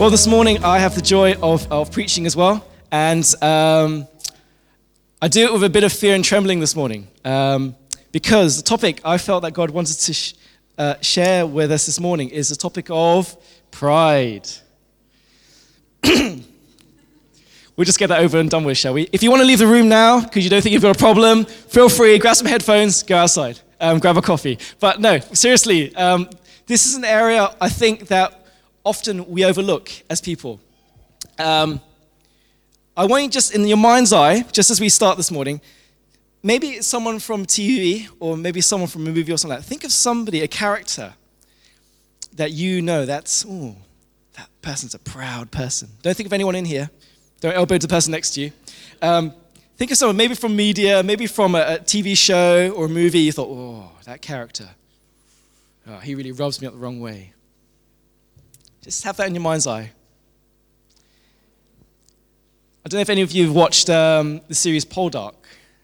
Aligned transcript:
Well, 0.00 0.08
this 0.08 0.26
morning 0.26 0.64
I 0.64 0.78
have 0.78 0.94
the 0.94 1.02
joy 1.02 1.34
of, 1.42 1.70
of 1.70 1.92
preaching 1.92 2.24
as 2.24 2.34
well. 2.34 2.66
And 2.90 3.22
um, 3.42 4.08
I 5.20 5.28
do 5.28 5.44
it 5.44 5.52
with 5.52 5.62
a 5.62 5.68
bit 5.68 5.84
of 5.84 5.92
fear 5.92 6.14
and 6.14 6.24
trembling 6.24 6.58
this 6.58 6.74
morning 6.74 7.06
um, 7.22 7.76
because 8.10 8.56
the 8.56 8.62
topic 8.62 9.02
I 9.04 9.18
felt 9.18 9.42
that 9.42 9.52
God 9.52 9.68
wanted 9.68 9.98
to 9.98 10.14
sh- 10.14 10.32
uh, 10.78 10.94
share 11.02 11.46
with 11.46 11.70
us 11.70 11.84
this 11.84 12.00
morning 12.00 12.30
is 12.30 12.48
the 12.48 12.56
topic 12.56 12.86
of 12.88 13.36
pride. 13.70 14.48
we'll 16.02 16.40
just 17.84 17.98
get 17.98 18.06
that 18.06 18.20
over 18.20 18.38
and 18.38 18.48
done 18.48 18.64
with, 18.64 18.78
shall 18.78 18.94
we? 18.94 19.06
If 19.12 19.22
you 19.22 19.28
want 19.28 19.40
to 19.42 19.46
leave 19.46 19.58
the 19.58 19.66
room 19.66 19.90
now 19.90 20.22
because 20.22 20.44
you 20.44 20.48
don't 20.48 20.62
think 20.62 20.72
you've 20.72 20.80
got 20.80 20.96
a 20.96 20.98
problem, 20.98 21.44
feel 21.44 21.90
free, 21.90 22.18
grab 22.18 22.36
some 22.36 22.46
headphones, 22.46 23.02
go 23.02 23.18
outside, 23.18 23.60
um, 23.82 23.98
grab 23.98 24.16
a 24.16 24.22
coffee. 24.22 24.58
But 24.78 24.98
no, 24.98 25.18
seriously, 25.18 25.94
um, 25.94 26.30
this 26.64 26.86
is 26.86 26.94
an 26.94 27.04
area 27.04 27.54
I 27.60 27.68
think 27.68 28.08
that 28.08 28.39
often 28.84 29.28
we 29.28 29.44
overlook 29.44 29.90
as 30.08 30.20
people. 30.20 30.60
Um, 31.38 31.80
I 32.96 33.06
want 33.06 33.24
you 33.24 33.30
just 33.30 33.54
in 33.54 33.66
your 33.66 33.76
mind's 33.76 34.12
eye, 34.12 34.42
just 34.52 34.70
as 34.70 34.80
we 34.80 34.88
start 34.88 35.16
this 35.16 35.30
morning, 35.30 35.60
maybe 36.42 36.68
it's 36.68 36.86
someone 36.86 37.18
from 37.18 37.46
TV 37.46 38.08
or 38.18 38.36
maybe 38.36 38.60
someone 38.60 38.88
from 38.88 39.06
a 39.06 39.10
movie 39.10 39.32
or 39.32 39.36
something 39.36 39.56
like 39.56 39.64
that. 39.64 39.68
Think 39.68 39.84
of 39.84 39.92
somebody, 39.92 40.42
a 40.42 40.48
character 40.48 41.14
that 42.34 42.52
you 42.52 42.82
know 42.82 43.06
that's, 43.06 43.44
oh, 43.48 43.76
that 44.34 44.48
person's 44.62 44.94
a 44.94 44.98
proud 44.98 45.50
person. 45.50 45.88
Don't 46.02 46.16
think 46.16 46.26
of 46.26 46.32
anyone 46.32 46.54
in 46.54 46.64
here. 46.64 46.90
Don't 47.40 47.54
elbow 47.54 47.78
the 47.78 47.88
person 47.88 48.12
next 48.12 48.32
to 48.34 48.42
you. 48.42 48.52
Um, 49.00 49.32
think 49.76 49.90
of 49.90 49.96
someone, 49.96 50.16
maybe 50.16 50.34
from 50.34 50.54
media, 50.54 51.02
maybe 51.02 51.26
from 51.26 51.54
a, 51.54 51.60
a, 51.60 51.78
TV 51.78 52.16
show 52.16 52.70
or 52.70 52.84
a 52.84 52.88
movie. 52.88 53.20
You 53.20 53.32
thought, 53.32 53.48
oh, 53.48 53.92
that 54.04 54.20
character, 54.20 54.68
oh, 55.86 55.98
he 55.98 56.14
really 56.14 56.32
rubs 56.32 56.60
me 56.60 56.66
up 56.66 56.74
the 56.74 56.78
wrong 56.78 57.00
way. 57.00 57.32
Just 58.82 59.04
have 59.04 59.16
that 59.18 59.26
in 59.28 59.34
your 59.34 59.42
mind's 59.42 59.66
eye. 59.66 59.92
I 62.82 62.88
don't 62.88 62.96
know 62.96 63.02
if 63.02 63.10
any 63.10 63.20
of 63.20 63.30
you 63.30 63.46
have 63.46 63.54
watched 63.54 63.90
um, 63.90 64.40
the 64.48 64.54
series 64.54 64.86
Poldark. 64.86 65.34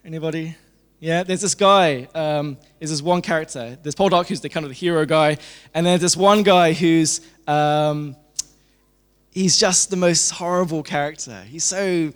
Anybody? 0.02 0.56
Yeah, 0.98 1.22
there's 1.22 1.42
this 1.42 1.54
guy. 1.54 2.08
Um, 2.14 2.56
there's 2.78 2.90
this 2.90 3.02
one 3.02 3.20
character. 3.20 3.76
There's 3.82 3.94
Poldark, 3.94 4.28
who's 4.28 4.40
the 4.40 4.48
kind 4.48 4.64
of 4.64 4.70
the 4.70 4.74
hero 4.74 5.04
guy, 5.04 5.36
and 5.74 5.84
there's 5.84 6.00
this 6.00 6.16
one 6.16 6.42
guy 6.42 6.72
who's 6.72 7.20
um, 7.46 8.16
he's 9.30 9.58
just 9.58 9.90
the 9.90 9.96
most 9.96 10.30
horrible 10.30 10.82
character. 10.82 11.42
He's 11.42 11.64
so 11.64 12.12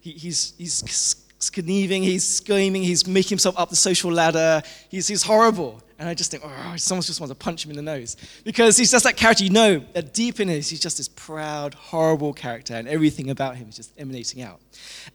he, 0.00 0.12
he's 0.12 0.54
he's 0.56 1.14
conniving, 1.52 2.02
he's 2.02 2.26
scheming, 2.26 2.82
he's 2.82 3.06
making 3.06 3.30
himself 3.30 3.58
up 3.58 3.68
the 3.68 3.76
social 3.76 4.10
ladder. 4.10 4.62
He's 4.88 5.08
he's 5.08 5.24
horrible. 5.24 5.82
And 6.02 6.08
I 6.08 6.14
just 6.14 6.32
think, 6.32 6.42
oh, 6.44 6.74
someone 6.78 7.02
just 7.02 7.20
wants 7.20 7.30
to 7.30 7.36
punch 7.36 7.64
him 7.64 7.70
in 7.70 7.76
the 7.76 7.82
nose. 7.82 8.16
Because 8.42 8.76
he's 8.76 8.90
just 8.90 9.04
that 9.04 9.16
character, 9.16 9.44
you 9.44 9.50
know, 9.50 9.78
that 9.92 10.12
deep 10.12 10.40
in 10.40 10.48
his, 10.48 10.68
he's 10.68 10.80
just 10.80 10.96
this 10.96 11.06
proud, 11.06 11.74
horrible 11.74 12.32
character, 12.32 12.74
and 12.74 12.88
everything 12.88 13.30
about 13.30 13.54
him 13.54 13.68
is 13.68 13.76
just 13.76 13.92
emanating 13.96 14.42
out. 14.42 14.58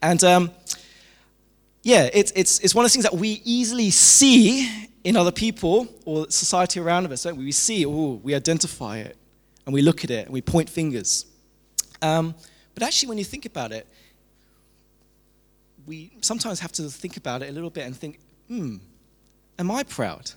And 0.02 0.24
um, 0.24 0.50
yeah, 1.84 2.10
it's, 2.14 2.32
it's, 2.38 2.60
it's 2.60 2.74
one 2.74 2.86
of 2.86 2.86
those 2.86 2.94
things 2.94 3.04
that 3.04 3.14
we 3.14 3.42
easily 3.44 3.90
see 3.90 4.88
in 5.04 5.18
other 5.18 5.34
people 5.34 5.90
or 6.06 6.32
society 6.32 6.80
around 6.80 7.12
us, 7.12 7.24
don't 7.24 7.36
we? 7.36 7.44
We 7.44 7.52
see, 7.52 7.86
oh, 7.86 8.22
we 8.24 8.34
identify 8.34 9.00
it, 9.00 9.18
and 9.66 9.74
we 9.74 9.82
look 9.82 10.06
at 10.06 10.10
it, 10.10 10.28
and 10.28 10.34
we 10.34 10.42
point 10.42 10.70
fingers. 10.70 11.26
Um, 12.02 12.34
but 12.74 12.82
actually, 12.82 13.10
when 13.10 13.18
you 13.18 13.26
think 13.26 13.46
about 13.46 13.74
it, 13.74 13.88
we 15.86 16.12
sometimes 16.22 16.62
have 16.62 16.72
to 16.72 16.84
think 16.84 17.18
about 17.18 17.42
it 17.42 17.50
a 17.50 17.52
little 17.52 17.72
bit 17.72 17.86
and 17.86 17.94
think, 17.94 18.22
hmm, 18.48 18.78
am 19.60 19.70
I 19.70 19.84
proud? 19.84 20.32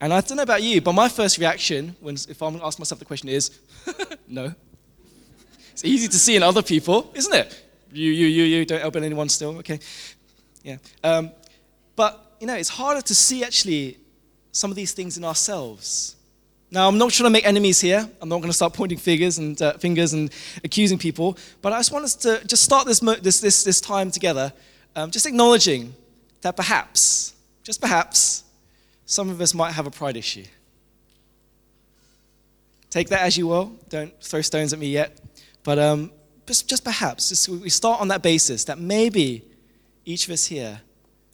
And 0.00 0.12
I 0.12 0.20
don't 0.20 0.36
know 0.36 0.42
about 0.42 0.62
you, 0.62 0.80
but 0.80 0.92
my 0.92 1.08
first 1.08 1.38
reaction, 1.38 1.96
when, 2.00 2.16
if 2.28 2.42
I'm 2.42 2.60
ask 2.62 2.78
myself 2.78 2.98
the 2.98 3.04
question, 3.04 3.28
is 3.28 3.50
no. 4.28 4.54
It's 5.72 5.84
easy 5.84 6.08
to 6.08 6.18
see 6.18 6.36
in 6.36 6.42
other 6.42 6.62
people, 6.62 7.10
isn't 7.14 7.34
it? 7.34 7.64
You, 7.92 8.10
you, 8.10 8.26
you, 8.26 8.44
you, 8.44 8.64
don't 8.64 8.80
elbow 8.80 9.00
anyone 9.00 9.28
still, 9.28 9.58
okay? 9.58 9.78
Yeah. 10.62 10.76
Um, 11.02 11.30
but, 11.94 12.36
you 12.40 12.46
know, 12.46 12.54
it's 12.54 12.68
harder 12.68 13.00
to 13.00 13.14
see 13.14 13.44
actually 13.44 13.98
some 14.52 14.70
of 14.70 14.76
these 14.76 14.92
things 14.92 15.16
in 15.16 15.24
ourselves. 15.24 16.16
Now, 16.70 16.88
I'm 16.88 16.98
not 16.98 17.10
trying 17.10 17.26
to 17.26 17.30
make 17.30 17.46
enemies 17.46 17.80
here. 17.80 18.08
I'm 18.20 18.28
not 18.28 18.38
going 18.38 18.50
to 18.50 18.56
start 18.56 18.72
pointing 18.74 18.98
fingers 18.98 19.38
and 19.38 19.60
uh, 19.62 19.74
fingers 19.74 20.12
and 20.12 20.30
accusing 20.64 20.98
people. 20.98 21.38
But 21.62 21.72
I 21.72 21.78
just 21.78 21.92
want 21.92 22.04
us 22.04 22.14
to 22.16 22.44
just 22.46 22.64
start 22.64 22.86
this 22.86 23.00
this 23.00 23.40
this, 23.40 23.64
this 23.64 23.80
time 23.80 24.10
together, 24.10 24.52
um, 24.94 25.10
just 25.10 25.26
acknowledging 25.26 25.94
that 26.40 26.56
perhaps, 26.56 27.34
just 27.62 27.80
perhaps, 27.80 28.44
some 29.06 29.30
of 29.30 29.40
us 29.40 29.54
might 29.54 29.72
have 29.72 29.86
a 29.86 29.90
pride 29.90 30.16
issue. 30.16 30.44
Take 32.90 33.08
that 33.08 33.20
as 33.20 33.36
you 33.36 33.46
will. 33.46 33.72
Don't 33.88 34.12
throw 34.22 34.40
stones 34.40 34.72
at 34.72 34.78
me 34.78 34.88
yet. 34.88 35.18
But 35.62 35.78
um, 35.78 36.10
just, 36.46 36.68
just 36.68 36.84
perhaps, 36.84 37.28
just, 37.28 37.48
we 37.48 37.70
start 37.70 38.00
on 38.00 38.08
that 38.08 38.22
basis 38.22 38.64
that 38.64 38.78
maybe 38.78 39.44
each 40.04 40.26
of 40.26 40.32
us 40.32 40.46
here, 40.46 40.80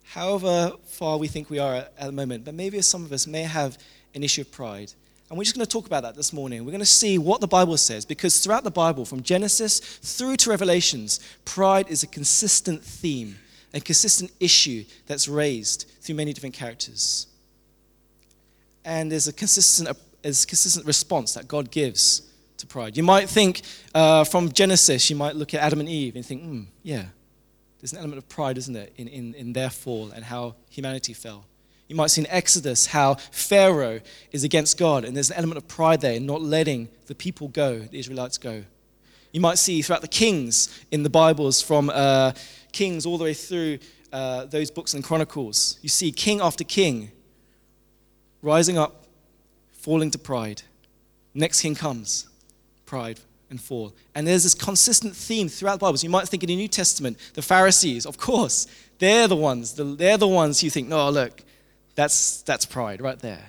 however 0.05 0.72
far 0.87 1.19
we 1.19 1.28
think 1.28 1.50
we 1.50 1.59
are 1.59 1.75
at, 1.77 1.93
at 1.99 2.06
the 2.06 2.12
moment, 2.12 2.44
but 2.44 2.55
maybe 2.55 2.81
some 2.82 3.05
of 3.05 3.12
us 3.12 3.27
may 3.27 3.43
have 3.43 3.78
an 4.15 4.22
issue 4.22 4.43
of 4.43 4.50
pride. 4.53 4.93
And 5.28 5.38
we're 5.38 5.44
just 5.44 5.56
going 5.56 5.65
to 5.65 5.71
talk 5.71 5.87
about 5.87 6.03
that 6.03 6.15
this 6.15 6.32
morning. 6.32 6.65
We're 6.65 6.72
going 6.72 6.81
to 6.81 6.87
see 6.87 7.16
what 7.16 7.41
the 7.41 7.47
Bible 7.47 7.78
says 7.78 8.05
because 8.05 8.41
throughout 8.41 8.65
the 8.65 8.71
Bible, 8.71 9.06
from 9.06 9.22
Genesis 9.22 9.81
through 9.81 10.37
to 10.37 10.50
Revelations, 10.50 11.21
pride 11.47 11.88
is 11.88 12.03
a 12.03 12.06
consistent 12.06 12.82
theme, 12.82 13.38
a 13.72 13.81
consistent 13.81 14.31
issue 14.41 14.84
that's 15.06 15.27
raised 15.27 15.91
through 16.00 16.16
many 16.16 16.34
different 16.34 16.55
characters 16.55 17.28
and 18.84 19.10
there's 19.10 19.28
a 19.28 19.32
consistent, 19.32 19.97
there's 20.22 20.44
a 20.44 20.47
consistent 20.47 20.87
response 20.87 21.34
that 21.34 21.48
God 21.48 21.70
gives 21.70 22.22
to 22.59 22.66
pride. 22.66 22.97
You 22.97 23.03
might 23.03 23.28
think 23.28 23.62
uh, 23.94 24.25
from 24.25 24.53
Genesis, 24.53 25.10
you 25.10 25.16
might 25.16 25.37
look 25.37 25.54
at 25.54 25.60
Adam 25.60 25.81
and 25.81 25.88
Eve 25.88 26.16
and 26.16 26.25
think, 26.25 26.43
hmm, 26.43 26.62
yeah, 26.82 27.06
there's 27.81 27.93
an 27.93 27.98
element 27.98 28.19
of 28.19 28.28
pride, 28.28 28.59
isn't 28.59 28.72
there, 28.72 28.88
in, 28.97 29.09
in, 29.09 29.34
in 29.34 29.53
their 29.53 29.70
fall 29.70 30.10
and 30.12 30.25
how 30.25 30.54
humanity 30.70 31.12
fell. 31.12 31.44
You 31.88 31.97
might 31.97 32.10
see 32.10 32.22
in 32.22 32.26
Exodus 32.28 32.87
how 32.87 33.15
Pharaoh 33.32 34.00
is 34.31 34.44
against 34.44 34.78
God, 34.78 35.04
and 35.04 35.14
there's 35.14 35.31
an 35.31 35.37
element 35.37 35.59
of 35.59 35.69
pride 35.69 36.00
there 36.00 36.14
in 36.14 36.25
not 36.25 36.41
letting 36.41 36.88
the 37.06 37.14
people 37.14 37.49
go, 37.49 37.81
the 37.81 37.99
Israelites 37.99 38.38
go. 38.38 38.64
You 39.32 39.41
might 39.41 39.59
see 39.59 39.82
throughout 39.82 40.03
the 40.03 40.09
kings 40.09 40.81
in 40.91 41.03
the 41.03 41.10
Bibles, 41.10 41.60
from 41.60 41.91
uh, 41.91 42.32
Kings 42.72 43.04
all 43.04 43.19
the 43.19 43.25
way 43.25 43.34
through 43.34 43.78
uh, 44.12 44.47
those 44.47 44.70
books 44.70 44.94
and 44.94 45.03
Chronicles, 45.03 45.78
you 45.82 45.88
see 45.88 46.12
king 46.12 46.41
after 46.41 46.64
king 46.64 47.10
rising 48.42 48.76
up, 48.76 49.04
falling 49.72 50.10
to 50.10 50.19
pride. 50.19 50.62
Next 51.34 51.62
king 51.62 51.75
comes, 51.75 52.28
pride 52.84 53.20
and 53.48 53.60
fall. 53.60 53.94
And 54.14 54.26
there's 54.26 54.42
this 54.42 54.54
consistent 54.54 55.14
theme 55.16 55.48
throughout 55.48 55.75
the 55.75 55.78
Bible. 55.78 55.97
So 55.98 56.04
you 56.04 56.10
might 56.10 56.28
think 56.28 56.42
in 56.42 56.48
the 56.48 56.56
New 56.56 56.69
Testament, 56.69 57.19
the 57.34 57.42
Pharisees, 57.42 58.04
of 58.04 58.19
course, 58.19 58.66
they're 58.98 59.28
the 59.28 59.36
ones, 59.36 59.75
they're 59.75 60.19
the 60.19 60.28
ones 60.28 60.62
you 60.62 60.70
think, 60.70 60.88
no, 60.88 61.08
look, 61.10 61.42
that's, 61.94 62.42
that's 62.42 62.66
pride 62.66 63.00
right 63.00 63.19
there. 63.19 63.44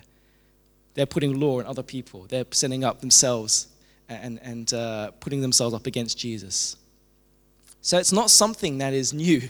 They're 0.94 1.06
putting 1.06 1.40
law 1.40 1.58
on 1.58 1.66
other 1.66 1.82
people. 1.82 2.26
They're 2.28 2.44
setting 2.52 2.84
up 2.84 3.00
themselves 3.00 3.68
and, 4.08 4.38
and 4.42 4.72
uh, 4.72 5.10
putting 5.12 5.40
themselves 5.40 5.74
up 5.74 5.86
against 5.86 6.18
Jesus. 6.18 6.76
So 7.80 7.98
it's 7.98 8.12
not 8.12 8.30
something 8.30 8.78
that 8.78 8.94
is 8.94 9.12
new. 9.12 9.42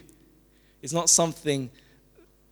It's 0.82 0.92
not 0.92 1.08
something 1.08 1.70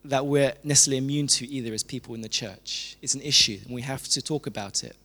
that 0.05 0.27
we're 0.27 0.55
necessarily 0.65 0.99
immune 0.99 1.27
to 1.29 1.47
either 1.47 1.73
as 1.73 1.83
people 1.83 2.15
in 2.15 2.21
the 2.21 2.29
church. 2.29 2.97
It's 3.03 3.15
an 3.15 3.23
issue, 3.23 3.59
and 3.65 3.75
we 3.75 3.83
have 3.83 4.05
to 4.09 4.23
talk 4.23 4.47
about 4.47 4.83
it. 4.83 4.97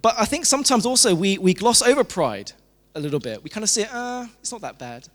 But 0.00 0.14
I 0.18 0.26
think 0.26 0.46
sometimes 0.46 0.86
also 0.86 1.14
we, 1.14 1.38
we 1.38 1.54
gloss 1.54 1.82
over 1.82 2.04
pride 2.04 2.52
a 2.94 3.00
little 3.00 3.18
bit. 3.18 3.42
We 3.42 3.50
kind 3.50 3.64
of 3.64 3.70
say, 3.70 3.86
uh, 3.90 4.26
it's 4.40 4.52
not 4.52 4.60
that 4.60 4.78
bad. 4.78 5.08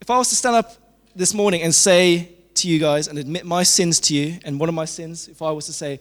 If 0.00 0.10
I 0.10 0.18
was 0.18 0.28
to 0.30 0.36
stand 0.36 0.56
up 0.56 0.74
this 1.14 1.34
morning 1.34 1.62
and 1.62 1.74
say 1.74 2.30
to 2.54 2.68
you 2.68 2.78
guys 2.78 3.08
and 3.08 3.18
admit 3.18 3.44
my 3.44 3.62
sins 3.62 4.00
to 4.00 4.14
you, 4.14 4.38
and 4.44 4.58
one 4.58 4.68
of 4.68 4.74
my 4.74 4.84
sins, 4.84 5.28
if 5.28 5.42
I 5.42 5.50
was 5.50 5.66
to 5.66 5.72
say, 5.72 6.00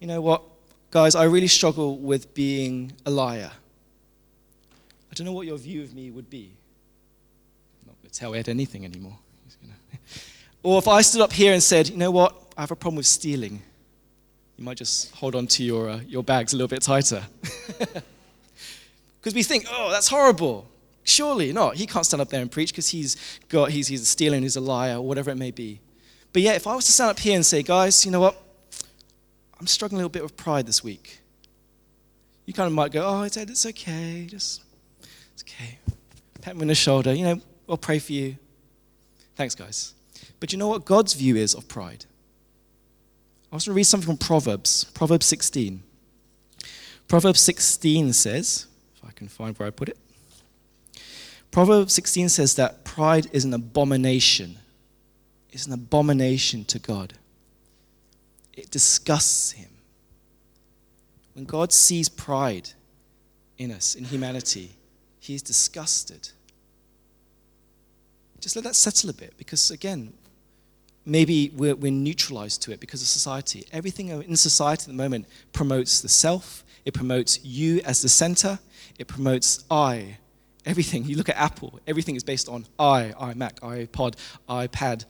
you 0.00 0.06
know 0.06 0.20
what, 0.20 0.42
guys, 0.90 1.14
I 1.14 1.24
really 1.24 1.48
struggle 1.48 1.98
with 1.98 2.34
being 2.34 2.92
a 3.04 3.10
liar. 3.10 3.50
I 5.10 5.14
don't 5.14 5.26
know 5.26 5.32
what 5.32 5.46
your 5.46 5.58
view 5.58 5.82
of 5.82 5.94
me 5.94 6.10
would 6.10 6.30
be. 6.30 6.52
I'm 7.82 7.88
not 7.88 8.00
going 8.00 8.10
to 8.10 8.18
tell 8.18 8.34
Ed 8.34 8.48
anything 8.48 8.84
anymore. 8.84 9.18
Or 10.64 10.78
if 10.78 10.88
I 10.88 11.02
stood 11.02 11.20
up 11.20 11.32
here 11.32 11.52
and 11.52 11.62
said, 11.62 11.88
you 11.88 11.96
know 11.96 12.10
what, 12.10 12.34
I 12.56 12.62
have 12.62 12.72
a 12.72 12.76
problem 12.76 12.96
with 12.96 13.06
stealing, 13.06 13.62
you 14.56 14.64
might 14.64 14.78
just 14.78 15.14
hold 15.14 15.36
on 15.36 15.46
to 15.46 15.62
your, 15.62 15.90
uh, 15.90 16.00
your 16.08 16.24
bags 16.24 16.52
a 16.52 16.56
little 16.56 16.68
bit 16.68 16.82
tighter. 16.82 17.22
Because 19.24 19.34
we 19.34 19.42
think, 19.42 19.64
oh, 19.70 19.90
that's 19.90 20.08
horrible. 20.08 20.68
Surely 21.02 21.50
not. 21.50 21.76
He 21.76 21.86
can't 21.86 22.04
stand 22.04 22.20
up 22.20 22.28
there 22.28 22.42
and 22.42 22.52
preach 22.52 22.72
because 22.72 22.88
he's, 22.88 23.16
got, 23.48 23.70
he's, 23.70 23.88
he's 23.88 24.02
a 24.02 24.04
stealer 24.04 24.34
and 24.34 24.44
he's 24.44 24.56
a 24.56 24.60
liar 24.60 24.96
or 24.96 25.00
whatever 25.00 25.30
it 25.30 25.36
may 25.36 25.50
be. 25.50 25.80
But 26.34 26.42
yeah, 26.42 26.52
if 26.52 26.66
I 26.66 26.74
was 26.74 26.84
to 26.84 26.92
stand 26.92 27.08
up 27.08 27.18
here 27.18 27.34
and 27.34 27.46
say, 27.46 27.62
guys, 27.62 28.04
you 28.04 28.10
know 28.10 28.20
what? 28.20 28.38
I'm 29.58 29.66
struggling 29.66 29.96
a 29.96 30.00
little 30.00 30.10
bit 30.10 30.22
with 30.22 30.36
pride 30.36 30.66
this 30.66 30.84
week. 30.84 31.20
You 32.44 32.52
kind 32.52 32.66
of 32.66 32.74
might 32.74 32.92
go, 32.92 33.02
oh, 33.02 33.22
it's, 33.22 33.38
it's 33.38 33.64
okay. 33.64 34.26
Just, 34.28 34.62
it's 35.32 35.42
okay. 35.42 35.78
Pat 36.42 36.54
me 36.54 36.60
on 36.60 36.68
the 36.68 36.74
shoulder. 36.74 37.14
You 37.14 37.24
know, 37.24 37.40
I'll 37.66 37.78
pray 37.78 38.00
for 38.00 38.12
you. 38.12 38.36
Thanks, 39.36 39.54
guys. 39.54 39.94
But 40.40 40.52
you 40.52 40.58
know 40.58 40.68
what 40.68 40.84
God's 40.84 41.14
view 41.14 41.36
is 41.36 41.54
of 41.54 41.68
pride? 41.68 42.06
I 43.50 43.56
was 43.56 43.66
going 43.66 43.74
to 43.74 43.76
read 43.76 43.84
something 43.84 44.06
from 44.06 44.16
Proverbs, 44.16 44.84
Proverbs 44.94 45.26
16. 45.26 45.82
Proverbs 47.06 47.40
16 47.40 48.12
says, 48.12 48.66
if 48.96 49.04
I 49.08 49.12
can 49.12 49.28
find 49.28 49.56
where 49.58 49.68
I 49.68 49.70
put 49.70 49.88
it. 49.88 49.98
Proverbs 51.50 51.94
16 51.94 52.30
says 52.30 52.56
that 52.56 52.84
pride 52.84 53.28
is 53.32 53.44
an 53.44 53.54
abomination. 53.54 54.58
It's 55.52 55.66
an 55.66 55.72
abomination 55.72 56.64
to 56.64 56.80
God. 56.80 57.14
It 58.54 58.70
disgusts 58.70 59.52
him. 59.52 59.70
When 61.34 61.44
God 61.44 61.72
sees 61.72 62.08
pride 62.08 62.70
in 63.56 63.70
us, 63.70 63.94
in 63.94 64.04
humanity, 64.04 64.72
he 65.20 65.34
is 65.34 65.42
disgusted. 65.42 66.30
Just 68.40 68.56
let 68.56 68.64
that 68.64 68.74
settle 68.74 69.10
a 69.10 69.14
bit 69.14 69.34
because, 69.38 69.70
again, 69.70 70.12
maybe 71.06 71.52
we're, 71.54 71.74
we're 71.74 71.92
neutralized 71.92 72.62
to 72.62 72.72
it 72.72 72.80
because 72.80 73.02
of 73.02 73.08
society. 73.08 73.66
Everything 73.72 74.08
in 74.08 74.36
society 74.36 74.82
at 74.82 74.88
the 74.88 75.02
moment 75.02 75.26
promotes 75.52 76.00
the 76.00 76.08
self, 76.08 76.64
it 76.84 76.94
promotes 76.94 77.44
you 77.44 77.80
as 77.84 78.02
the 78.02 78.08
center, 78.08 78.58
it 78.98 79.06
promotes 79.06 79.64
I. 79.70 80.18
Everything. 80.66 81.04
You 81.04 81.16
look 81.16 81.28
at 81.28 81.36
Apple, 81.36 81.78
everything 81.86 82.16
is 82.16 82.24
based 82.24 82.48
on 82.48 82.64
I, 82.78 83.12
iMac, 83.20 83.60
iPod, 83.60 84.14
iPad. 84.48 85.04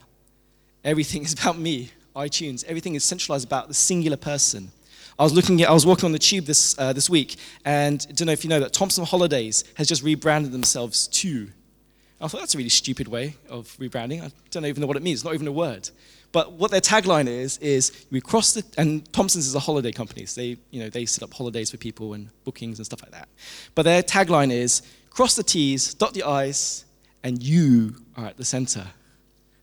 Everything 0.82 1.22
is 1.22 1.32
about 1.32 1.58
me, 1.58 1.90
iTunes. 2.16 2.64
Everything 2.64 2.96
is 2.96 3.04
centralized 3.04 3.46
about 3.46 3.68
the 3.68 3.74
singular 3.74 4.16
person. 4.16 4.72
I 5.16 5.22
was 5.22 5.32
looking 5.32 5.62
at, 5.62 5.70
I 5.70 5.72
was 5.72 5.86
walking 5.86 6.06
on 6.06 6.12
the 6.12 6.18
tube 6.18 6.44
this, 6.44 6.76
uh, 6.76 6.92
this 6.92 7.08
week, 7.08 7.36
and 7.64 8.04
I 8.08 8.12
don't 8.12 8.26
know 8.26 8.32
if 8.32 8.42
you 8.42 8.50
know 8.50 8.58
that 8.58 8.72
Thomson 8.72 9.04
Holidays 9.04 9.62
has 9.76 9.86
just 9.86 10.02
rebranded 10.02 10.50
themselves 10.50 11.06
to 11.08 11.48
I 12.20 12.28
thought 12.28 12.40
that's 12.40 12.54
a 12.54 12.58
really 12.58 12.70
stupid 12.70 13.08
way 13.08 13.36
of 13.48 13.76
rebranding. 13.78 14.22
I 14.22 14.30
don't 14.50 14.64
even 14.64 14.80
know 14.80 14.86
what 14.86 14.96
it 14.96 15.02
means. 15.02 15.24
Not 15.24 15.34
even 15.34 15.46
a 15.46 15.52
word. 15.52 15.90
But 16.32 16.52
what 16.52 16.70
their 16.70 16.80
tagline 16.80 17.28
is 17.28 17.58
is 17.58 18.06
we 18.10 18.20
cross 18.20 18.54
the 18.54 18.64
and 18.76 19.10
Thomson's 19.12 19.46
is 19.46 19.54
a 19.54 19.60
holiday 19.60 19.92
company. 19.92 20.26
So 20.26 20.40
they 20.40 20.56
you 20.70 20.82
know 20.82 20.88
they 20.88 21.06
set 21.06 21.22
up 21.22 21.32
holidays 21.32 21.70
for 21.70 21.76
people 21.76 22.14
and 22.14 22.28
bookings 22.44 22.78
and 22.78 22.86
stuff 22.86 23.02
like 23.02 23.12
that. 23.12 23.28
But 23.74 23.82
their 23.82 24.02
tagline 24.02 24.50
is 24.50 24.82
cross 25.10 25.36
the 25.36 25.44
T's, 25.44 25.94
dot 25.94 26.12
the 26.12 26.24
I's, 26.24 26.84
and 27.22 27.42
you 27.42 27.96
are 28.16 28.26
at 28.26 28.36
the 28.36 28.44
center. 28.44 28.86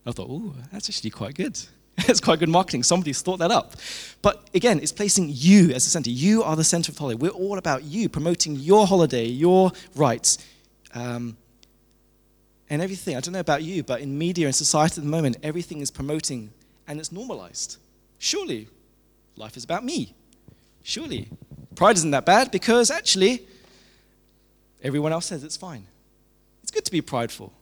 I 0.06 0.12
thought, 0.12 0.28
oh, 0.30 0.54
that's 0.72 0.88
actually 0.88 1.10
quite 1.10 1.34
good. 1.34 1.58
That's 2.06 2.20
quite 2.20 2.38
good 2.38 2.48
marketing. 2.48 2.84
Somebody's 2.84 3.20
thought 3.20 3.38
that 3.40 3.50
up. 3.50 3.74
But 4.22 4.48
again, 4.54 4.80
it's 4.80 4.92
placing 4.92 5.28
you 5.30 5.72
as 5.72 5.84
the 5.84 5.90
center. 5.90 6.08
You 6.08 6.42
are 6.42 6.56
the 6.56 6.64
center 6.64 6.90
of 6.90 6.96
holiday. 6.96 7.18
We're 7.20 7.30
all 7.30 7.58
about 7.58 7.84
you, 7.84 8.08
promoting 8.08 8.56
your 8.56 8.86
holiday, 8.86 9.26
your 9.26 9.72
rights. 9.94 10.38
Um, 10.94 11.36
and 12.72 12.80
everything. 12.80 13.14
I 13.14 13.20
don't 13.20 13.34
know 13.34 13.40
about 13.40 13.62
you, 13.62 13.82
but 13.82 14.00
in 14.00 14.16
media 14.16 14.46
and 14.46 14.54
society 14.54 14.94
at 14.98 15.04
the 15.04 15.10
moment, 15.10 15.36
everything 15.42 15.82
is 15.82 15.90
promoting 15.90 16.50
and 16.88 16.98
it's 16.98 17.12
normalized. 17.12 17.76
Surely, 18.18 18.66
life 19.36 19.58
is 19.58 19.64
about 19.64 19.84
me. 19.84 20.14
Surely, 20.82 21.28
pride 21.74 21.96
isn't 21.98 22.12
that 22.12 22.24
bad 22.24 22.50
because 22.50 22.90
actually, 22.90 23.46
everyone 24.82 25.12
else 25.12 25.26
says 25.26 25.44
it's 25.44 25.56
fine. 25.56 25.86
It's 26.62 26.70
good 26.72 26.86
to 26.86 26.90
be 26.90 27.02
prideful. 27.02 27.52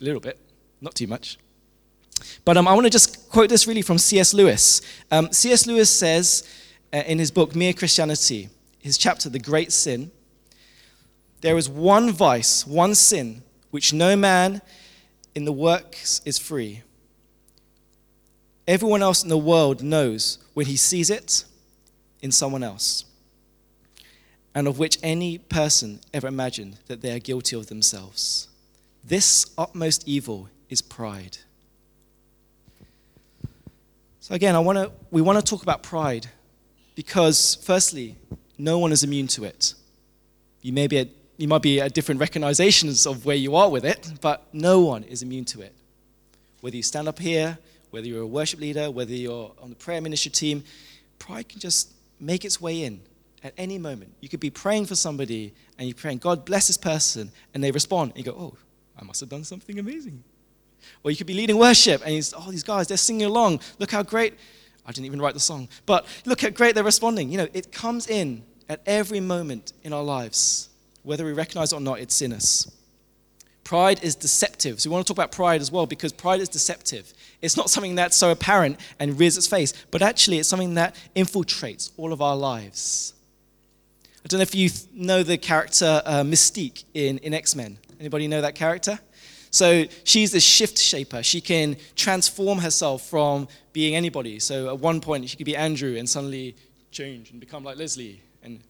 A 0.00 0.04
little 0.04 0.20
bit, 0.20 0.38
not 0.80 0.94
too 0.94 1.06
much. 1.06 1.36
But 2.46 2.56
um, 2.56 2.66
I 2.66 2.72
want 2.72 2.86
to 2.86 2.90
just 2.90 3.28
quote 3.28 3.50
this 3.50 3.66
really 3.66 3.82
from 3.82 3.98
C.S. 3.98 4.32
Lewis. 4.32 4.80
Um, 5.10 5.30
C.S. 5.30 5.66
Lewis 5.66 5.90
says 5.90 6.48
uh, 6.90 7.02
in 7.06 7.18
his 7.18 7.30
book, 7.30 7.54
Mere 7.54 7.74
Christianity, 7.74 8.48
his 8.78 8.96
chapter, 8.96 9.28
The 9.28 9.38
Great 9.38 9.72
Sin, 9.72 10.10
there 11.42 11.58
is 11.58 11.68
one 11.68 12.10
vice, 12.12 12.66
one 12.66 12.94
sin 12.94 13.42
which 13.70 13.92
no 13.92 14.16
man 14.16 14.60
in 15.34 15.44
the 15.44 15.52
works 15.52 16.20
is 16.24 16.38
free. 16.38 16.82
Everyone 18.66 19.02
else 19.02 19.22
in 19.22 19.28
the 19.28 19.38
world 19.38 19.82
knows 19.82 20.38
when 20.54 20.66
he 20.66 20.76
sees 20.76 21.10
it 21.10 21.44
in 22.22 22.30
someone 22.30 22.62
else, 22.62 23.04
and 24.54 24.68
of 24.68 24.78
which 24.78 24.98
any 25.02 25.38
person 25.38 26.00
ever 26.12 26.28
imagined 26.28 26.78
that 26.86 27.00
they 27.00 27.12
are 27.12 27.18
guilty 27.18 27.56
of 27.56 27.66
themselves. 27.66 28.48
This 29.02 29.46
utmost 29.56 30.06
evil 30.06 30.48
is 30.68 30.82
pride. 30.82 31.38
So 34.20 34.34
again, 34.34 34.54
I 34.54 34.58
want 34.60 34.78
to 34.78 34.92
we 35.10 35.22
want 35.22 35.38
to 35.38 35.44
talk 35.44 35.62
about 35.62 35.82
pride 35.82 36.28
because 36.94 37.56
firstly, 37.62 38.16
no 38.58 38.78
one 38.78 38.92
is 38.92 39.02
immune 39.02 39.26
to 39.28 39.44
it. 39.44 39.74
You 40.60 40.72
may 40.72 40.86
be 40.86 41.10
you 41.40 41.48
might 41.48 41.62
be 41.62 41.80
at 41.80 41.94
different 41.94 42.20
recognizations 42.20 43.06
of 43.06 43.24
where 43.24 43.36
you 43.36 43.56
are 43.56 43.70
with 43.70 43.84
it, 43.84 44.12
but 44.20 44.46
no 44.52 44.80
one 44.80 45.04
is 45.04 45.22
immune 45.22 45.46
to 45.46 45.62
it. 45.62 45.74
Whether 46.60 46.76
you 46.76 46.82
stand 46.82 47.08
up 47.08 47.18
here, 47.18 47.58
whether 47.90 48.06
you're 48.06 48.22
a 48.22 48.26
worship 48.26 48.60
leader, 48.60 48.90
whether 48.90 49.14
you're 49.14 49.50
on 49.62 49.70
the 49.70 49.76
prayer 49.76 50.02
ministry 50.02 50.30
team, 50.30 50.62
pride 51.18 51.48
can 51.48 51.58
just 51.58 51.92
make 52.20 52.44
its 52.44 52.60
way 52.60 52.82
in 52.82 53.00
at 53.42 53.54
any 53.56 53.78
moment. 53.78 54.12
You 54.20 54.28
could 54.28 54.40
be 54.40 54.50
praying 54.50 54.84
for 54.84 54.94
somebody 54.94 55.54
and 55.78 55.88
you're 55.88 55.94
praying, 55.94 56.18
God 56.18 56.44
bless 56.44 56.66
this 56.66 56.76
person, 56.76 57.32
and 57.54 57.64
they 57.64 57.70
respond, 57.70 58.12
and 58.14 58.18
you 58.18 58.32
go, 58.32 58.38
Oh, 58.38 58.56
I 59.00 59.04
must 59.04 59.20
have 59.20 59.30
done 59.30 59.44
something 59.44 59.78
amazing. 59.78 60.22
Or 61.02 61.10
you 61.10 61.16
could 61.16 61.26
be 61.26 61.34
leading 61.34 61.56
worship 61.56 62.02
and 62.04 62.14
you 62.14 62.20
say, 62.20 62.36
Oh, 62.38 62.50
these 62.50 62.62
guys, 62.62 62.86
they're 62.86 62.98
singing 62.98 63.26
along. 63.26 63.60
Look 63.78 63.90
how 63.92 64.02
great. 64.02 64.34
I 64.84 64.92
didn't 64.92 65.06
even 65.06 65.22
write 65.22 65.34
the 65.34 65.40
song, 65.40 65.68
but 65.86 66.06
look 66.26 66.42
how 66.42 66.50
great 66.50 66.74
they're 66.74 66.84
responding. 66.84 67.30
You 67.30 67.38
know, 67.38 67.48
it 67.54 67.72
comes 67.72 68.08
in 68.08 68.42
at 68.68 68.82
every 68.84 69.20
moment 69.20 69.72
in 69.82 69.92
our 69.92 70.02
lives. 70.02 70.69
Whether 71.02 71.24
we 71.24 71.32
recognize 71.32 71.72
it 71.72 71.76
or 71.76 71.80
not, 71.80 72.00
it's 72.00 72.20
in 72.22 72.32
us. 72.32 72.70
Pride 73.64 74.02
is 74.02 74.14
deceptive. 74.14 74.80
So 74.80 74.90
we 74.90 74.94
want 74.94 75.06
to 75.06 75.12
talk 75.12 75.18
about 75.18 75.32
pride 75.32 75.60
as 75.60 75.70
well 75.70 75.86
because 75.86 76.12
pride 76.12 76.40
is 76.40 76.48
deceptive. 76.48 77.12
It's 77.40 77.56
not 77.56 77.70
something 77.70 77.94
that's 77.94 78.16
so 78.16 78.30
apparent 78.30 78.78
and 78.98 79.18
rears 79.18 79.36
its 79.36 79.46
face, 79.46 79.72
but 79.90 80.02
actually 80.02 80.38
it's 80.38 80.48
something 80.48 80.74
that 80.74 80.94
infiltrates 81.14 81.92
all 81.96 82.12
of 82.12 82.20
our 82.20 82.36
lives. 82.36 83.14
I 84.24 84.28
don't 84.28 84.38
know 84.38 84.42
if 84.42 84.54
you 84.54 84.70
know 84.92 85.22
the 85.22 85.38
character 85.38 86.02
uh, 86.04 86.22
Mystique 86.22 86.84
in, 86.94 87.18
in 87.18 87.32
X-Men. 87.32 87.78
Anybody 87.98 88.28
know 88.28 88.40
that 88.40 88.54
character? 88.54 88.98
So 89.50 89.84
she's 90.04 90.32
the 90.32 90.40
shift 90.40 90.78
shaper. 90.78 91.22
She 91.22 91.40
can 91.40 91.76
transform 91.96 92.58
herself 92.58 93.08
from 93.08 93.48
being 93.72 93.96
anybody. 93.96 94.38
So 94.38 94.68
at 94.68 94.78
one 94.78 95.00
point 95.00 95.28
she 95.28 95.36
could 95.36 95.46
be 95.46 95.56
Andrew 95.56 95.96
and 95.96 96.08
suddenly 96.08 96.56
change 96.90 97.30
and 97.30 97.40
become 97.40 97.64
like 97.64 97.76
Leslie 97.76 98.20
and 98.42 98.60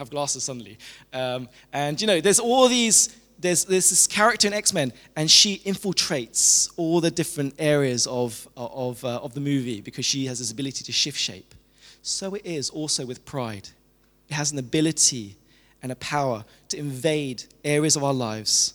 have 0.00 0.10
glasses 0.10 0.42
suddenly. 0.44 0.78
Um, 1.12 1.48
and 1.72 2.00
you 2.00 2.06
know, 2.06 2.20
there's 2.20 2.40
all 2.40 2.68
these, 2.68 3.16
there's, 3.38 3.66
there's 3.66 3.90
this 3.90 4.06
character 4.06 4.48
in 4.48 4.54
X 4.54 4.72
Men, 4.72 4.92
and 5.14 5.30
she 5.30 5.58
infiltrates 5.58 6.72
all 6.76 7.00
the 7.00 7.10
different 7.10 7.54
areas 7.58 8.06
of, 8.06 8.48
of, 8.56 9.04
uh, 9.04 9.20
of 9.22 9.34
the 9.34 9.40
movie 9.40 9.80
because 9.80 10.04
she 10.04 10.26
has 10.26 10.38
this 10.38 10.50
ability 10.50 10.84
to 10.84 10.92
shift 10.92 11.18
shape. 11.18 11.54
So 12.02 12.34
it 12.34 12.46
is 12.46 12.70
also 12.70 13.04
with 13.04 13.24
pride. 13.24 13.68
It 14.28 14.34
has 14.34 14.52
an 14.52 14.58
ability 14.58 15.36
and 15.82 15.92
a 15.92 15.96
power 15.96 16.44
to 16.70 16.78
invade 16.78 17.44
areas 17.62 17.94
of 17.94 18.02
our 18.02 18.14
lives. 18.14 18.74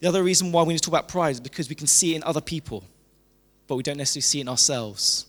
The 0.00 0.08
other 0.08 0.22
reason 0.22 0.52
why 0.52 0.64
we 0.64 0.74
need 0.74 0.80
to 0.80 0.84
talk 0.84 0.94
about 0.94 1.08
pride 1.08 1.30
is 1.30 1.40
because 1.40 1.68
we 1.68 1.74
can 1.74 1.86
see 1.86 2.12
it 2.12 2.16
in 2.16 2.24
other 2.24 2.40
people, 2.40 2.84
but 3.68 3.76
we 3.76 3.82
don't 3.82 3.96
necessarily 3.96 4.22
see 4.22 4.38
it 4.38 4.42
in 4.42 4.48
ourselves 4.48 5.26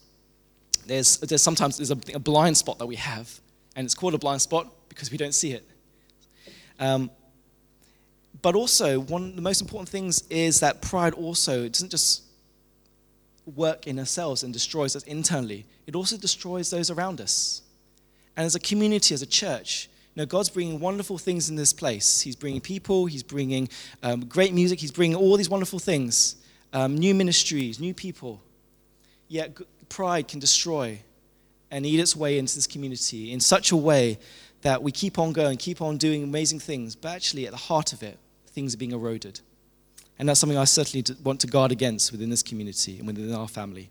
there's, 0.85 1.17
there's 1.17 1.41
sometimes 1.41 1.77
there's 1.77 1.91
a, 1.91 1.97
a, 2.13 2.19
blind 2.19 2.57
spot 2.57 2.79
that 2.79 2.85
we 2.85 2.95
have, 2.95 3.39
and 3.75 3.85
it's 3.85 3.95
called 3.95 4.13
a 4.13 4.17
blind 4.17 4.41
spot 4.41 4.71
because 4.89 5.11
we 5.11 5.17
don't 5.17 5.33
see 5.33 5.51
it. 5.51 5.67
Um, 6.79 7.09
but 8.41 8.55
also, 8.55 8.99
one 8.99 9.29
of 9.29 9.35
the 9.35 9.41
most 9.41 9.61
important 9.61 9.89
things 9.89 10.23
is 10.29 10.59
that 10.59 10.81
pride 10.81 11.13
also 11.13 11.67
doesn't 11.69 11.89
just 11.89 12.23
work 13.55 13.87
in 13.87 13.99
ourselves 13.99 14.43
and 14.43 14.53
destroys 14.53 14.95
us 14.95 15.03
internally, 15.03 15.65
it 15.87 15.95
also 15.95 16.17
destroys 16.17 16.69
those 16.69 16.89
around 16.89 17.21
us. 17.21 17.61
And 18.35 18.45
as 18.45 18.55
a 18.55 18.59
community, 18.59 19.13
as 19.13 19.21
a 19.21 19.27
church, 19.27 19.89
you 20.15 20.21
know, 20.21 20.25
God's 20.25 20.49
bringing 20.49 20.79
wonderful 20.79 21.17
things 21.17 21.49
in 21.49 21.55
this 21.55 21.73
place. 21.73 22.21
He's 22.21 22.35
bringing 22.35 22.61
people, 22.61 23.05
He's 23.05 23.23
bringing 23.23 23.67
um, 24.03 24.25
great 24.25 24.53
music, 24.53 24.79
He's 24.79 24.91
bringing 24.91 25.15
all 25.15 25.37
these 25.37 25.49
wonderful 25.49 25.79
things, 25.79 26.35
um, 26.71 26.95
new 26.95 27.15
ministries, 27.15 27.79
new 27.79 27.93
people. 27.93 28.41
Yet 29.27 29.57
pride 29.89 30.27
can 30.27 30.39
destroy 30.39 30.99
and 31.71 31.85
eat 31.85 31.99
its 31.99 32.15
way 32.15 32.37
into 32.37 32.55
this 32.55 32.67
community 32.67 33.31
in 33.31 33.39
such 33.39 33.71
a 33.71 33.75
way 33.75 34.19
that 34.61 34.81
we 34.81 34.91
keep 34.91 35.19
on 35.19 35.33
going, 35.33 35.57
keep 35.57 35.81
on 35.81 35.97
doing 35.97 36.23
amazing 36.23 36.59
things, 36.59 36.95
but 36.95 37.09
actually 37.09 37.45
at 37.45 37.51
the 37.51 37.57
heart 37.57 37.93
of 37.93 38.03
it, 38.03 38.17
things 38.47 38.73
are 38.73 38.77
being 38.77 38.91
eroded. 38.91 39.39
And 40.19 40.29
that's 40.29 40.39
something 40.39 40.57
I 40.57 40.65
certainly 40.65 41.03
want 41.23 41.41
to 41.41 41.47
guard 41.47 41.71
against 41.71 42.11
within 42.11 42.29
this 42.29 42.43
community 42.43 42.97
and 42.99 43.07
within 43.07 43.33
our 43.33 43.47
family. 43.47 43.89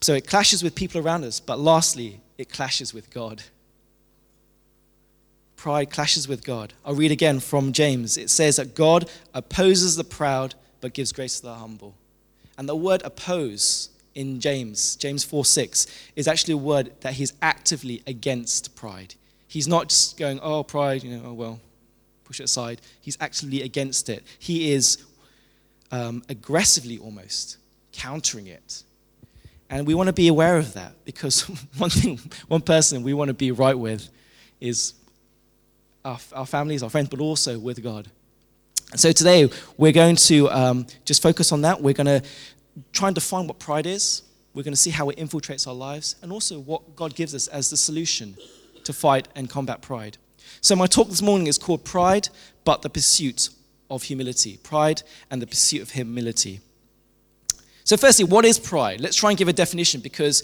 So 0.00 0.14
it 0.14 0.26
clashes 0.26 0.62
with 0.62 0.74
people 0.74 1.00
around 1.00 1.24
us, 1.24 1.40
but 1.40 1.58
lastly, 1.58 2.20
it 2.38 2.50
clashes 2.50 2.92
with 2.92 3.10
God. 3.10 3.42
Pride 5.56 5.90
clashes 5.90 6.28
with 6.28 6.44
God. 6.44 6.74
I'll 6.84 6.94
read 6.94 7.10
again 7.10 7.40
from 7.40 7.72
James. 7.72 8.18
It 8.18 8.28
says 8.28 8.56
that 8.56 8.74
God 8.74 9.10
opposes 9.32 9.96
the 9.96 10.04
proud 10.04 10.54
but 10.80 10.92
gives 10.92 11.12
grace 11.12 11.40
to 11.40 11.46
the 11.46 11.54
humble. 11.54 11.94
And 12.58 12.68
the 12.68 12.76
word 12.76 13.02
oppose 13.04 13.88
in 14.16 14.40
James, 14.40 14.96
James 14.96 15.22
4 15.22 15.44
6, 15.44 15.86
is 16.16 16.26
actually 16.26 16.54
a 16.54 16.56
word 16.56 16.90
that 17.02 17.12
he's 17.12 17.34
actively 17.42 18.02
against 18.06 18.74
pride. 18.74 19.14
He's 19.46 19.68
not 19.68 19.90
just 19.90 20.18
going, 20.18 20.40
oh, 20.42 20.64
pride, 20.64 21.04
you 21.04 21.16
know, 21.16 21.22
oh, 21.26 21.32
well, 21.34 21.60
push 22.24 22.40
it 22.40 22.44
aside. 22.44 22.80
He's 23.00 23.16
actively 23.20 23.62
against 23.62 24.08
it. 24.08 24.24
He 24.38 24.72
is 24.72 25.04
um, 25.92 26.22
aggressively 26.28 26.98
almost 26.98 27.58
countering 27.92 28.46
it. 28.46 28.82
And 29.68 29.86
we 29.86 29.94
want 29.94 30.06
to 30.08 30.12
be 30.12 30.28
aware 30.28 30.56
of 30.56 30.72
that 30.72 30.94
because 31.04 31.42
one 31.76 31.90
thing, 31.90 32.18
one 32.48 32.62
person 32.62 33.02
we 33.02 33.14
want 33.14 33.28
to 33.28 33.34
be 33.34 33.52
right 33.52 33.78
with 33.78 34.08
is 34.60 34.94
our, 36.04 36.18
our 36.32 36.46
families, 36.46 36.82
our 36.82 36.90
friends, 36.90 37.10
but 37.10 37.20
also 37.20 37.58
with 37.58 37.82
God. 37.82 38.08
And 38.92 39.00
so 39.00 39.12
today 39.12 39.50
we're 39.76 39.92
going 39.92 40.16
to 40.16 40.48
um, 40.50 40.86
just 41.04 41.20
focus 41.20 41.52
on 41.52 41.62
that. 41.62 41.82
We're 41.82 41.94
going 41.94 42.06
to 42.06 42.22
try 42.92 43.08
and 43.08 43.14
define 43.14 43.46
what 43.46 43.58
pride 43.58 43.86
is. 43.86 44.22
We're 44.54 44.62
going 44.62 44.72
to 44.72 44.80
see 44.80 44.90
how 44.90 45.10
it 45.10 45.18
infiltrates 45.18 45.66
our 45.66 45.74
lives 45.74 46.16
and 46.22 46.32
also 46.32 46.58
what 46.58 46.96
God 46.96 47.14
gives 47.14 47.34
us 47.34 47.46
as 47.48 47.70
the 47.70 47.76
solution 47.76 48.36
to 48.84 48.92
fight 48.92 49.28
and 49.34 49.50
combat 49.50 49.82
pride. 49.82 50.16
So, 50.60 50.76
my 50.76 50.86
talk 50.86 51.08
this 51.08 51.22
morning 51.22 51.46
is 51.46 51.58
called 51.58 51.84
Pride, 51.84 52.28
but 52.64 52.82
the 52.82 52.88
Pursuit 52.88 53.50
of 53.90 54.04
Humility. 54.04 54.58
Pride 54.58 55.02
and 55.30 55.42
the 55.42 55.46
Pursuit 55.46 55.82
of 55.82 55.90
Humility. 55.90 56.60
So, 57.84 57.96
firstly, 57.96 58.24
what 58.24 58.44
is 58.44 58.58
pride? 58.58 59.00
Let's 59.00 59.16
try 59.16 59.30
and 59.30 59.38
give 59.38 59.48
a 59.48 59.52
definition 59.52 60.00
because 60.00 60.42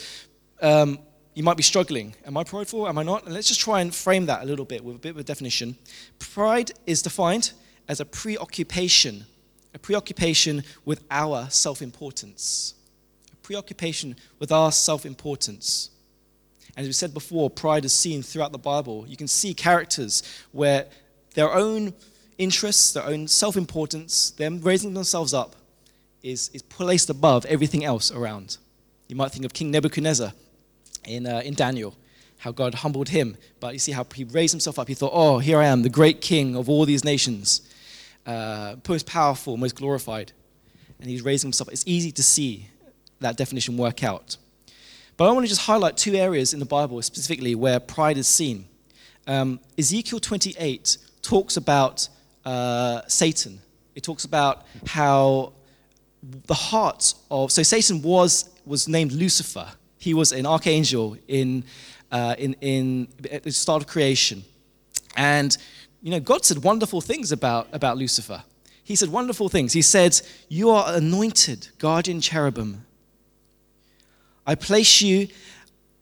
um, 0.61 0.99
you 1.35 1.43
might 1.43 1.57
be 1.57 1.62
struggling. 1.62 2.15
Am 2.27 2.37
I 2.37 2.45
prideful? 2.45 2.87
Am 2.87 2.99
I 2.99 3.03
not? 3.03 3.25
And 3.25 3.35
let's 3.35 3.49
just 3.49 3.61
try 3.61 3.81
and 3.81 3.95
frame 3.95 4.27
that 4.27 4.43
a 4.43 4.47
little 4.47 4.65
bit 4.65 4.85
with 4.85 4.97
a 4.97 4.99
bit 4.99 5.11
of 5.11 5.19
a 5.19 5.25
definition. 5.25 5.77
Pride 6.19 6.73
is 6.87 7.03
defined 7.03 7.53
as 7.89 8.01
a 8.01 8.05
preoccupation, 8.05 9.27
a 9.75 9.79
preoccupation 9.79 10.62
with 10.85 11.05
our 11.11 11.49
self 11.50 11.83
importance. 11.83 12.75
A 13.33 13.37
preoccupation 13.37 14.17
with 14.38 14.52
our 14.52 14.73
self 14.73 15.07
importance. 15.07 15.91
As 16.76 16.87
we 16.87 16.93
said 16.93 17.12
before, 17.12 17.50
pride 17.50 17.85
is 17.85 17.93
seen 17.93 18.23
throughout 18.23 18.52
the 18.52 18.59
Bible. 18.59 19.05
You 19.07 19.17
can 19.17 19.29
see 19.29 19.52
characters 19.52 20.23
where 20.52 20.87
their 21.35 21.52
own 21.52 21.93
interests, 22.38 22.93
their 22.93 23.05
own 23.05 23.29
self 23.29 23.57
importance, 23.57 24.31
them 24.31 24.61
raising 24.62 24.95
themselves 24.95 25.35
up, 25.35 25.57
is, 26.23 26.50
is 26.55 26.62
placed 26.62 27.11
above 27.11 27.45
everything 27.47 27.85
else 27.85 28.11
around. 28.11 28.57
You 29.09 29.17
might 29.17 29.33
think 29.33 29.45
of 29.45 29.52
King 29.52 29.71
Nebuchadnezzar 29.71 30.33
in, 31.05 31.26
uh, 31.26 31.43
in 31.45 31.55
Daniel, 31.55 31.95
how 32.38 32.52
God 32.52 32.75
humbled 32.75 33.11
him. 33.11 33.37
But 33.61 33.75
you 33.75 33.79
see 33.79 33.93
how 33.93 34.07
he 34.14 34.25
raised 34.25 34.52
himself 34.52 34.79
up. 34.79 34.88
He 34.88 34.95
thought, 34.95 35.12
oh, 35.12 35.38
here 35.38 35.59
I 35.59 35.67
am, 35.67 35.83
the 35.83 35.91
great 35.91 36.21
king 36.21 36.57
of 36.57 36.69
all 36.69 36.87
these 36.87 37.05
nations, 37.05 37.61
uh, 38.26 38.76
most 38.88 39.07
powerful, 39.07 39.57
most 39.57 39.76
glorified. 39.76 40.33
And 41.00 41.11
he's 41.11 41.23
raising 41.23 41.49
himself. 41.49 41.69
It's 41.71 41.85
easy 41.87 42.12
to 42.12 42.23
see 42.23 42.69
that 43.21 43.37
definition 43.37 43.76
work 43.76 44.05
out. 44.05 44.37
But 45.17 45.29
I 45.29 45.33
want 45.33 45.45
to 45.45 45.49
just 45.49 45.62
highlight 45.62 45.97
two 45.97 46.14
areas 46.14 46.55
in 46.55 46.61
the 46.61 46.67
Bible 46.67 47.00
specifically 47.02 47.55
where 47.55 47.81
pride 47.81 48.17
is 48.17 48.29
seen. 48.29 48.67
Um, 49.26 49.61
Ezekiel 49.79 50.21
28 50.21 50.97
talks 51.23 51.57
about 51.57 52.09
uh, 52.45 53.02
Satan. 53.07 53.61
It 53.95 54.02
talks 54.02 54.25
about 54.25 54.67
how 54.87 55.52
the 56.23 56.55
heart 56.55 57.14
of 57.31 57.50
so 57.50 57.62
Satan 57.62 58.00
was 58.02 58.49
was 58.64 58.88
named 58.88 59.12
Lucifer. 59.12 59.69
He 59.99 60.14
was 60.14 60.33
an 60.33 60.47
archangel 60.47 61.17
in 61.29 61.64
uh, 62.11 62.35
in 62.38 62.55
in 62.61 63.09
at 63.31 63.43
the 63.43 63.52
start 63.52 63.83
of 63.83 63.88
creation, 63.88 64.45
and 65.17 65.57
you 66.03 66.11
know 66.11 66.21
God 66.21 66.45
said 66.45 66.63
wonderful 66.63 67.01
things 67.01 67.33
about 67.33 67.69
about 67.73 67.97
Lucifer. 67.97 68.45
He 68.85 68.97
said 68.97 69.11
wonderful 69.11 69.49
things. 69.49 69.73
He 69.73 69.83
said, 69.83 70.21
"You 70.49 70.71
are 70.71 70.95
anointed 70.95 71.69
guardian 71.79 72.21
cherubim 72.21 72.85
I 74.47 74.55
place 74.55 75.01
you, 75.01 75.29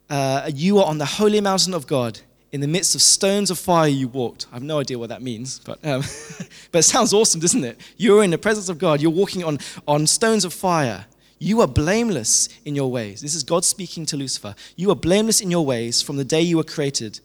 uh, 0.09 0.49
you 0.53 0.79
are 0.79 0.85
on 0.85 0.97
the 0.97 1.05
holy 1.05 1.41
mountain 1.41 1.73
of 1.73 1.87
God. 1.87 2.19
In 2.51 2.59
the 2.59 2.67
midst 2.67 2.95
of 2.95 3.01
stones 3.01 3.49
of 3.49 3.57
fire, 3.57 3.87
you 3.87 4.09
walked. 4.09 4.47
I 4.51 4.55
have 4.55 4.63
no 4.63 4.79
idea 4.79 4.99
what 4.99 5.09
that 5.09 5.21
means, 5.21 5.59
but, 5.59 5.79
um, 5.85 6.01
but 6.71 6.79
it 6.79 6.83
sounds 6.83 7.13
awesome, 7.13 7.39
doesn't 7.39 7.63
it? 7.63 7.79
You're 7.95 8.23
in 8.23 8.31
the 8.31 8.37
presence 8.37 8.67
of 8.67 8.77
God. 8.77 8.99
You're 8.99 9.11
walking 9.11 9.43
on, 9.43 9.59
on 9.87 10.05
stones 10.07 10.43
of 10.43 10.53
fire. 10.53 11.05
You 11.39 11.61
are 11.61 11.67
blameless 11.67 12.49
in 12.65 12.75
your 12.75 12.91
ways. 12.91 13.21
This 13.21 13.35
is 13.35 13.43
God 13.43 13.63
speaking 13.63 14.05
to 14.07 14.17
Lucifer. 14.17 14.53
You 14.75 14.91
are 14.91 14.95
blameless 14.95 15.39
in 15.39 15.49
your 15.49 15.65
ways 15.65 16.01
from 16.01 16.17
the 16.17 16.25
day 16.25 16.41
you 16.41 16.57
were 16.57 16.63
created 16.63 17.19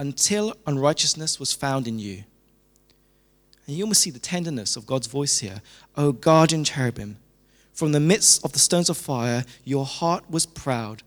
until 0.00 0.56
unrighteousness 0.66 1.38
was 1.38 1.52
found 1.52 1.86
in 1.86 1.98
you. 1.98 2.24
And 3.66 3.76
you 3.76 3.84
almost 3.84 4.00
see 4.00 4.10
the 4.10 4.18
tenderness 4.18 4.74
of 4.74 4.86
God's 4.86 5.06
voice 5.06 5.40
here. 5.40 5.60
O 5.94 6.10
guardian 6.10 6.64
cherubim, 6.64 7.18
from 7.74 7.92
the 7.92 8.00
midst 8.00 8.42
of 8.42 8.52
the 8.52 8.58
stones 8.58 8.88
of 8.88 8.96
fire, 8.96 9.44
your 9.62 9.84
heart 9.84 10.24
was 10.30 10.46
proud 10.46 11.02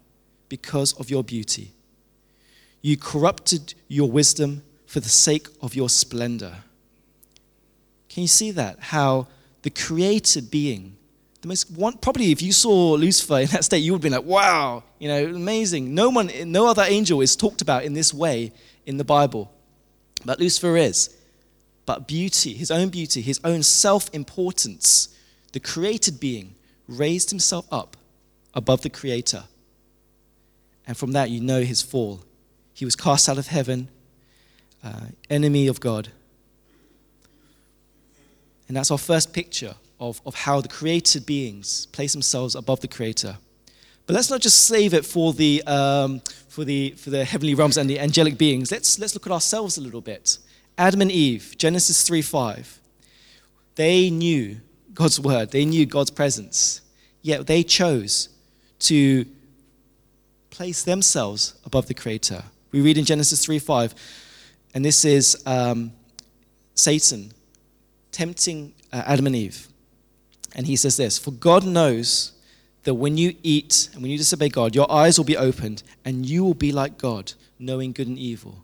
because 0.47 0.93
of 0.93 1.09
your 1.09 1.23
beauty. 1.23 1.73
You 2.83 2.95
corrupted 2.95 3.73
your 3.87 4.11
wisdom 4.11 4.61
for 4.85 4.99
the 4.99 5.09
sake 5.09 5.47
of 5.59 5.73
your 5.73 5.89
splendor. 5.89 6.57
Can 8.09 8.21
you 8.21 8.27
see 8.27 8.51
that? 8.51 8.77
How 8.79 9.25
the 9.63 9.71
created 9.71 10.51
being, 10.51 10.97
the 11.41 11.47
most 11.47 11.71
one, 11.71 11.97
probably 11.97 12.31
if 12.31 12.43
you 12.43 12.51
saw 12.51 12.91
Lucifer 12.91 13.39
in 13.39 13.47
that 13.47 13.63
state, 13.63 13.79
you 13.79 13.91
would 13.93 14.03
be 14.03 14.09
like, 14.09 14.23
wow, 14.23 14.83
you 14.99 15.07
know, 15.07 15.25
amazing. 15.25 15.95
No 15.95 16.09
one, 16.09 16.29
no 16.45 16.67
other 16.67 16.83
angel 16.87 17.21
is 17.21 17.35
talked 17.35 17.63
about 17.63 17.85
in 17.85 17.93
this 17.93 18.13
way 18.13 18.51
in 18.85 18.97
the 18.97 19.03
Bible. 19.03 19.51
But 20.25 20.39
Lucifer 20.39 20.77
is. 20.77 21.15
But 21.85 22.07
beauty, 22.07 22.53
his 22.53 22.71
own 22.71 22.89
beauty, 22.89 23.21
his 23.21 23.39
own 23.43 23.63
self 23.63 24.09
importance, 24.13 25.09
the 25.51 25.59
created 25.59 26.19
being, 26.19 26.55
raised 26.87 27.29
himself 27.29 27.67
up 27.71 27.97
above 28.53 28.81
the 28.81 28.89
Creator. 28.89 29.43
And 30.87 30.97
from 30.97 31.11
that, 31.13 31.29
you 31.29 31.41
know 31.41 31.61
his 31.61 31.81
fall. 31.81 32.23
He 32.73 32.85
was 32.85 32.95
cast 32.95 33.29
out 33.29 33.37
of 33.37 33.47
heaven, 33.47 33.89
uh, 34.83 35.07
enemy 35.29 35.67
of 35.67 35.79
God. 35.79 36.09
And 38.67 38.77
that's 38.77 38.91
our 38.91 38.97
first 38.97 39.33
picture 39.33 39.75
of, 39.99 40.21
of 40.25 40.35
how 40.35 40.61
the 40.61 40.67
created 40.67 41.25
beings 41.25 41.85
place 41.87 42.13
themselves 42.13 42.55
above 42.55 42.81
the 42.81 42.87
Creator. 42.87 43.37
But 44.05 44.13
let's 44.13 44.29
not 44.29 44.41
just 44.41 44.65
save 44.65 44.93
it 44.93 45.05
for 45.05 45.31
the, 45.33 45.63
um, 45.65 46.21
for 46.53 46.63
the, 46.63 46.91
for 46.91 47.09
the 47.09 47.25
heavenly 47.25 47.55
realms 47.55 47.77
and 47.77 47.89
the 47.89 47.99
angelic 47.99 48.37
beings. 48.37 48.71
Let's, 48.71 48.99
let's 48.99 49.15
look 49.15 49.25
at 49.25 49.31
ourselves 49.31 49.75
a 49.77 49.81
little 49.81 50.01
bit. 50.01 50.37
Adam 50.77 51.01
and 51.01 51.11
Eve, 51.11 51.55
Genesis 51.57 52.03
3 52.03 52.21
5. 52.21 52.79
They 53.73 54.11
knew 54.11 54.57
God's 54.93 55.19
word, 55.19 55.49
they 55.49 55.65
knew 55.65 55.87
God's 55.87 56.11
presence, 56.11 56.81
yet 57.23 57.47
they 57.47 57.63
chose 57.63 58.29
to 58.79 59.25
place 60.51 60.83
themselves 60.83 61.55
above 61.65 61.87
the 61.87 61.95
Creator. 61.95 62.43
We 62.71 62.81
read 62.81 62.99
in 62.99 63.05
Genesis 63.05 63.43
3 63.43 63.57
5, 63.57 63.95
and 64.75 64.85
this 64.85 65.05
is 65.05 65.41
um, 65.47 65.91
Satan 66.75 67.31
tempting 68.11 68.75
uh, 68.91 69.01
Adam 69.07 69.25
and 69.25 69.35
Eve. 69.35 69.67
And 70.53 70.67
he 70.67 70.75
says 70.75 70.97
this 70.97 71.17
For 71.17 71.31
God 71.31 71.65
knows 71.65 72.33
that 72.83 72.93
when 72.95 73.17
you 73.17 73.35
eat 73.43 73.89
and 73.93 74.01
when 74.01 74.11
you 74.11 74.17
disobey 74.17 74.49
God, 74.49 74.75
your 74.75 74.91
eyes 74.91 75.17
will 75.17 75.25
be 75.25 75.37
opened 75.37 75.83
and 76.03 76.25
you 76.25 76.43
will 76.43 76.53
be 76.53 76.71
like 76.71 76.97
God, 76.97 77.33
knowing 77.59 77.91
good 77.91 78.07
and 78.07 78.19
evil. 78.19 78.63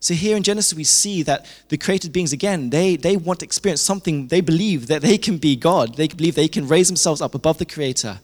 So 0.00 0.14
here 0.14 0.36
in 0.36 0.42
Genesis, 0.42 0.74
we 0.74 0.82
see 0.82 1.22
that 1.22 1.46
the 1.68 1.78
created 1.78 2.12
beings, 2.12 2.32
again, 2.32 2.70
they, 2.70 2.96
they 2.96 3.16
want 3.16 3.38
to 3.38 3.46
experience 3.46 3.80
something. 3.80 4.26
They 4.26 4.40
believe 4.40 4.88
that 4.88 5.00
they 5.00 5.16
can 5.16 5.38
be 5.38 5.54
God. 5.54 5.94
They 5.94 6.08
believe 6.08 6.34
they 6.34 6.48
can 6.48 6.66
raise 6.66 6.88
themselves 6.88 7.20
up 7.20 7.36
above 7.36 7.58
the 7.58 7.64
Creator. 7.64 8.18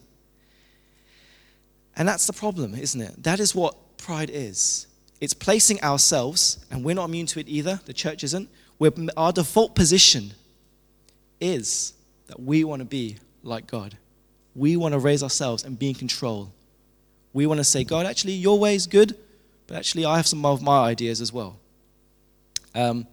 And 1.97 2.09
that's 2.09 2.27
the 2.27 2.33
problem, 2.33 2.75
isn't 2.75 3.01
it? 3.01 3.23
That 3.23 3.39
is 3.39 3.55
what 3.55 3.77
pride 3.97 4.29
is. 4.33 4.89
It's 5.21 5.35
placing 5.35 5.81
ourselves, 5.83 6.65
and 6.69 6.85
we're 6.85 6.97
not 6.97 7.05
immune 7.05 7.27
to 7.27 7.41
it 7.41 7.49
either, 7.49 7.81
the 7.85 7.93
church 7.93 8.25
isn't. 8.25 8.49
We're, 8.81 8.93
our 9.17 9.33
default 9.33 9.77
position 9.77 10.33
is 11.41 11.93
that 12.27 12.41
we 12.41 12.65
want 12.65 12.81
to 12.81 12.87
be 12.87 13.19
like 13.45 13.69
God. 13.69 13.97
We 14.59 14.77
want 14.77 14.93
to 14.93 14.99
raise 14.99 15.23
ourselves 15.23 15.65
and 15.65 15.79
be 15.79 15.89
in 15.89 15.95
control. 15.95 16.53
We 17.33 17.47
want 17.47 17.59
to 17.59 17.65
say, 17.65 17.85
God, 17.85 18.07
actually, 18.07 18.33
your 18.33 18.59
way 18.59 18.75
is 18.75 18.87
good, 18.87 19.17
but 19.67 19.77
actually, 19.77 20.05
I 20.05 20.17
have 20.17 20.27
some 20.27 20.45
of 20.45 20.63
my 20.63 20.79
ideas 20.79 21.21
as 21.21 21.33
well. 21.33 21.59
Um, 22.75 23.07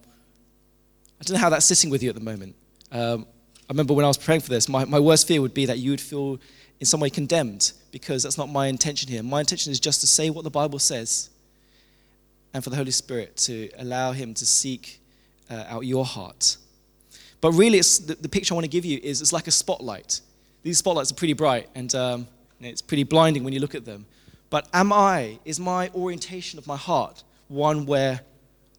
I 1.20 1.24
don't 1.24 1.34
know 1.34 1.40
how 1.40 1.50
that's 1.50 1.66
sitting 1.66 1.90
with 1.90 2.02
you 2.02 2.08
at 2.08 2.14
the 2.14 2.20
moment. 2.20 2.56
Um, 2.90 3.26
I 3.68 3.72
remember 3.72 3.94
when 3.94 4.04
I 4.04 4.08
was 4.08 4.18
praying 4.18 4.40
for 4.40 4.50
this, 4.50 4.68
my, 4.68 4.84
my 4.84 4.98
worst 4.98 5.26
fear 5.26 5.40
would 5.40 5.54
be 5.54 5.66
that 5.66 5.78
you 5.78 5.90
would 5.90 6.00
feel 6.00 6.38
in 6.80 6.86
some 6.86 7.00
way 7.00 7.10
condemned 7.10 7.72
because 7.90 8.22
that's 8.22 8.38
not 8.38 8.48
my 8.48 8.66
intention 8.66 9.08
here. 9.08 9.22
My 9.22 9.40
intention 9.40 9.72
is 9.72 9.80
just 9.80 10.00
to 10.02 10.06
say 10.06 10.30
what 10.30 10.44
the 10.44 10.50
Bible 10.50 10.78
says 10.78 11.30
and 12.52 12.62
for 12.62 12.70
the 12.70 12.76
Holy 12.76 12.90
Spirit 12.90 13.36
to 13.38 13.70
allow 13.78 14.12
Him 14.12 14.34
to 14.34 14.46
seek 14.46 15.00
uh, 15.50 15.64
out 15.68 15.86
your 15.86 16.04
heart. 16.04 16.56
But 17.40 17.52
really, 17.52 17.80
the, 17.80 18.16
the, 18.20 18.28
picture 18.28 18.54
I 18.54 18.56
want 18.56 18.64
to 18.64 18.70
give 18.70 18.84
you 18.84 18.98
is 19.02 19.20
it's 19.20 19.32
like 19.32 19.46
a 19.46 19.52
spotlight. 19.52 20.20
These 20.66 20.78
spotlights 20.78 21.12
are 21.12 21.14
pretty 21.14 21.34
bright 21.34 21.68
and 21.76 21.94
um, 21.94 22.26
it's 22.58 22.82
pretty 22.82 23.04
blinding 23.04 23.44
when 23.44 23.52
you 23.52 23.60
look 23.60 23.76
at 23.76 23.84
them. 23.84 24.04
But 24.50 24.66
am 24.72 24.92
I, 24.92 25.38
is 25.44 25.60
my 25.60 25.90
orientation 25.90 26.58
of 26.58 26.66
my 26.66 26.76
heart 26.76 27.22
one 27.46 27.86
where 27.86 28.22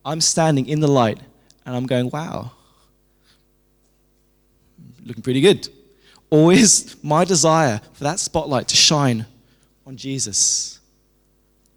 I'm 0.04 0.20
standing 0.20 0.66
in 0.66 0.82
the 0.82 0.90
light 0.90 1.18
and 1.66 1.78
I'm 1.78 1.86
going, 1.86 2.10
wow, 2.10 2.52
looking 5.06 5.24
pretty 5.24 5.40
good. 5.40 5.70
Or 6.30 6.52
is 6.52 6.98
my 7.02 7.24
desire 7.24 7.80
for 7.94 8.04
that 8.04 8.20
spotlight 8.20 8.68
to 8.68 8.76
shine 8.76 9.26
on 9.86 9.96
Jesus? 9.96 10.82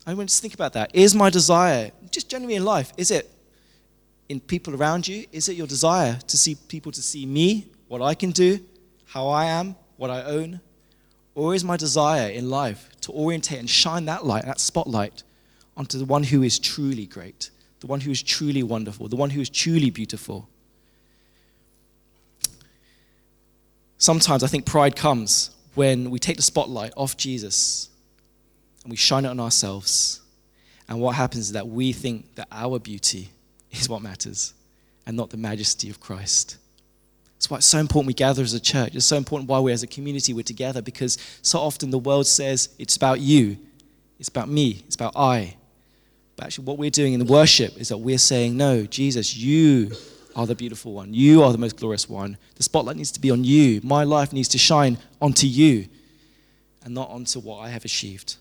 I 0.05 0.15
want 0.15 0.29
to 0.31 0.41
think 0.41 0.55
about 0.55 0.73
that. 0.73 0.91
Is 0.93 1.15
my 1.15 1.31
desire, 1.31 1.93
just 2.11 2.29
generally 2.29 2.57
in 2.57 2.65
life, 2.65 2.93
is 2.97 3.13
it 3.13 3.31
in 4.29 4.41
people 4.41 4.75
around 4.75 5.07
you? 5.07 5.27
Is 5.31 5.49
it 5.49 5.55
your 5.55 5.69
desire 5.69 6.19
to 6.27 6.37
see 6.37 6.57
people 6.57 6.91
to 6.91 7.01
see 7.01 7.27
me, 7.27 7.69
what 7.87 8.03
I 8.03 8.17
can 8.17 8.33
do, 8.33 8.59
how 9.07 9.29
I 9.29 9.45
am, 9.45 9.77
what 10.01 10.11
I 10.11 10.23
own? 10.23 10.63
Or 11.35 11.55
is 11.55 11.63
my 11.63 11.77
desire 11.77 12.31
in 12.31 12.49
life 12.49 12.89
to 13.03 13.13
orientate 13.13 13.59
and 13.59 13.69
shine 13.69 14.07
that 14.07 14.25
light, 14.25 14.47
that 14.47 14.59
spotlight, 14.59 15.25
onto 15.77 15.99
the 15.99 16.07
one 16.07 16.23
who 16.23 16.43
is 16.43 16.59
truly 16.59 17.05
great, 17.05 17.51
the 17.81 17.87
one 17.87 18.01
who 18.01 18.11
is 18.11 18.23
truly 18.23 18.63
wonderful, 18.63 19.09
the 19.09 19.17
one 19.17 19.29
who 19.29 19.43
is 19.43 19.51
truly 19.51 19.91
beautiful. 19.91 20.49
Sometimes 23.99 24.43
I 24.43 24.47
think 24.47 24.65
pride 24.65 24.97
comes 24.97 25.51
when 25.75 26.09
we 26.09 26.19
take 26.19 26.37
the 26.37 26.43
spotlight 26.43 26.95
off 26.97 27.19
Jesus 27.19 27.91
and 28.83 28.91
we 28.91 28.97
shine 28.97 29.27
it 29.27 29.29
on 29.29 29.39
ourselves. 29.39 30.23
And 30.89 30.99
what 30.99 31.15
happens 31.17 31.49
is 31.49 31.53
that 31.53 31.69
we 31.69 31.93
think 31.93 32.37
that 32.37 32.49
our 32.51 32.79
beauty 32.79 33.29
is 33.71 33.87
what 33.87 34.01
matters 34.01 34.55
and 35.07 35.15
not 35.15 35.29
the 35.29 35.37
majesty 35.37 35.91
of 35.91 36.01
Christ. 36.01 36.57
That's 37.41 37.49
why 37.49 37.57
it's 37.57 37.67
so 37.67 37.79
important 37.79 38.07
we 38.07 38.13
gather 38.13 38.43
as 38.43 38.53
a 38.53 38.61
church. 38.61 38.95
It's 38.95 39.07
so 39.07 39.17
important 39.17 39.49
why 39.49 39.61
we 39.61 39.73
as 39.73 39.83
a 39.83 39.87
community 39.87 40.35
we're 40.35 40.43
together 40.43 40.83
because 40.83 41.17
so 41.41 41.59
often 41.59 41.91
the 41.91 41.99
world 41.99 42.27
says 42.27 42.69
it's 42.79 42.97
about 42.97 43.21
you, 43.21 43.57
it's 44.19 44.29
about 44.29 44.51
me, 44.51 44.83
it's 44.87 44.95
about 44.95 45.17
I. 45.17 45.57
But 46.37 46.45
actually, 46.45 46.67
what 46.67 46.77
we're 46.77 46.91
doing 46.91 47.15
in 47.15 47.19
the 47.19 47.25
worship 47.25 47.79
is 47.79 47.89
that 47.89 47.97
we're 47.97 48.19
saying, 48.19 48.59
No, 48.59 48.85
Jesus, 48.85 49.35
you 49.35 49.91
are 50.37 50.47
the 50.47 50.55
beautiful 50.55 50.93
one. 50.93 51.15
You 51.15 51.43
are 51.43 51.51
the 51.51 51.57
most 51.57 51.79
glorious 51.79 52.11
one. 52.11 52.37
The 52.57 52.63
spotlight 52.63 52.97
needs 52.97 53.13
to 53.13 53.21
be 53.21 53.31
on 53.31 53.43
you. 53.43 53.81
My 53.83 54.05
life 54.05 54.35
needs 54.35 54.49
to 54.49 54.59
shine 54.59 54.99
onto 55.23 55.47
you 55.47 55.89
and 56.85 56.93
not 56.93 57.09
onto 57.09 57.41
what 57.41 57.61
I 57.61 57.71
have 57.71 57.87
achieved. 57.87 58.37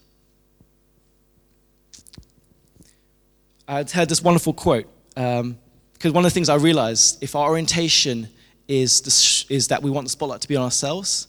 I 3.66 3.78
had 3.78 3.92
heard 3.92 4.10
this 4.10 4.22
wonderful 4.22 4.52
quote 4.52 4.90
um, 5.16 5.58
because 5.94 6.12
one 6.12 6.26
of 6.26 6.30
the 6.30 6.34
things 6.34 6.50
I 6.50 6.56
realized 6.56 7.24
if 7.24 7.34
our 7.34 7.48
orientation 7.48 8.28
is, 8.70 9.46
is 9.50 9.68
that 9.68 9.82
we 9.82 9.90
want 9.90 10.06
the 10.06 10.10
spotlight 10.12 10.42
to 10.42 10.48
be 10.48 10.56
on 10.56 10.64
ourselves, 10.64 11.28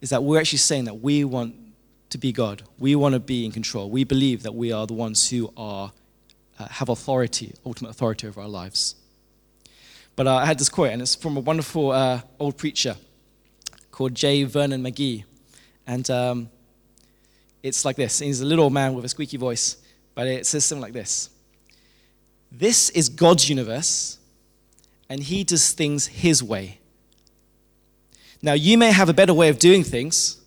is 0.00 0.10
that 0.10 0.24
we're 0.24 0.40
actually 0.40 0.58
saying 0.58 0.86
that 0.86 0.94
we 0.94 1.22
want 1.22 1.54
to 2.08 2.18
be 2.18 2.32
God. 2.32 2.62
We 2.78 2.96
want 2.96 3.12
to 3.12 3.20
be 3.20 3.44
in 3.44 3.52
control. 3.52 3.90
We 3.90 4.02
believe 4.04 4.42
that 4.44 4.54
we 4.54 4.72
are 4.72 4.86
the 4.86 4.94
ones 4.94 5.28
who 5.28 5.52
are, 5.56 5.92
uh, 6.58 6.68
have 6.68 6.88
authority, 6.88 7.54
ultimate 7.66 7.90
authority 7.90 8.26
over 8.26 8.40
our 8.40 8.48
lives. 8.48 8.96
But 10.16 10.26
uh, 10.26 10.36
I 10.36 10.46
had 10.46 10.58
this 10.58 10.70
quote, 10.70 10.90
and 10.90 11.02
it's 11.02 11.14
from 11.14 11.36
a 11.36 11.40
wonderful 11.40 11.90
uh, 11.90 12.22
old 12.38 12.56
preacher 12.56 12.96
called 13.90 14.14
J. 14.14 14.44
Vernon 14.44 14.82
McGee. 14.82 15.24
And 15.86 16.08
um, 16.08 16.50
it's 17.62 17.84
like 17.84 17.96
this. 17.96 18.20
He's 18.20 18.40
a 18.40 18.46
little 18.46 18.70
man 18.70 18.94
with 18.94 19.04
a 19.04 19.08
squeaky 19.08 19.36
voice, 19.36 19.76
but 20.14 20.26
it 20.26 20.46
says 20.46 20.64
something 20.64 20.80
like 20.82 20.94
this 20.94 21.28
This 22.50 22.88
is 22.90 23.10
God's 23.10 23.50
universe, 23.50 24.18
and 25.08 25.22
he 25.22 25.44
does 25.44 25.72
things 25.72 26.06
his 26.06 26.42
way. 26.42 26.78
Now, 28.42 28.52
you 28.52 28.76
may 28.76 28.92
have 28.92 29.08
a 29.08 29.14
better 29.14 29.34
way 29.34 29.48
of 29.48 29.58
doing 29.58 29.82
things, 29.82 30.40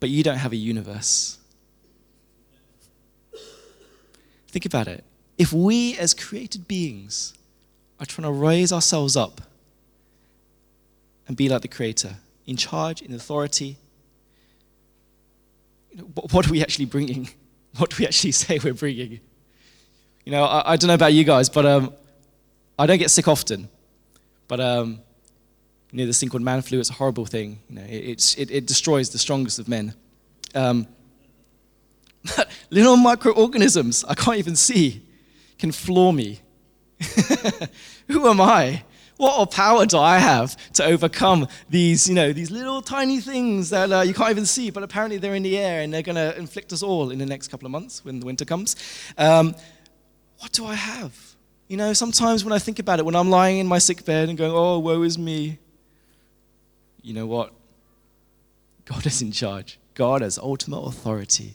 but 0.00 0.10
you 0.10 0.22
don't 0.22 0.38
have 0.38 0.52
a 0.52 0.56
universe. 0.56 1.38
Think 4.48 4.66
about 4.66 4.88
it. 4.88 5.04
If 5.38 5.52
we, 5.52 5.96
as 5.96 6.12
created 6.12 6.68
beings, 6.68 7.34
are 8.00 8.06
trying 8.06 8.24
to 8.24 8.32
raise 8.32 8.72
ourselves 8.72 9.16
up 9.16 9.40
and 11.28 11.36
be 11.36 11.48
like 11.48 11.62
the 11.62 11.68
Creator, 11.68 12.16
in 12.46 12.56
charge, 12.56 13.02
in 13.02 13.14
authority. 13.14 13.76
What 16.32 16.48
are 16.48 16.50
we 16.50 16.62
actually 16.62 16.86
bringing? 16.86 17.30
What 17.76 17.90
do 17.90 17.96
we 18.00 18.04
actually 18.04 18.32
say 18.32 18.58
we're 18.58 18.74
bringing? 18.74 19.20
You 20.24 20.32
know, 20.32 20.42
I, 20.42 20.72
I 20.72 20.76
don't 20.76 20.88
know 20.88 20.94
about 20.94 21.12
you 21.12 21.22
guys, 21.22 21.48
but 21.48 21.64
um, 21.64 21.92
I 22.80 22.86
don't 22.86 22.98
get 22.98 23.10
sick 23.10 23.28
often. 23.28 23.68
But 24.48 24.60
um, 24.60 25.00
you 25.92 25.98
know, 25.98 26.06
this 26.06 26.20
thing 26.20 26.28
called 26.28 26.42
man 26.42 26.62
flu, 26.62 26.80
it's 26.80 26.90
a 26.90 26.94
horrible 26.94 27.26
thing. 27.26 27.60
You 27.68 27.76
know, 27.76 27.86
it, 27.88 28.38
it, 28.38 28.50
it 28.50 28.66
destroys 28.66 29.10
the 29.10 29.18
strongest 29.18 29.58
of 29.58 29.68
men. 29.68 29.94
Um, 30.54 30.86
little 32.70 32.96
microorganisms 32.96 34.04
I 34.04 34.14
can't 34.14 34.36
even 34.36 34.56
see 34.56 35.02
can 35.58 35.72
floor 35.72 36.12
me 36.12 36.40
Who 38.08 38.28
am 38.28 38.40
I? 38.40 38.84
What 39.16 39.50
power 39.50 39.84
do 39.84 39.98
I 39.98 40.18
have 40.18 40.56
to 40.74 40.84
overcome 40.84 41.46
these, 41.68 42.08
you 42.08 42.14
know, 42.14 42.32
these 42.32 42.50
little 42.50 42.80
tiny 42.80 43.20
things 43.20 43.70
that 43.70 43.92
uh, 43.92 44.00
you 44.00 44.14
can't 44.14 44.30
even 44.30 44.46
see, 44.46 44.70
but 44.70 44.82
apparently 44.82 45.18
they're 45.18 45.34
in 45.34 45.42
the 45.42 45.58
air 45.58 45.82
and 45.82 45.92
they're 45.92 46.02
going 46.02 46.16
to 46.16 46.36
inflict 46.38 46.72
us 46.72 46.82
all 46.82 47.10
in 47.10 47.18
the 47.18 47.26
next 47.26 47.48
couple 47.48 47.66
of 47.66 47.72
months 47.72 48.02
when 48.04 48.20
the 48.20 48.26
winter 48.26 48.46
comes? 48.46 48.76
Um, 49.18 49.54
what 50.38 50.52
do 50.52 50.64
I 50.64 50.74
have? 50.74 51.29
You 51.70 51.76
know, 51.76 51.92
sometimes 51.92 52.44
when 52.44 52.52
I 52.52 52.58
think 52.58 52.80
about 52.80 52.98
it, 52.98 53.04
when 53.04 53.14
I'm 53.14 53.30
lying 53.30 53.58
in 53.58 53.66
my 53.68 53.78
sick 53.78 54.04
bed 54.04 54.28
and 54.28 54.36
going, 54.36 54.50
oh, 54.50 54.80
woe 54.80 55.02
is 55.02 55.16
me, 55.16 55.56
you 57.00 57.14
know 57.14 57.28
what? 57.28 57.52
God 58.86 59.06
is 59.06 59.22
in 59.22 59.30
charge. 59.30 59.78
God 59.94 60.20
has 60.20 60.36
ultimate 60.36 60.80
authority. 60.80 61.54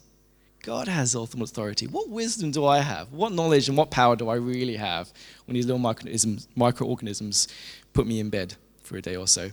God 0.63 0.87
has 0.87 1.15
ultimate 1.15 1.49
authority. 1.49 1.85
What 1.87 2.07
wisdom 2.07 2.51
do 2.51 2.65
I 2.65 2.79
have? 2.79 3.11
What 3.11 3.33
knowledge 3.33 3.67
and 3.67 3.77
what 3.77 3.91
power 3.91 4.15
do 4.15 4.29
I 4.29 4.35
really 4.35 4.77
have 4.77 5.11
when 5.47 5.55
these 5.55 5.65
little 5.65 5.79
microorganisms, 5.79 6.47
microorganisms 6.55 7.49
put 7.91 8.07
me 8.07 8.21
in 8.21 8.29
bed 8.29 8.55
for 8.83 8.95
a 8.95 9.01
day 9.01 9.17
or 9.17 9.27
so? 9.27 9.49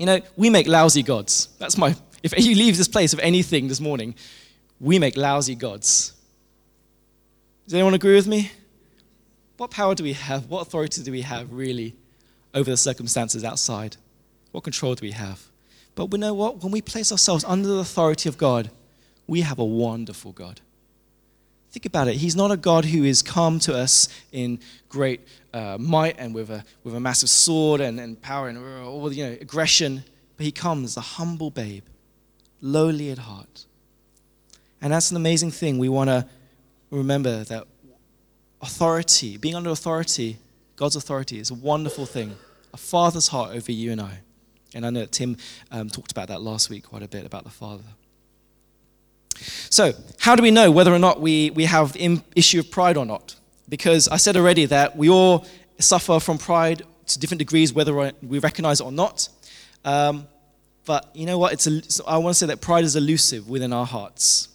You 0.00 0.06
know, 0.06 0.20
we 0.36 0.50
make 0.50 0.66
lousy 0.66 1.04
gods. 1.04 1.48
That's 1.60 1.78
my. 1.78 1.94
If 2.24 2.36
you 2.44 2.56
leave 2.56 2.76
this 2.76 2.88
place 2.88 3.12
of 3.12 3.20
anything 3.20 3.68
this 3.68 3.80
morning, 3.80 4.16
we 4.80 4.98
make 4.98 5.16
lousy 5.16 5.54
gods. 5.54 6.12
Does 7.66 7.74
anyone 7.74 7.94
agree 7.94 8.16
with 8.16 8.26
me? 8.26 8.50
What 9.60 9.70
power 9.70 9.94
do 9.94 10.04
we 10.04 10.14
have? 10.14 10.48
What 10.48 10.62
authority 10.62 11.02
do 11.02 11.12
we 11.12 11.20
have 11.20 11.52
really 11.52 11.94
over 12.54 12.70
the 12.70 12.78
circumstances 12.78 13.44
outside? 13.44 13.98
What 14.52 14.64
control 14.64 14.94
do 14.94 15.04
we 15.04 15.10
have? 15.10 15.48
But 15.94 16.06
we 16.06 16.18
know 16.18 16.32
what? 16.32 16.62
When 16.62 16.72
we 16.72 16.80
place 16.80 17.12
ourselves 17.12 17.44
under 17.44 17.68
the 17.68 17.80
authority 17.80 18.30
of 18.30 18.38
God, 18.38 18.70
we 19.26 19.42
have 19.42 19.58
a 19.58 19.64
wonderful 19.64 20.32
God. 20.32 20.62
Think 21.72 21.84
about 21.84 22.08
it. 22.08 22.14
He's 22.14 22.34
not 22.34 22.50
a 22.50 22.56
God 22.56 22.86
who 22.86 23.04
is 23.04 23.20
come 23.20 23.58
to 23.58 23.76
us 23.76 24.08
in 24.32 24.60
great 24.88 25.28
uh, 25.52 25.76
might 25.78 26.16
and 26.18 26.34
with 26.34 26.48
a, 26.48 26.64
with 26.82 26.94
a 26.94 27.00
massive 27.00 27.28
sword 27.28 27.82
and, 27.82 28.00
and 28.00 28.18
power 28.22 28.48
and 28.48 28.56
all 28.82 29.12
you 29.12 29.26
know, 29.26 29.36
aggression, 29.42 30.04
but 30.38 30.46
he 30.46 30.52
comes 30.52 30.96
a 30.96 31.02
humble 31.02 31.50
babe, 31.50 31.84
lowly 32.62 33.10
at 33.10 33.18
heart. 33.18 33.66
And 34.80 34.90
that's 34.90 35.10
an 35.10 35.18
amazing 35.18 35.50
thing. 35.50 35.76
We 35.76 35.90
want 35.90 36.08
to 36.08 36.26
remember 36.90 37.44
that 37.44 37.66
authority, 38.62 39.36
being 39.36 39.54
under 39.54 39.70
authority, 39.70 40.38
God's 40.76 40.96
authority, 40.96 41.38
is 41.38 41.50
a 41.50 41.54
wonderful 41.54 42.06
thing. 42.06 42.36
A 42.72 42.76
father's 42.76 43.28
heart 43.28 43.54
over 43.54 43.72
you 43.72 43.92
and 43.92 44.00
I. 44.00 44.20
And 44.74 44.86
I 44.86 44.90
know 44.90 45.04
Tim 45.06 45.36
um, 45.70 45.88
talked 45.88 46.12
about 46.12 46.28
that 46.28 46.42
last 46.42 46.70
week 46.70 46.84
quite 46.84 47.02
a 47.02 47.08
bit 47.08 47.26
about 47.26 47.44
the 47.44 47.50
father. 47.50 47.82
So, 49.70 49.92
how 50.18 50.36
do 50.36 50.42
we 50.42 50.50
know 50.50 50.70
whether 50.70 50.92
or 50.92 50.98
not 50.98 51.20
we, 51.20 51.50
we 51.50 51.64
have 51.64 51.94
the 51.94 52.22
issue 52.36 52.60
of 52.60 52.70
pride 52.70 52.96
or 52.96 53.06
not? 53.06 53.36
Because 53.68 54.06
I 54.08 54.16
said 54.16 54.36
already 54.36 54.66
that 54.66 54.96
we 54.96 55.08
all 55.08 55.46
suffer 55.78 56.20
from 56.20 56.38
pride 56.38 56.82
to 57.06 57.18
different 57.18 57.38
degrees, 57.38 57.72
whether 57.72 58.12
we 58.22 58.38
recognize 58.38 58.80
it 58.80 58.84
or 58.84 58.92
not. 58.92 59.28
Um, 59.84 60.26
but 60.84 61.10
you 61.14 61.26
know 61.26 61.38
what? 61.38 61.52
It's 61.52 61.66
a, 61.66 62.04
I 62.06 62.18
want 62.18 62.34
to 62.34 62.38
say 62.38 62.46
that 62.46 62.60
pride 62.60 62.84
is 62.84 62.96
elusive 62.96 63.48
within 63.48 63.72
our 63.72 63.86
hearts. 63.86 64.48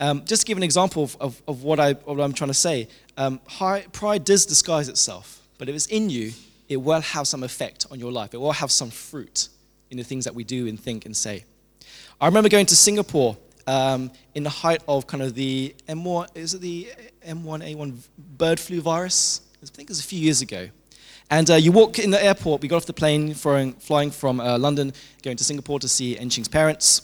Um, 0.00 0.24
just 0.24 0.42
to 0.42 0.46
give 0.46 0.56
an 0.56 0.62
example 0.62 1.02
of, 1.02 1.16
of, 1.20 1.42
of 1.48 1.62
what, 1.62 1.80
I, 1.80 1.92
what 1.92 2.22
I'm 2.22 2.32
trying 2.32 2.48
to 2.48 2.54
say, 2.54 2.88
um, 3.18 3.40
high, 3.46 3.84
pride 3.92 4.24
does 4.24 4.46
disguise 4.46 4.88
itself, 4.88 5.42
but 5.58 5.68
if 5.68 5.74
it's 5.74 5.86
in 5.86 6.08
you, 6.08 6.32
it 6.68 6.76
will 6.76 7.00
have 7.00 7.26
some 7.26 7.42
effect 7.42 7.84
on 7.90 7.98
your 7.98 8.12
life. 8.12 8.32
It 8.32 8.38
will 8.38 8.52
have 8.52 8.70
some 8.70 8.90
fruit 8.90 9.48
in 9.90 9.96
the 9.96 10.04
things 10.04 10.24
that 10.24 10.34
we 10.34 10.44
do 10.44 10.68
and 10.68 10.78
think 10.78 11.04
and 11.04 11.16
say. 11.16 11.44
I 12.20 12.26
remember 12.26 12.48
going 12.48 12.66
to 12.66 12.76
Singapore 12.76 13.36
um, 13.66 14.12
in 14.34 14.44
the 14.44 14.50
height 14.50 14.82
of 14.86 15.08
kind 15.08 15.22
of 15.22 15.34
the 15.34 15.74
M1, 15.88 16.28
is 16.36 16.54
it 16.54 16.60
the 16.60 16.92
M1A1 17.26 17.98
bird 18.16 18.60
flu 18.60 18.80
virus? 18.80 19.40
I 19.62 19.66
think 19.66 19.88
it 19.88 19.90
was 19.90 20.00
a 20.00 20.04
few 20.04 20.20
years 20.20 20.40
ago. 20.40 20.68
And 21.28 21.50
uh, 21.50 21.56
you 21.56 21.72
walk 21.72 21.98
in 21.98 22.10
the 22.10 22.24
airport, 22.24 22.62
we 22.62 22.68
got 22.68 22.76
off 22.76 22.86
the 22.86 22.92
plane 22.92 23.34
flying, 23.34 23.72
flying 23.74 24.12
from 24.12 24.40
uh, 24.40 24.58
London, 24.58 24.92
going 25.22 25.36
to 25.36 25.44
Singapore 25.44 25.80
to 25.80 25.88
see 25.88 26.16
Enching's 26.16 26.48
parents. 26.48 27.02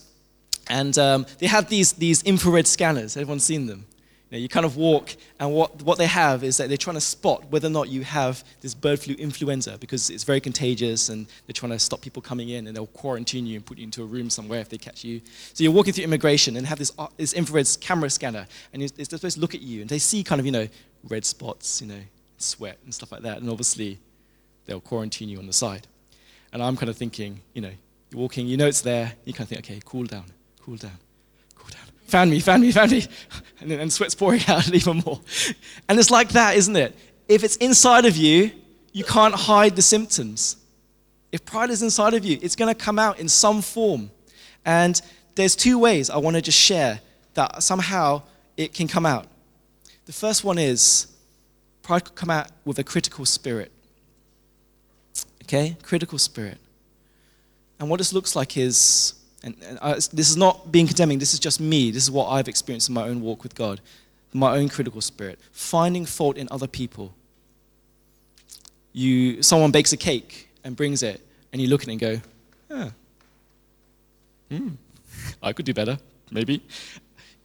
And 0.68 0.96
um, 0.96 1.26
they 1.38 1.46
had 1.46 1.68
these, 1.68 1.92
these 1.92 2.22
infrared 2.22 2.68
scanners. 2.68 3.16
Everyone's 3.16 3.44
seen 3.44 3.66
them? 3.66 3.84
Know, 4.30 4.38
you 4.38 4.48
kind 4.48 4.66
of 4.66 4.76
walk, 4.76 5.14
and 5.38 5.52
what, 5.52 5.82
what 5.82 5.98
they 5.98 6.06
have 6.06 6.44
is 6.44 6.56
that 6.56 6.68
they're 6.68 6.76
trying 6.76 6.96
to 6.96 7.00
spot 7.00 7.44
whether 7.50 7.68
or 7.68 7.70
not 7.70 7.88
you 7.88 8.02
have 8.02 8.44
this 8.60 8.74
bird 8.74 8.98
flu 8.98 9.14
influenza 9.14 9.78
because 9.78 10.10
it's 10.10 10.24
very 10.24 10.40
contagious 10.40 11.08
and 11.08 11.26
they're 11.46 11.52
trying 11.52 11.72
to 11.72 11.78
stop 11.78 12.00
people 12.00 12.22
coming 12.22 12.48
in 12.48 12.66
and 12.66 12.76
they'll 12.76 12.86
quarantine 12.88 13.46
you 13.46 13.56
and 13.56 13.66
put 13.66 13.78
you 13.78 13.84
into 13.84 14.02
a 14.02 14.06
room 14.06 14.30
somewhere 14.30 14.60
if 14.60 14.68
they 14.68 14.78
catch 14.78 15.04
you. 15.04 15.20
So 15.52 15.62
you're 15.62 15.72
walking 15.72 15.92
through 15.92 16.04
immigration 16.04 16.56
and 16.56 16.66
have 16.66 16.78
this, 16.78 16.92
uh, 16.98 17.06
this 17.16 17.32
infrared 17.32 17.68
camera 17.80 18.10
scanner, 18.10 18.46
and 18.72 18.82
they're 18.82 19.04
supposed 19.04 19.36
to 19.36 19.40
look 19.40 19.54
at 19.54 19.62
you 19.62 19.80
and 19.82 19.88
they 19.88 19.98
see 19.98 20.24
kind 20.24 20.40
of, 20.40 20.46
you 20.46 20.52
know, 20.52 20.68
red 21.08 21.24
spots, 21.24 21.80
you 21.80 21.88
know, 21.88 22.00
sweat 22.38 22.78
and 22.84 22.94
stuff 22.94 23.12
like 23.12 23.22
that, 23.22 23.38
and 23.38 23.48
obviously 23.48 23.98
they'll 24.66 24.80
quarantine 24.80 25.28
you 25.28 25.38
on 25.38 25.46
the 25.46 25.52
side. 25.52 25.86
And 26.52 26.62
I'm 26.62 26.76
kind 26.76 26.88
of 26.88 26.96
thinking, 26.96 27.40
you 27.52 27.60
know, 27.60 27.72
you're 28.10 28.20
walking, 28.20 28.46
you 28.46 28.56
know 28.56 28.66
it's 28.66 28.80
there, 28.80 29.12
you 29.24 29.32
kind 29.32 29.42
of 29.42 29.48
think, 29.48 29.60
okay, 29.60 29.80
cool 29.84 30.04
down, 30.04 30.24
cool 30.60 30.76
down 30.76 30.98
found 32.14 32.30
me, 32.30 32.38
found 32.38 32.62
me, 32.62 32.70
found 32.70 32.92
me. 32.92 33.04
And 33.60 33.70
then 33.70 33.90
sweat's 33.90 34.14
pouring 34.14 34.42
out 34.48 34.72
even 34.72 34.98
more. 35.04 35.20
And 35.88 35.98
it's 35.98 36.10
like 36.10 36.28
that, 36.30 36.56
isn't 36.56 36.76
it? 36.76 36.94
If 37.28 37.42
it's 37.42 37.56
inside 37.56 38.04
of 38.04 38.16
you, 38.16 38.52
you 38.92 39.04
can't 39.04 39.34
hide 39.34 39.74
the 39.74 39.82
symptoms. 39.82 40.56
If 41.32 41.44
pride 41.44 41.70
is 41.70 41.82
inside 41.82 42.14
of 42.14 42.24
you, 42.24 42.38
it's 42.42 42.54
going 42.54 42.72
to 42.72 42.80
come 42.80 42.98
out 42.98 43.18
in 43.18 43.28
some 43.28 43.62
form. 43.62 44.10
And 44.64 45.00
there's 45.34 45.56
two 45.56 45.76
ways 45.78 46.10
I 46.10 46.18
want 46.18 46.36
to 46.36 46.42
just 46.42 46.58
share 46.58 47.00
that 47.34 47.62
somehow 47.62 48.22
it 48.56 48.74
can 48.74 48.86
come 48.86 49.06
out. 49.06 49.26
The 50.06 50.12
first 50.12 50.44
one 50.44 50.58
is 50.58 51.08
pride 51.82 52.04
could 52.04 52.14
come 52.14 52.30
out 52.30 52.48
with 52.64 52.78
a 52.78 52.84
critical 52.84 53.24
spirit. 53.24 53.72
Okay? 55.44 55.76
Critical 55.82 56.18
spirit. 56.18 56.58
And 57.80 57.90
what 57.90 57.98
this 57.98 58.12
looks 58.12 58.36
like 58.36 58.56
is, 58.56 59.14
and, 59.44 59.54
and 59.68 59.78
I, 59.82 59.92
this 59.92 60.30
is 60.30 60.36
not 60.38 60.72
being 60.72 60.86
condemning, 60.86 61.18
this 61.18 61.34
is 61.34 61.38
just 61.38 61.60
me. 61.60 61.90
This 61.90 62.02
is 62.02 62.10
what 62.10 62.28
I've 62.28 62.48
experienced 62.48 62.88
in 62.88 62.94
my 62.94 63.06
own 63.06 63.20
walk 63.20 63.42
with 63.42 63.54
God, 63.54 63.80
my 64.32 64.56
own 64.56 64.70
critical 64.70 65.02
spirit. 65.02 65.38
Finding 65.52 66.06
fault 66.06 66.38
in 66.38 66.48
other 66.50 66.66
people. 66.66 67.12
You, 68.94 69.42
someone 69.42 69.70
bakes 69.70 69.92
a 69.92 69.98
cake 69.98 70.48
and 70.64 70.74
brings 70.74 71.02
it, 71.02 71.20
and 71.52 71.60
you 71.60 71.68
look 71.68 71.82
at 71.82 71.88
it 71.88 71.92
and 71.92 72.00
go, 72.00 72.20
yeah, 72.70 72.90
hmm, 74.50 74.68
I 75.42 75.52
could 75.52 75.66
do 75.66 75.74
better, 75.74 75.98
maybe. 76.30 76.62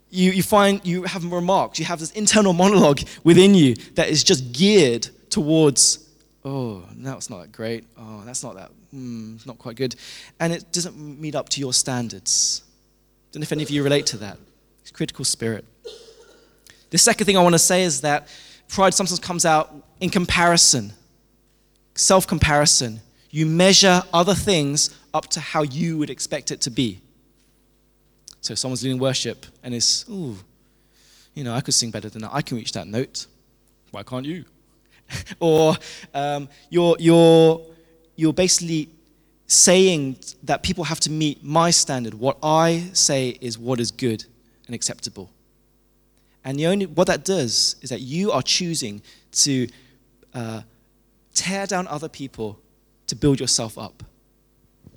You, 0.09 0.31
you 0.31 0.41
find 0.41 0.79
you 0.85 1.03
have 1.03 1.29
remarks, 1.29 1.79
you 1.79 1.85
have 1.85 1.99
this 1.99 2.11
internal 2.11 2.53
monologue 2.53 3.01
within 3.25 3.53
you 3.53 3.75
that 3.95 4.07
is 4.07 4.23
just 4.23 4.53
geared 4.53 5.09
towards 5.29 6.08
oh, 6.45 6.83
that's 6.97 7.29
not 7.29 7.41
that 7.41 7.51
great. 7.51 7.85
Oh, 7.97 8.23
that's 8.25 8.43
not 8.43 8.55
that, 8.55 8.71
mm, 8.93 9.45
not 9.45 9.57
quite 9.57 9.75
good. 9.75 9.95
And 10.39 10.53
it 10.53 10.71
doesn't 10.71 10.97
meet 10.97 11.35
up 11.35 11.49
to 11.49 11.59
your 11.59 11.73
standards. 11.73 12.63
I 12.65 13.33
don't 13.33 13.41
know 13.41 13.43
if 13.43 13.51
any 13.51 13.63
of 13.63 13.69
you 13.69 13.83
relate 13.83 14.05
to 14.07 14.17
that. 14.17 14.37
It's 14.81 14.91
critical 14.91 15.25
spirit. 15.25 15.65
The 16.89 16.97
second 16.97 17.25
thing 17.25 17.37
I 17.37 17.43
want 17.43 17.53
to 17.53 17.59
say 17.59 17.83
is 17.83 18.01
that 18.01 18.27
pride 18.67 18.93
sometimes 18.93 19.19
comes 19.19 19.45
out 19.45 19.73
in 19.99 20.09
comparison, 20.09 20.93
self 21.95 22.25
comparison. 22.25 23.01
You 23.29 23.45
measure 23.45 24.01
other 24.11 24.33
things 24.33 24.97
up 25.13 25.27
to 25.27 25.39
how 25.39 25.61
you 25.61 25.99
would 25.99 26.09
expect 26.09 26.49
it 26.49 26.61
to 26.61 26.71
be. 26.71 26.99
So 28.41 28.53
if 28.53 28.59
someone's 28.59 28.81
leading 28.83 28.99
worship 28.99 29.45
and 29.63 29.75
it's, 29.75 30.09
ooh, 30.09 30.37
you 31.35 31.43
know, 31.43 31.53
I 31.53 31.61
could 31.61 31.75
sing 31.75 31.91
better 31.91 32.09
than 32.09 32.23
that. 32.23 32.31
I 32.33 32.41
can 32.41 32.57
reach 32.57 32.71
that 32.71 32.87
note. 32.87 33.27
Why 33.91 34.01
can't 34.01 34.25
you? 34.25 34.45
or 35.39 35.75
um, 36.13 36.49
you're, 36.69 36.95
you're, 36.99 37.65
you're 38.15 38.33
basically 38.33 38.89
saying 39.47 40.17
that 40.43 40.61
people 40.63 40.83
have 40.83 40.99
to 41.01 41.11
meet 41.11 41.43
my 41.43 41.71
standard. 41.71 42.13
What 42.13 42.37
I 42.43 42.89
say 42.93 43.37
is 43.41 43.57
what 43.57 43.79
is 43.79 43.91
good 43.91 44.25
and 44.67 44.75
acceptable. 44.75 45.31
And 46.43 46.57
the 46.57 46.67
only, 46.67 46.85
what 46.85 47.07
that 47.07 47.25
does 47.25 47.75
is 47.81 47.89
that 47.89 48.01
you 48.01 48.31
are 48.31 48.41
choosing 48.41 49.01
to 49.31 49.67
uh, 50.33 50.61
tear 51.33 51.65
down 51.65 51.87
other 51.87 52.09
people 52.09 52.59
to 53.07 53.15
build 53.15 53.39
yourself 53.39 53.77
up. 53.77 54.03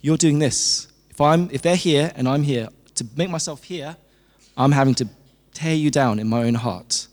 You're 0.01 0.17
doing 0.17 0.39
this. 0.39 0.89
If, 1.11 1.21
I'm, 1.21 1.49
if 1.51 1.63
they're 1.63 1.77
here 1.77 2.13
and 2.15 2.29
I'm 2.29 2.43
here, 2.43 2.69
to 2.97 3.07
make 3.17 3.31
myself 3.31 3.65
here, 3.65 3.97
I'm 4.57 4.73
having 4.73 4.95
to 4.97 5.09
tear 5.55 5.75
you 5.75 5.91
down 5.91 6.19
in 6.19 6.29
my 6.29 6.45
own 6.45 6.55
heart. 6.55 7.07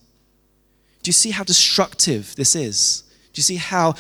Do 1.02 1.10
you 1.10 1.14
see 1.14 1.32
how 1.32 1.44
destructive 1.44 2.36
this 2.36 2.56
is? 2.56 3.04
Do 3.34 3.40
you 3.40 3.44
see 3.44 3.56
how 3.56 3.96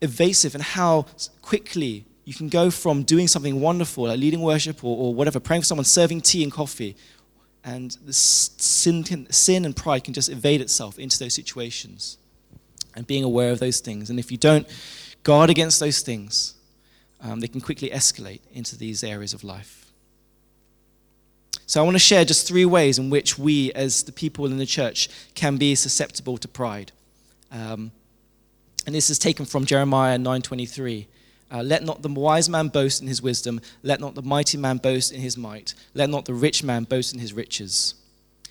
evasive 0.00 0.54
and 0.54 0.62
how 0.62 1.06
quickly 1.40 2.04
you 2.24 2.34
can 2.34 2.48
go 2.48 2.70
from 2.70 3.02
doing 3.02 3.26
something 3.28 3.60
wonderful, 3.60 4.04
like 4.04 4.18
leading 4.18 4.40
worship 4.40 4.84
or, 4.84 4.96
or 4.96 5.14
whatever, 5.14 5.40
praying 5.40 5.62
for 5.62 5.66
someone, 5.66 5.84
serving 5.84 6.20
tea 6.20 6.42
and 6.42 6.52
coffee, 6.52 6.96
and 7.64 7.96
sin, 8.10 9.04
can, 9.04 9.30
sin 9.30 9.64
and 9.64 9.76
pride 9.76 10.04
can 10.04 10.14
just 10.14 10.28
evade 10.28 10.60
itself 10.60 10.98
into 10.98 11.18
those 11.18 11.34
situations 11.34 12.18
and 12.94 13.06
being 13.06 13.24
aware 13.24 13.50
of 13.50 13.60
those 13.60 13.80
things. 13.80 14.10
And 14.10 14.18
if 14.18 14.30
you 14.30 14.36
don't 14.36 14.68
guard 15.22 15.50
against 15.50 15.80
those 15.80 16.00
things, 16.00 16.54
um, 17.20 17.40
they 17.40 17.48
can 17.48 17.60
quickly 17.60 17.90
escalate 17.90 18.40
into 18.52 18.76
these 18.76 19.04
areas 19.04 19.32
of 19.32 19.44
life. 19.44 19.81
So 21.72 21.80
I 21.80 21.84
want 21.84 21.94
to 21.94 22.00
share 22.00 22.22
just 22.26 22.46
three 22.46 22.66
ways 22.66 22.98
in 22.98 23.08
which 23.08 23.38
we, 23.38 23.72
as 23.72 24.02
the 24.02 24.12
people 24.12 24.44
in 24.44 24.58
the 24.58 24.66
church, 24.66 25.08
can 25.34 25.56
be 25.56 25.74
susceptible 25.74 26.36
to 26.36 26.46
pride. 26.46 26.92
Um, 27.50 27.92
and 28.84 28.94
this 28.94 29.08
is 29.08 29.18
taken 29.18 29.46
from 29.46 29.64
Jeremiah 29.64 30.18
9:23. 30.18 31.06
Uh, 31.50 31.62
let 31.62 31.82
not 31.82 32.02
the 32.02 32.10
wise 32.10 32.50
man 32.50 32.68
boast 32.68 33.00
in 33.00 33.08
his 33.08 33.22
wisdom. 33.22 33.58
Let 33.82 34.00
not 34.00 34.14
the 34.14 34.20
mighty 34.20 34.58
man 34.58 34.76
boast 34.76 35.12
in 35.12 35.22
his 35.22 35.38
might. 35.38 35.72
Let 35.94 36.10
not 36.10 36.26
the 36.26 36.34
rich 36.34 36.62
man 36.62 36.84
boast 36.84 37.14
in 37.14 37.20
his 37.20 37.32
riches. 37.32 37.94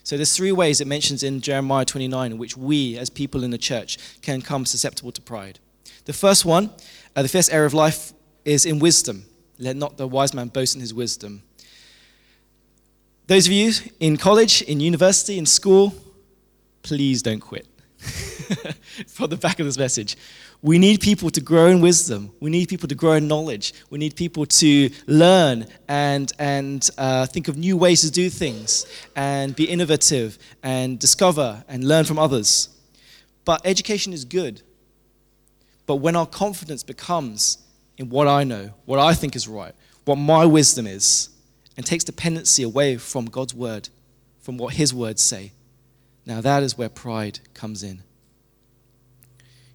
So 0.03 0.15
there's 0.15 0.35
three 0.35 0.51
ways 0.51 0.81
it 0.81 0.87
mentions 0.87 1.21
in 1.21 1.41
Jeremiah 1.41 1.85
29 1.85 2.31
in 2.31 2.37
which 2.39 2.57
we, 2.57 2.97
as 2.97 3.11
people 3.11 3.43
in 3.43 3.51
the 3.51 3.59
church, 3.59 3.99
can 4.23 4.41
come 4.41 4.65
susceptible 4.65 5.11
to 5.11 5.21
pride. 5.21 5.59
The 6.05 6.13
first 6.13 6.43
one, 6.43 6.71
uh, 7.15 7.21
the 7.21 7.29
first 7.29 7.53
area 7.53 7.67
of 7.67 7.75
life, 7.75 8.13
is 8.45 8.65
in 8.65 8.79
wisdom. 8.79 9.25
Let 9.59 9.75
not 9.75 9.97
the 9.97 10.07
wise 10.07 10.33
man 10.33 10.47
boast 10.47 10.73
in 10.73 10.81
his 10.81 10.91
wisdom. 10.91 11.43
Those 13.31 13.47
of 13.47 13.53
you 13.53 13.71
in 14.01 14.17
college, 14.17 14.61
in 14.63 14.81
university, 14.81 15.37
in 15.37 15.45
school, 15.45 15.95
please 16.83 17.21
don't 17.21 17.39
quit. 17.39 17.65
For 19.07 19.25
the 19.25 19.37
back 19.37 19.61
of 19.61 19.65
this 19.65 19.77
message. 19.77 20.17
We 20.61 20.77
need 20.77 20.99
people 20.99 21.29
to 21.29 21.39
grow 21.39 21.67
in 21.67 21.79
wisdom. 21.79 22.33
We 22.41 22.49
need 22.49 22.67
people 22.67 22.89
to 22.89 22.95
grow 22.95 23.13
in 23.13 23.29
knowledge. 23.29 23.73
We 23.89 23.99
need 23.99 24.17
people 24.17 24.45
to 24.47 24.89
learn 25.07 25.65
and, 25.87 26.29
and 26.39 26.89
uh, 26.97 27.25
think 27.25 27.47
of 27.47 27.55
new 27.55 27.77
ways 27.77 28.01
to 28.01 28.11
do 28.11 28.29
things 28.29 28.85
and 29.15 29.55
be 29.55 29.63
innovative 29.63 30.37
and 30.61 30.99
discover 30.99 31.63
and 31.69 31.85
learn 31.85 32.03
from 32.03 32.19
others. 32.19 32.67
But 33.45 33.61
education 33.63 34.11
is 34.11 34.25
good. 34.25 34.61
But 35.85 36.01
when 36.03 36.17
our 36.17 36.27
confidence 36.27 36.83
becomes 36.83 37.59
in 37.97 38.09
what 38.09 38.27
I 38.27 38.43
know, 38.43 38.71
what 38.83 38.99
I 38.99 39.13
think 39.13 39.37
is 39.37 39.47
right, 39.47 39.73
what 40.03 40.17
my 40.17 40.45
wisdom 40.45 40.85
is, 40.85 41.29
and 41.77 41.85
takes 41.85 42.03
dependency 42.03 42.63
away 42.63 42.97
from 42.97 43.25
God's 43.25 43.53
word, 43.53 43.89
from 44.41 44.57
what 44.57 44.73
his 44.75 44.93
words 44.93 45.21
say. 45.21 45.51
Now, 46.25 46.41
that 46.41 46.63
is 46.63 46.77
where 46.77 46.89
pride 46.89 47.39
comes 47.53 47.83
in. 47.83 48.03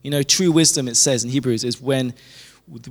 You 0.03 0.11
know, 0.11 0.23
true 0.23 0.53
wisdom, 0.53 0.87
it 0.89 0.97
says 0.97 1.25
in 1.25 1.31
Hebrews, 1.31 1.65
is 1.65 1.81
when 1.81 2.15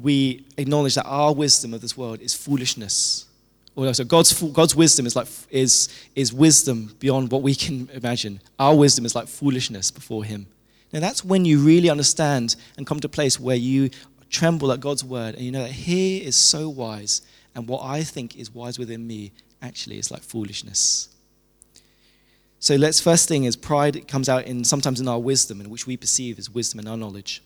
we 0.01 0.45
acknowledge 0.57 0.95
that 0.95 1.05
our 1.05 1.33
wisdom 1.33 1.73
of 1.73 1.81
this 1.81 1.95
world 1.97 2.19
is 2.19 2.33
foolishness. 2.33 3.25
Or 3.75 3.93
so 3.93 4.03
God's, 4.05 4.41
God's 4.41 4.75
wisdom 4.75 5.05
is, 5.05 5.15
like, 5.15 5.27
is, 5.49 5.89
is 6.15 6.33
wisdom 6.33 6.95
beyond 6.99 7.31
what 7.31 7.41
we 7.41 7.55
can 7.55 7.89
imagine. 7.93 8.41
Our 8.57 8.75
wisdom 8.75 9.05
is 9.05 9.15
like 9.15 9.27
foolishness 9.27 9.91
before 9.91 10.23
Him. 10.23 10.47
Now, 10.93 11.01
that's 11.01 11.25
when 11.25 11.45
you 11.45 11.59
really 11.59 11.89
understand 11.89 12.55
and 12.77 12.87
come 12.87 12.99
to 13.01 13.07
a 13.07 13.09
place 13.09 13.39
where 13.39 13.55
you 13.55 13.89
tremble 14.29 14.71
at 14.71 14.79
God's 14.79 15.03
word 15.03 15.35
and 15.35 15.43
you 15.43 15.51
know 15.51 15.63
that 15.63 15.71
He 15.71 16.17
is 16.17 16.35
so 16.35 16.69
wise 16.69 17.21
and 17.55 17.67
what 17.67 17.83
I 17.83 18.03
think 18.03 18.37
is 18.37 18.53
wise 18.53 18.77
within 18.77 19.07
me 19.07 19.31
actually 19.61 19.97
is 19.97 20.11
like 20.11 20.21
foolishness. 20.21 21.09
So 22.59 22.75
let's 22.75 22.99
first 22.99 23.27
thing 23.27 23.45
is 23.45 23.55
pride 23.55 24.07
comes 24.07 24.27
out 24.27 24.45
in 24.45 24.63
sometimes 24.63 24.99
in 24.99 25.07
our 25.07 25.19
wisdom, 25.19 25.61
in 25.61 25.69
which 25.69 25.87
we 25.87 25.97
perceive 25.97 26.37
as 26.37 26.49
wisdom 26.49 26.79
and 26.79 26.89
our 26.89 26.97
knowledge. 26.97 27.41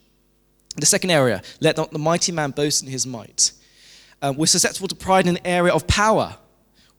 The 0.77 0.85
second 0.85 1.11
area, 1.11 1.41
let 1.59 1.77
not 1.77 1.91
the 1.91 1.99
mighty 1.99 2.31
man 2.31 2.51
boast 2.51 2.83
in 2.83 2.89
his 2.89 3.05
might. 3.05 3.51
Um, 4.21 4.37
we're 4.37 4.45
susceptible 4.45 4.87
to 4.87 4.95
pride 4.95 5.27
in 5.27 5.35
the 5.35 5.47
area 5.47 5.73
of 5.73 5.87
power, 5.87 6.37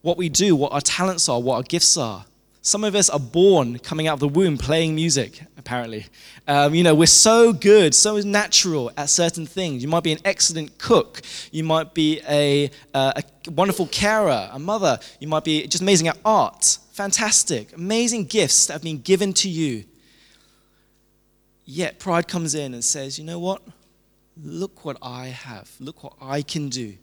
what 0.02 0.16
we 0.16 0.28
do, 0.28 0.56
what 0.56 0.72
our 0.72 0.80
talents 0.80 1.28
are, 1.28 1.40
what 1.40 1.56
our 1.56 1.62
gifts 1.62 1.96
are. 1.96 2.24
Some 2.62 2.84
of 2.84 2.94
us 2.94 3.08
are 3.08 3.18
born 3.18 3.78
coming 3.78 4.06
out 4.06 4.14
of 4.14 4.20
the 4.20 4.28
womb 4.28 4.58
playing 4.58 4.94
music, 4.94 5.42
apparently. 5.56 6.06
Um, 6.46 6.74
you 6.74 6.82
know, 6.82 6.94
we're 6.94 7.06
so 7.06 7.54
good, 7.54 7.94
so 7.94 8.18
natural 8.18 8.90
at 8.98 9.08
certain 9.08 9.46
things. 9.46 9.82
You 9.82 9.88
might 9.88 10.02
be 10.02 10.12
an 10.12 10.18
excellent 10.26 10.76
cook. 10.76 11.22
You 11.50 11.64
might 11.64 11.94
be 11.94 12.20
a, 12.28 12.70
uh, 12.92 13.14
a 13.16 13.50
wonderful 13.50 13.86
carer, 13.86 14.50
a 14.52 14.58
mother. 14.58 14.98
You 15.20 15.28
might 15.28 15.44
be 15.44 15.66
just 15.66 15.80
amazing 15.80 16.08
at 16.08 16.18
art. 16.22 16.78
Fantastic. 16.92 17.74
Amazing 17.74 18.26
gifts 18.26 18.66
that 18.66 18.74
have 18.74 18.82
been 18.82 19.00
given 19.00 19.32
to 19.34 19.48
you. 19.48 19.84
Yet 21.64 21.98
pride 21.98 22.28
comes 22.28 22.54
in 22.54 22.74
and 22.74 22.84
says, 22.84 23.18
you 23.18 23.24
know 23.24 23.38
what? 23.38 23.62
Look 24.36 24.84
what 24.84 24.98
I 25.00 25.28
have. 25.28 25.70
Look 25.80 26.04
what 26.04 26.14
I 26.20 26.42
can 26.42 26.68
do. 26.68 26.94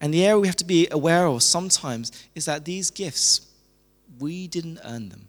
And 0.00 0.12
the 0.12 0.24
area 0.24 0.40
we 0.40 0.48
have 0.48 0.56
to 0.56 0.64
be 0.64 0.88
aware 0.90 1.26
of 1.26 1.42
sometimes 1.44 2.10
is 2.34 2.46
that 2.46 2.64
these 2.64 2.90
gifts, 2.90 3.45
we 4.18 4.46
didn't 4.48 4.78
earn 4.84 5.08
them. 5.08 5.28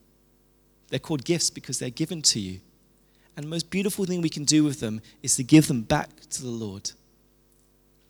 They're 0.90 1.00
called 1.00 1.26
gifts 1.26 1.50
because 1.50 1.80
they're 1.80 1.90
given 1.90 2.22
to 2.24 2.40
you. 2.40 2.60
And 3.36 3.46
the 3.46 3.50
most 3.50 3.70
beautiful 3.70 4.06
thing 4.06 4.22
we 4.22 4.30
can 4.30 4.46
do 4.46 4.64
with 4.64 4.80
them 4.80 5.02
is 5.22 5.36
to 5.36 5.44
give 5.44 5.68
them 5.68 5.82
back 5.82 6.10
to 6.32 6.42
the 6.42 6.50
Lord. 6.50 6.92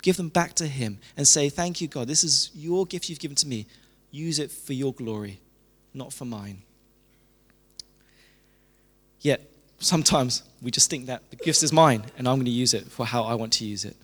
Give 0.02 0.16
them 0.16 0.28
back 0.28 0.54
to 0.54 0.66
Him 0.66 0.98
and 1.16 1.26
say, 1.26 1.48
Thank 1.48 1.80
you, 1.80 1.88
God. 1.88 2.08
This 2.08 2.24
is 2.24 2.50
your 2.54 2.86
gift 2.86 3.08
you've 3.08 3.18
given 3.18 3.34
to 3.36 3.46
me. 3.46 3.66
Use 4.10 4.38
it 4.38 4.50
for 4.50 4.72
your 4.72 4.94
glory, 4.94 5.40
not 5.92 6.12
for 6.12 6.24
mine. 6.24 6.62
Yet, 9.20 9.50
sometimes 9.80 10.44
we 10.62 10.70
just 10.70 10.88
think 10.88 11.06
that 11.06 11.28
the 11.30 11.36
gift 11.36 11.62
is 11.62 11.72
mine 11.72 12.04
and 12.16 12.28
I'm 12.28 12.36
going 12.36 12.46
to 12.46 12.50
use 12.50 12.72
it 12.72 12.86
for 12.86 13.04
how 13.04 13.24
I 13.24 13.34
want 13.34 13.52
to 13.54 13.64
use 13.64 13.84
it. 13.84 13.96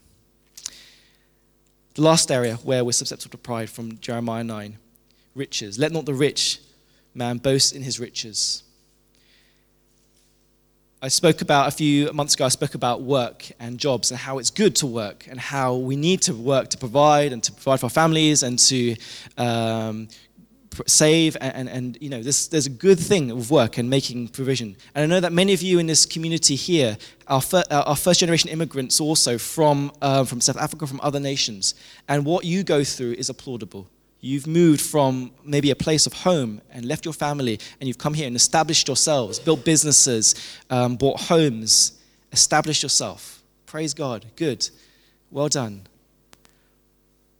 The 1.94 2.02
last 2.02 2.30
area 2.30 2.56
where 2.56 2.84
we're 2.84 2.92
susceptible 2.92 3.30
to 3.30 3.38
pride 3.38 3.70
from 3.70 3.98
Jeremiah 3.98 4.44
9 4.44 4.76
riches. 5.34 5.78
Let 5.78 5.92
not 5.92 6.06
the 6.06 6.14
rich 6.14 6.60
man 7.14 7.38
boast 7.38 7.74
in 7.74 7.82
his 7.82 8.00
riches. 8.00 8.62
I 11.04 11.08
spoke 11.08 11.42
about 11.42 11.68
a 11.68 11.70
few 11.70 12.10
months 12.14 12.34
ago, 12.34 12.46
I 12.46 12.48
spoke 12.48 12.74
about 12.74 13.02
work 13.02 13.52
and 13.60 13.78
jobs 13.78 14.10
and 14.10 14.18
how 14.18 14.38
it's 14.38 14.48
good 14.48 14.74
to 14.76 14.86
work 14.86 15.26
and 15.28 15.38
how 15.38 15.74
we 15.74 15.96
need 15.96 16.22
to 16.22 16.32
work 16.32 16.70
to 16.70 16.78
provide 16.78 17.30
and 17.32 17.42
to 17.42 17.52
provide 17.52 17.80
for 17.80 17.86
our 17.86 17.90
families 17.90 18.42
and 18.42 18.58
to 18.60 18.96
um, 19.36 20.08
save 20.86 21.36
and, 21.42 21.54
and, 21.54 21.68
and, 21.68 21.98
you 22.00 22.08
know 22.08 22.22
there's, 22.22 22.48
there's 22.48 22.64
a 22.64 22.70
good 22.70 22.98
thing 22.98 23.30
of 23.30 23.50
work 23.50 23.76
and 23.76 23.88
making 23.90 24.28
provision 24.28 24.76
and 24.94 25.04
i 25.04 25.06
know 25.06 25.20
that 25.20 25.32
many 25.32 25.52
of 25.52 25.62
you 25.62 25.78
in 25.78 25.86
this 25.86 26.06
community 26.06 26.56
here 26.56 26.96
are, 27.28 27.42
fir- 27.42 27.62
are 27.70 27.94
first 27.94 28.20
generation 28.20 28.48
immigrants 28.50 28.98
also 28.98 29.38
from, 29.38 29.92
uh, 30.02 30.24
from 30.24 30.40
south 30.40 30.56
africa 30.56 30.86
from 30.86 31.00
other 31.02 31.20
nations 31.20 31.74
and 32.08 32.24
what 32.24 32.44
you 32.44 32.64
go 32.64 32.82
through 32.82 33.12
is 33.12 33.30
applaudable 33.30 33.86
You've 34.24 34.46
moved 34.46 34.80
from 34.80 35.32
maybe 35.44 35.70
a 35.70 35.76
place 35.76 36.06
of 36.06 36.14
home 36.14 36.62
and 36.70 36.86
left 36.86 37.04
your 37.04 37.12
family, 37.12 37.60
and 37.78 37.86
you've 37.86 37.98
come 37.98 38.14
here 38.14 38.26
and 38.26 38.34
established 38.34 38.88
yourselves, 38.88 39.38
built 39.38 39.66
businesses, 39.66 40.34
um, 40.70 40.96
bought 40.96 41.20
homes, 41.20 42.00
established 42.32 42.82
yourself. 42.82 43.42
Praise 43.66 43.92
God. 43.92 44.24
Good. 44.36 44.70
Well 45.30 45.48
done. 45.48 45.82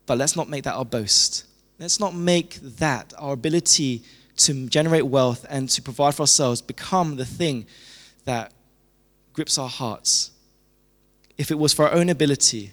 But 0.05 0.19
let's 0.19 0.37
not 0.37 0.51
make 0.51 0.65
that 0.65 0.75
our 0.75 0.85
boast. 0.85 1.47
Let's 1.79 2.01
not 2.01 2.15
make 2.15 2.57
that 2.61 3.15
our 3.17 3.33
ability 3.33 4.03
to 4.37 4.69
generate 4.69 5.07
wealth 5.07 5.47
and 5.49 5.71
to 5.71 5.81
provide 5.81 6.15
for 6.15 6.25
ourselves 6.25 6.61
become 6.61 7.17
the 7.17 7.25
thing 7.25 7.65
that 8.27 8.53
grips 9.33 9.57
our 9.57 9.71
hearts. 9.71 10.33
If 11.39 11.51
it 11.51 11.59
was 11.59 11.73
for 11.73 11.87
our 11.87 11.95
own 11.95 12.11
ability, 12.11 12.73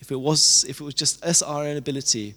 if 0.00 0.10
it 0.10 0.18
was, 0.18 0.64
if 0.68 0.80
it 0.80 0.84
was 0.84 0.94
just 0.94 1.24
us, 1.24 1.42
our 1.42 1.62
own 1.62 1.76
ability, 1.76 2.34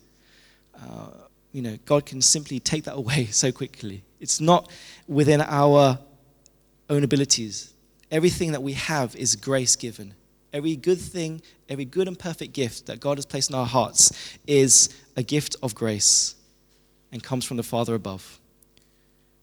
uh, 0.82 1.10
you 1.52 1.62
know, 1.62 1.78
God 1.86 2.06
can 2.06 2.22
simply 2.22 2.60
take 2.60 2.84
that 2.86 2.96
away 2.96 3.26
so 3.32 3.52
quickly. 3.52 4.04
It's 4.20 4.40
not 4.42 4.70
within 5.08 5.42
our 5.42 6.00
own 6.90 7.04
abilities. 7.04 7.74
Everything 8.12 8.52
that 8.52 8.64
we 8.64 8.74
have 8.74 9.16
is 9.16 9.36
grace 9.36 9.76
given. 9.76 10.14
Every 10.52 10.76
good 10.76 11.00
thing, 11.00 11.42
every 11.68 11.86
good 11.86 12.08
and 12.08 12.18
perfect 12.18 12.54
gift 12.54 12.88
that 12.88 13.00
God 13.00 13.18
has 13.18 13.26
placed 13.26 13.52
in 13.52 13.56
our 13.56 13.68
hearts 13.68 14.38
is 14.48 14.90
a 15.16 15.22
gift 15.22 15.56
of 15.62 15.76
grace 15.76 16.36
and 17.12 17.22
comes 17.22 17.46
from 17.46 17.58
the 17.58 17.64
Father 17.64 17.94
above. 17.94 18.40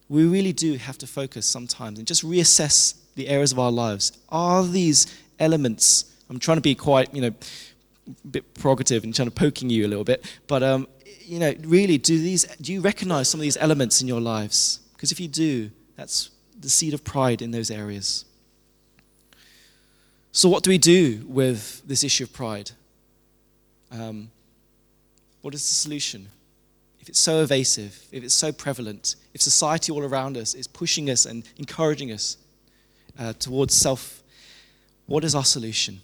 We 0.09 0.25
really 0.25 0.53
do 0.53 0.75
have 0.75 0.99
to 0.99 1.07
focus 1.07 1.46
sometimes 1.46 1.99
and 1.99 2.07
just 2.07 2.25
reassess 2.25 2.94
the 3.14 3.29
areas 3.29 3.53
of 3.53 3.59
our 3.59 3.70
lives. 3.70 4.18
Are 4.29 4.64
these 4.64 5.07
elements, 5.38 6.12
I'm 6.29 6.38
trying 6.38 6.59
to 6.59 6.62
be 6.62 6.75
quite, 6.75 7.14
you 7.14 7.22
know, 7.22 7.33
a 8.09 8.27
bit 8.27 8.55
prerogative 8.55 9.05
and 9.05 9.14
trying 9.14 9.29
to 9.29 9.35
poking 9.35 9.70
you 9.70 9.87
a 9.87 9.88
little 9.88 10.05
bit, 10.05 10.25
but 10.46 10.62
um, 10.62 10.87
you 11.27 11.39
know, 11.39 11.55
really, 11.65 11.99
do 11.99 12.19
these 12.19 12.45
do 12.61 12.73
you 12.73 12.81
recognize 12.81 13.29
some 13.29 13.41
of 13.41 13.43
these 13.43 13.57
elements 13.57 14.01
in 14.01 14.09
your 14.09 14.21
lives? 14.21 14.81
Because 14.95 15.12
if 15.12 15.21
you 15.21 15.29
do, 15.29 15.71
that's 15.97 16.31
the 16.59 16.71
seed 16.71 16.95
of 16.95 17.05
pride 17.05 17.43
in 17.43 17.51
those 17.51 17.71
areas. 17.71 18.25
So, 20.33 20.49
what 20.49 20.62
do 20.62 20.71
we 20.71 20.79
do 20.79 21.25
with 21.27 21.83
this 21.87 22.05
issue 22.05 22.25
of 22.25 22.33
pride? 22.33 22.71
Um, 23.91 24.31
what 25.43 25.55
is 25.55 25.62
the 25.62 25.75
solution? 25.75 26.29
If 27.01 27.09
it's 27.09 27.21
so 27.21 27.43
evasive, 27.43 28.07
if 28.12 28.25
it's 28.25 28.35
so 28.35 28.53
prevalent, 28.53 29.17
if 29.33 29.41
society 29.41 29.93
all 29.93 30.03
around 30.03 30.37
us 30.37 30.55
is 30.55 30.67
pushing 30.67 31.09
us 31.09 31.25
and 31.25 31.49
encouraging 31.57 32.11
us 32.11 32.37
uh, 33.19 33.33
towards 33.39 33.75
self, 33.75 34.23
what 35.07 35.25
is 35.25 35.35
our 35.35 35.45
solution? 35.45 36.01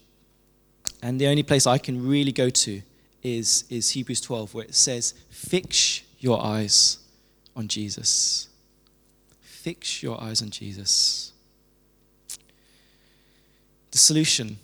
And 1.03 1.21
the 1.21 1.27
only 1.27 1.43
place 1.43 1.67
I 1.67 1.79
can 1.79 2.07
really 2.07 2.33
go 2.33 2.51
to 2.51 2.83
is, 3.23 3.65
is 3.71 3.91
Hebrews 3.91 4.21
12, 4.21 4.55
where 4.55 4.65
it 4.65 4.75
says, 4.75 5.15
Fix 5.31 6.03
your 6.19 6.43
eyes 6.43 6.99
on 7.55 7.69
Jesus. 7.69 8.49
Fix 9.41 10.03
your 10.03 10.21
eyes 10.21 10.43
on 10.43 10.51
Jesus. 10.51 11.33
The 13.91 13.99
solution 13.99 14.59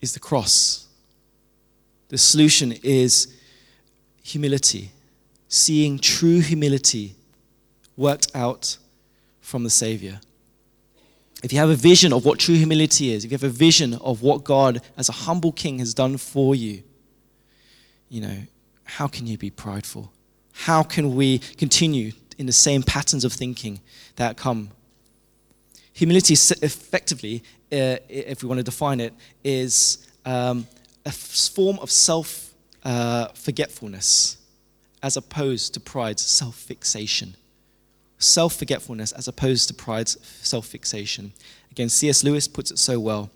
is 0.00 0.12
the 0.12 0.20
cross. 0.20 0.86
The 2.08 2.18
solution 2.18 2.72
is 2.82 3.34
humility, 4.22 4.90
seeing 5.48 5.98
true 5.98 6.40
humility 6.40 7.16
worked 7.96 8.28
out 8.34 8.76
from 9.40 9.64
the 9.64 9.70
Savior. 9.70 10.20
If 11.42 11.52
you 11.52 11.58
have 11.58 11.70
a 11.70 11.74
vision 11.74 12.12
of 12.12 12.24
what 12.24 12.38
true 12.38 12.54
humility 12.54 13.12
is, 13.12 13.24
if 13.24 13.30
you 13.30 13.34
have 13.36 13.44
a 13.44 13.48
vision 13.48 13.94
of 13.94 14.22
what 14.22 14.44
God, 14.44 14.80
as 14.96 15.08
a 15.08 15.12
humble 15.12 15.52
king, 15.52 15.78
has 15.78 15.94
done 15.94 16.16
for 16.16 16.54
you, 16.54 16.82
you 18.08 18.20
know, 18.20 18.36
how 18.84 19.06
can 19.06 19.26
you 19.26 19.36
be 19.36 19.50
prideful? 19.50 20.12
How 20.52 20.82
can 20.82 21.14
we 21.14 21.38
continue 21.38 22.12
in 22.38 22.46
the 22.46 22.52
same 22.52 22.82
patterns 22.82 23.24
of 23.24 23.32
thinking 23.32 23.80
that 24.16 24.36
come? 24.36 24.70
Humility, 25.92 26.34
effectively, 26.34 27.42
uh, 27.70 27.98
if 28.08 28.42
we 28.42 28.48
want 28.48 28.58
to 28.58 28.64
define 28.64 29.00
it, 29.00 29.12
is 29.44 30.06
um, 30.24 30.66
a 31.04 31.12
form 31.12 31.78
of 31.80 31.90
self 31.90 32.54
uh, 32.84 33.28
forgetfulness 33.34 34.38
as 35.02 35.16
opposed 35.16 35.74
to 35.74 35.80
pride's 35.80 36.24
self 36.24 36.54
fixation. 36.54 37.36
Self 38.18 38.56
forgetfulness 38.56 39.12
as 39.12 39.28
opposed 39.28 39.68
to 39.68 39.74
pride's 39.74 40.16
self 40.42 40.66
fixation. 40.66 41.32
Again, 41.70 41.88
C.S. 41.88 42.24
Lewis 42.24 42.48
puts 42.48 42.70
it 42.70 42.78
so 42.78 42.98
well. 42.98 43.30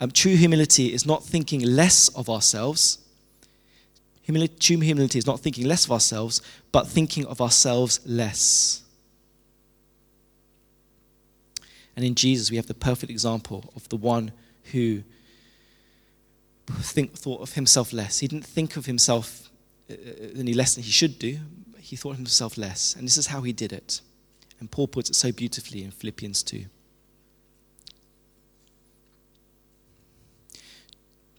Um, 0.00 0.10
true 0.10 0.34
humility 0.34 0.92
is 0.92 1.06
not 1.06 1.22
thinking 1.22 1.60
less 1.60 2.08
of 2.08 2.28
ourselves 2.28 2.98
Humility, 4.24 4.76
humility 4.76 5.18
is 5.18 5.26
not 5.26 5.40
thinking 5.40 5.66
less 5.66 5.84
of 5.84 5.92
ourselves, 5.92 6.40
but 6.72 6.88
thinking 6.88 7.26
of 7.26 7.42
ourselves 7.42 8.00
less. 8.06 8.82
And 11.94 12.04
in 12.04 12.14
Jesus, 12.14 12.50
we 12.50 12.56
have 12.56 12.66
the 12.66 12.74
perfect 12.74 13.10
example 13.10 13.70
of 13.76 13.86
the 13.90 13.96
one 13.96 14.32
who 14.72 15.02
think, 16.80 17.12
thought 17.12 17.42
of 17.42 17.52
himself 17.52 17.92
less. 17.92 18.20
He 18.20 18.26
didn't 18.26 18.46
think 18.46 18.76
of 18.76 18.86
himself 18.86 19.50
uh, 19.90 19.94
uh, 19.94 20.38
any 20.38 20.54
less 20.54 20.74
than 20.74 20.84
he 20.84 20.90
should 20.90 21.18
do. 21.18 21.38
He 21.78 21.94
thought 21.94 22.12
of 22.12 22.16
himself 22.16 22.56
less. 22.56 22.96
And 22.96 23.06
this 23.06 23.18
is 23.18 23.26
how 23.26 23.42
he 23.42 23.52
did 23.52 23.74
it. 23.74 24.00
And 24.58 24.70
Paul 24.70 24.88
puts 24.88 25.10
it 25.10 25.16
so 25.16 25.32
beautifully 25.32 25.84
in 25.84 25.90
Philippians 25.90 26.42
2. 26.42 26.64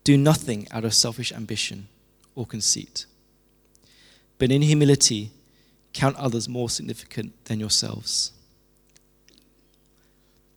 Do 0.04 0.18
nothing 0.18 0.68
out 0.70 0.86
of 0.86 0.94
selfish 0.94 1.32
ambition 1.32 1.88
or 2.36 2.46
conceit. 2.46 3.06
But 4.38 4.52
in 4.52 4.62
humility, 4.62 5.32
count 5.94 6.18
others 6.18 6.50
more 6.50 6.70
significant 6.70 7.34
than 7.46 7.60
yourselves. 7.60 8.32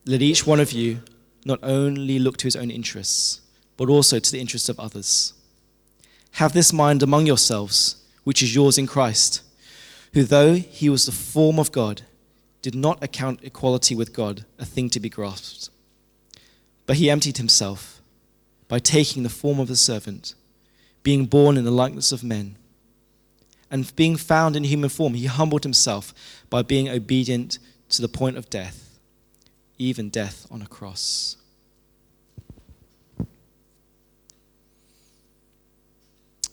Let 0.04 0.22
each 0.22 0.46
one 0.46 0.60
of 0.60 0.72
you 0.72 1.02
not 1.44 1.60
only 1.62 2.18
look 2.18 2.36
to 2.38 2.46
his 2.46 2.56
own 2.56 2.70
interests, 2.70 3.40
but 3.76 3.88
also 3.88 4.18
to 4.18 4.32
the 4.32 4.40
interests 4.40 4.68
of 4.68 4.80
others. 4.80 5.32
Have 6.32 6.52
this 6.52 6.72
mind 6.72 7.02
among 7.02 7.26
yourselves, 7.26 7.96
which 8.24 8.42
is 8.42 8.54
yours 8.54 8.78
in 8.78 8.86
Christ, 8.86 9.42
who, 10.12 10.24
though 10.24 10.54
he 10.54 10.88
was 10.88 11.06
the 11.06 11.12
form 11.12 11.58
of 11.58 11.72
God, 11.72 12.02
did 12.60 12.74
not 12.74 13.02
account 13.02 13.40
equality 13.42 13.94
with 13.94 14.12
God 14.12 14.44
a 14.58 14.64
thing 14.64 14.90
to 14.90 15.00
be 15.00 15.08
grasped. 15.08 15.70
But 16.86 16.96
he 16.96 17.10
emptied 17.10 17.36
himself 17.36 18.00
by 18.66 18.78
taking 18.78 19.22
the 19.22 19.28
form 19.28 19.60
of 19.60 19.70
a 19.70 19.76
servant 19.76 20.34
being 21.08 21.24
born 21.24 21.56
in 21.56 21.64
the 21.64 21.70
likeness 21.70 22.12
of 22.12 22.22
men. 22.22 22.54
And 23.70 23.96
being 23.96 24.18
found 24.18 24.56
in 24.56 24.64
human 24.64 24.90
form, 24.90 25.14
he 25.14 25.24
humbled 25.24 25.62
himself 25.62 26.12
by 26.50 26.60
being 26.60 26.86
obedient 26.86 27.58
to 27.88 28.02
the 28.02 28.08
point 28.08 28.36
of 28.36 28.50
death, 28.50 28.98
even 29.78 30.10
death 30.10 30.46
on 30.50 30.60
a 30.60 30.66
cross. 30.66 31.38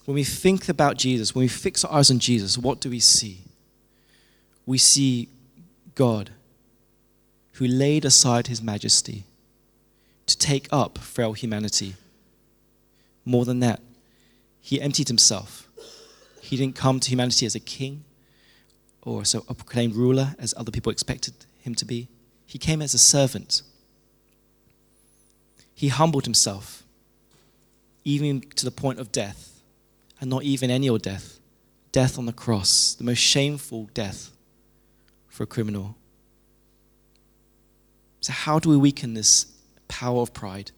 When 0.05 0.15
we 0.15 0.23
think 0.23 0.69
about 0.69 0.95
Jesus, 0.95 1.35
when 1.35 1.43
we 1.43 1.49
fix 1.49 1.83
our 1.83 1.91
eyes 1.91 2.09
on 2.09 2.19
Jesus, 2.19 2.57
what 2.57 2.79
do 2.79 2.89
we 2.89 3.01
see? 3.01 3.39
We 4.65 4.77
see 4.77 5.27
God 5.95 6.29
who 7.55 7.67
laid 7.67 8.05
aside 8.05 8.47
his 8.47 8.61
majesty 8.61 9.25
to 10.27 10.37
take 10.37 10.69
up 10.71 10.97
frail 10.99 11.33
humanity. 11.33 11.95
More 13.25 13.43
than 13.43 13.59
that, 13.59 13.81
he 14.65 14.81
emptied 14.81 15.09
himself. 15.09 15.69
He 16.41 16.57
didn't 16.57 16.75
come 16.75 16.99
to 16.99 17.09
humanity 17.09 17.45
as 17.45 17.53
a 17.53 17.59
king 17.59 18.03
or 19.03 19.23
so 19.23 19.45
a 19.47 19.53
proclaimed 19.53 19.93
ruler 19.93 20.33
as 20.39 20.55
other 20.57 20.71
people 20.71 20.91
expected 20.91 21.35
him 21.59 21.75
to 21.75 21.85
be. 21.85 22.07
He 22.47 22.57
came 22.57 22.81
as 22.81 22.95
a 22.95 22.97
servant. 22.97 23.61
He 25.75 25.89
humbled 25.89 26.23
himself, 26.23 26.81
even 28.03 28.41
to 28.55 28.65
the 28.65 28.71
point 28.71 28.97
of 28.99 29.11
death, 29.11 29.61
and 30.19 30.31
not 30.31 30.41
even 30.41 30.71
any 30.71 30.89
old 30.89 31.03
death 31.03 31.39
death 31.91 32.17
on 32.17 32.25
the 32.25 32.33
cross, 32.33 32.95
the 32.95 33.03
most 33.03 33.19
shameful 33.19 33.87
death 33.93 34.31
for 35.27 35.43
a 35.43 35.47
criminal. 35.47 35.95
So, 38.19 38.33
how 38.33 38.57
do 38.57 38.69
we 38.69 38.77
weaken 38.77 39.13
this 39.13 39.45
power 39.87 40.21
of 40.21 40.33
pride? 40.33 40.71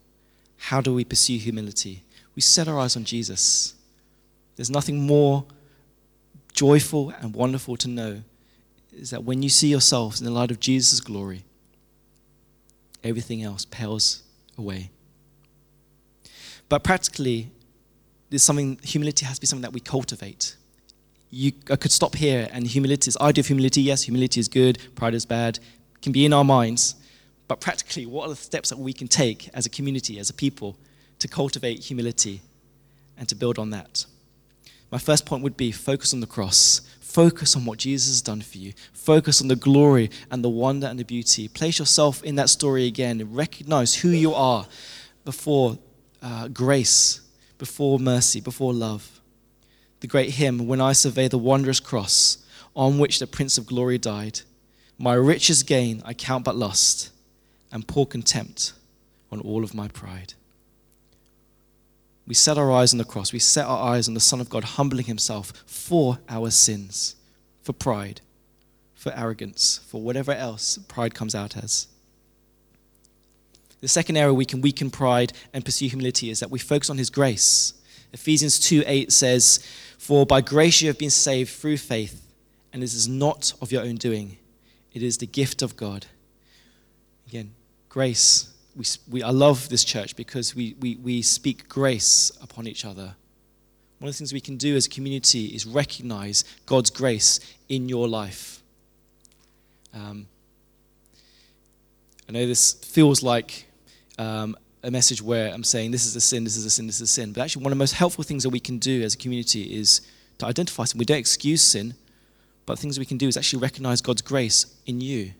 How 0.58 0.82
do 0.82 0.94
we 0.94 1.06
pursue 1.06 1.38
humility? 1.38 2.04
We 2.36 2.42
set 2.42 2.68
our 2.68 2.78
eyes 2.78 2.98
on 2.98 3.06
Jesus. 3.06 3.74
There's 4.58 4.70
nothing 4.70 5.06
more 5.06 5.46
joyful 6.54 7.14
and 7.22 7.34
wonderful 7.34 7.78
to 7.78 7.88
know 7.88 8.24
is 8.92 9.12
that 9.12 9.24
when 9.24 9.44
you 9.44 9.50
see 9.50 9.68
yourselves 9.68 10.20
in 10.20 10.26
the 10.26 10.32
light 10.32 10.50
of 10.50 10.60
Jesus' 10.60 11.00
glory, 11.00 11.46
everything 13.04 13.44
else 13.44 13.64
pales 13.64 14.24
away. 14.58 14.90
But 16.68 16.84
practically, 16.84 17.52
there's 18.30 18.42
something, 18.42 18.80
humility 18.84 19.26
has 19.26 19.38
to 19.38 19.42
be 19.42 19.48
something 19.48 19.62
that 19.62 19.72
we 19.72 19.80
cultivate. 19.80 20.56
You, 21.30 21.52
I 21.70 21.76
could 21.76 21.92
stop 21.92 22.16
here, 22.16 22.50
and 22.52 22.66
humility 22.66 23.10
is 23.10 23.18
idea 23.18 23.42
of 23.42 23.48
humility. 23.48 23.82
Yes, 23.82 24.04
humility 24.04 24.40
is 24.40 24.48
good, 24.48 24.80
pride 24.96 25.14
is 25.14 25.26
bad, 25.26 25.60
can 26.02 26.12
be 26.12 26.26
in 26.26 26.34
our 26.34 26.44
minds. 26.44 26.96
But 27.48 27.62
practically, 27.62 28.08
what 28.08 28.26
are 28.26 28.30
the 28.30 28.36
steps 28.36 28.70
that 28.70 28.80
we 28.80 28.94
can 28.94 29.08
take 29.08 29.50
as 29.54 29.68
a 29.68 29.70
community, 29.70 30.18
as 30.18 30.30
a 30.32 30.34
people, 30.34 30.76
to 31.20 31.28
cultivate 31.28 31.84
humility 31.84 32.42
and 33.16 33.30
to 33.30 33.36
build 33.36 33.60
on 33.60 33.70
that? 33.70 34.06
My 34.92 34.98
first 34.98 35.26
point 35.26 35.44
would 35.44 35.58
be 35.58 35.72
focus 35.72 36.14
on 36.14 36.22
the 36.22 36.28
cross. 36.28 36.82
Focus 37.02 37.56
on 37.56 37.66
what 37.66 37.80
Jesus 37.80 38.10
has 38.10 38.22
done 38.22 38.42
for 38.42 38.58
you. 38.58 38.74
Focus 38.94 39.42
on 39.42 39.48
the 39.48 39.56
glory 39.56 40.10
and 40.30 40.44
the 40.44 40.50
wonder 40.50 40.88
and 40.88 41.00
the 41.00 41.04
beauty. 41.04 41.48
Place 41.48 41.80
yourself 41.80 42.24
in 42.24 42.36
that 42.36 42.50
story 42.50 42.86
again. 42.86 43.34
Recognize 43.34 43.96
who 43.96 44.10
you 44.10 44.34
are 44.34 44.68
before 45.26 45.78
uh, 46.22 46.48
grace, 46.48 47.22
before 47.58 48.00
mercy, 48.00 48.40
before 48.40 48.74
love. 48.74 49.20
The 50.00 50.08
great 50.08 50.32
hymn, 50.32 50.68
When 50.68 50.80
I 50.80 50.94
Survey 50.94 51.28
the 51.28 51.38
Wondrous 51.38 51.80
Cross, 51.80 52.38
on 52.76 53.00
which 53.00 53.20
the 53.20 53.28
Prince 53.28 53.58
of 53.58 53.66
Glory 53.66 53.98
died, 53.98 54.42
my 55.00 55.14
richest 55.14 55.66
gain 55.66 56.02
I 56.06 56.14
count 56.14 56.44
but 56.46 56.56
lost, 56.56 57.10
and 57.72 57.88
pour 57.88 58.06
contempt 58.06 58.74
on 59.32 59.40
all 59.42 59.64
of 59.64 59.74
my 59.74 59.88
pride. 59.88 60.36
We 62.28 62.34
set 62.34 62.58
our 62.58 62.72
eyes 62.72 62.94
on 62.94 62.98
the 62.98 63.06
cross. 63.06 63.32
We 63.32 63.40
set 63.40 63.66
our 63.66 63.94
eyes 63.94 64.10
on 64.10 64.14
the 64.14 64.20
Son 64.20 64.42
of 64.42 64.50
God 64.50 64.64
humbling 64.66 65.06
himself 65.06 65.54
for 65.66 66.20
our 66.28 66.52
sins, 66.52 67.16
for 67.64 67.72
pride, 67.72 68.20
for 68.94 69.14
arrogance, 69.16 69.80
for 69.88 70.02
whatever 70.02 70.34
else 70.34 70.78
pride 70.78 71.16
comes 71.16 71.34
out 71.34 71.56
as. 71.56 71.88
The 73.80 73.88
second 73.88 74.18
area 74.18 74.34
we 74.34 74.46
can 74.46 74.62
weaken 74.62 74.90
pride 74.90 75.32
and 75.54 75.64
pursue 75.64 75.88
humility 75.88 76.30
is 76.30 76.42
that 76.42 76.52
we 76.52 76.60
focus 76.60 76.90
on 76.90 76.98
his 76.98 77.10
grace. 77.10 77.74
Ephesians 78.12 78.60
2 78.60 78.84
8 78.86 79.12
says, 79.12 79.66
For 79.98 80.26
by 80.26 80.42
grace 80.42 80.82
you 80.82 80.88
have 80.88 80.98
been 80.98 81.10
saved 81.10 81.52
through 81.52 81.78
faith, 81.78 82.28
and 82.74 82.84
this 82.84 82.94
is 82.94 83.08
not 83.08 83.54
of 83.62 83.72
your 83.72 83.84
own 83.84 83.96
doing, 83.96 84.38
it 84.92 85.02
is 85.02 85.20
the 85.20 85.28
gift 85.28 85.62
of 85.62 85.78
God. 85.78 86.08
Again, 87.28 87.54
grace. 87.88 88.54
We, 88.78 88.86
we, 89.10 89.24
I 89.24 89.32
love 89.32 89.70
this 89.70 89.84
church 89.84 90.16
because 90.16 90.56
we, 90.56 90.76
we, 90.80 90.98
we 90.98 91.22
speak 91.24 91.68
grace 91.68 92.32
upon 92.42 92.68
each 92.68 92.86
other. 92.86 93.16
One 94.00 94.08
of 94.08 94.14
the 94.14 94.18
things 94.18 94.32
we 94.32 94.42
can 94.42 94.58
do 94.58 94.76
as 94.76 94.86
a 94.86 94.90
community 94.90 95.48
is 95.48 95.66
recognize 95.66 96.44
God's 96.68 96.92
grace 96.92 97.40
in 97.68 97.90
your 97.90 98.08
life. 98.08 98.62
Um, 99.94 100.28
I 102.30 102.34
know 102.34 102.46
this 102.46 102.74
feels 102.74 103.24
like 103.24 103.66
um, 104.20 104.56
a 104.84 104.92
message 104.92 105.22
where 105.22 105.52
I'm 105.52 105.64
saying 105.64 105.90
this 105.90 106.06
is 106.06 106.16
a 106.16 106.22
sin, 106.22 106.44
this 106.44 106.56
is 106.56 106.66
a 106.66 106.70
sin, 106.70 106.86
this 106.86 106.98
is 106.98 107.02
a 107.02 107.08
sin. 107.08 107.34
But 107.34 107.42
actually, 107.42 107.64
one 107.64 107.72
of 107.72 107.78
the 107.78 107.82
most 107.82 107.94
helpful 107.94 108.24
things 108.24 108.44
that 108.44 108.50
we 108.50 108.60
can 108.60 108.78
do 108.78 109.02
as 109.02 109.16
a 109.16 109.18
community 109.18 109.76
is 109.76 110.02
to 110.38 110.46
identify 110.46 110.84
sin. 110.84 111.00
We 111.00 111.06
don't 111.06 111.18
excuse 111.18 111.64
sin, 111.64 111.96
but 112.68 112.78
things 112.78 113.00
we 113.00 113.06
can 113.06 113.18
do 113.18 113.28
is 113.28 113.38
actually 113.38 113.62
recognize 113.62 114.02
God's 114.02 114.22
grace 114.22 114.68
in 114.86 115.02
you. 115.02 115.32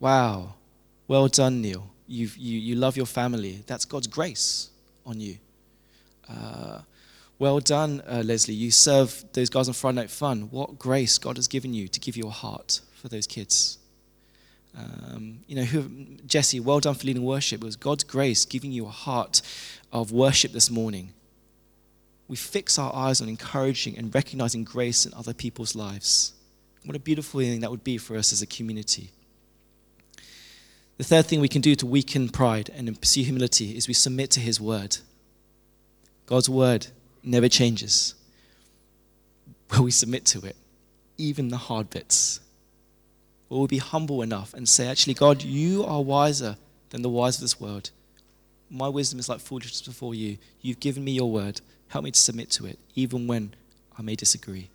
Wow, 0.00 0.56
well 1.08 1.28
done, 1.28 1.62
Neil. 1.62 1.88
You 2.06 2.28
you, 2.36 2.58
you 2.58 2.74
love 2.76 2.96
your 2.96 3.06
family. 3.06 3.62
That's 3.66 3.84
God's 3.84 4.06
grace 4.06 4.70
on 5.04 5.20
you. 5.20 5.38
Uh, 6.28 6.80
well 7.38 7.60
done, 7.60 8.02
uh, 8.08 8.22
Leslie. 8.24 8.54
You 8.54 8.70
serve 8.70 9.24
those 9.32 9.50
guys 9.50 9.68
on 9.68 9.74
Friday 9.74 9.96
Night 9.96 10.10
Fun. 10.10 10.48
What 10.50 10.78
grace 10.78 11.18
God 11.18 11.36
has 11.36 11.48
given 11.48 11.74
you 11.74 11.86
to 11.88 12.00
give 12.00 12.16
your 12.16 12.30
heart 12.30 12.80
for 12.94 13.08
those 13.08 13.26
kids. 13.26 13.78
Um, 14.76 15.40
you 15.46 15.56
know, 15.56 15.62
who, 15.64 15.88
Jesse, 16.26 16.60
well 16.60 16.80
done 16.80 16.94
for 16.94 17.06
leading 17.06 17.24
worship. 17.24 17.62
It 17.62 17.64
was 17.64 17.76
God's 17.76 18.04
grace 18.04 18.44
giving 18.44 18.72
you 18.72 18.86
a 18.86 18.90
heart 18.90 19.40
of 19.92 20.12
worship 20.12 20.52
this 20.52 20.70
morning. 20.70 21.12
We 22.28 22.36
fix 22.36 22.78
our 22.78 22.94
eyes 22.94 23.20
on 23.20 23.28
encouraging 23.28 23.96
and 23.96 24.14
recognizing 24.14 24.64
grace 24.64 25.06
in 25.06 25.14
other 25.14 25.32
people's 25.32 25.76
lives. 25.76 26.32
What 26.84 26.96
a 26.96 27.00
beautiful 27.00 27.40
thing 27.40 27.60
that 27.60 27.70
would 27.70 27.84
be 27.84 27.98
for 27.98 28.16
us 28.16 28.32
as 28.32 28.42
a 28.42 28.46
community. 28.46 29.10
The 30.98 31.04
third 31.04 31.26
thing 31.26 31.40
we 31.40 31.48
can 31.48 31.60
do 31.60 31.74
to 31.74 31.86
weaken 31.86 32.28
pride 32.30 32.70
and 32.74 33.00
pursue 33.00 33.22
humility 33.22 33.76
is 33.76 33.86
we 33.86 33.94
submit 33.94 34.30
to 34.32 34.40
His 34.40 34.60
word. 34.60 34.98
God's 36.24 36.48
word 36.48 36.88
never 37.22 37.48
changes. 37.48 38.14
Will 39.72 39.84
we 39.84 39.90
submit 39.90 40.24
to 40.26 40.46
it? 40.46 40.56
Even 41.18 41.48
the 41.48 41.56
hard 41.56 41.90
bits. 41.90 42.40
Will 43.48 43.60
we 43.62 43.66
be 43.66 43.78
humble 43.78 44.22
enough 44.22 44.54
and 44.54 44.68
say, 44.68 44.88
actually, 44.88 45.14
God, 45.14 45.42
you 45.42 45.84
are 45.84 46.02
wiser 46.02 46.56
than 46.90 47.02
the 47.02 47.08
wise 47.08 47.36
of 47.36 47.42
this 47.42 47.60
world. 47.60 47.90
My 48.70 48.88
wisdom 48.88 49.18
is 49.18 49.28
like 49.28 49.40
foolishness 49.40 49.82
before 49.82 50.14
you. 50.14 50.38
You've 50.60 50.80
given 50.80 51.04
me 51.04 51.12
your 51.12 51.30
word. 51.30 51.60
Help 51.88 52.04
me 52.04 52.10
to 52.10 52.20
submit 52.20 52.50
to 52.52 52.66
it, 52.66 52.78
even 52.94 53.26
when 53.26 53.54
I 53.98 54.02
may 54.02 54.16
disagree. 54.16 54.70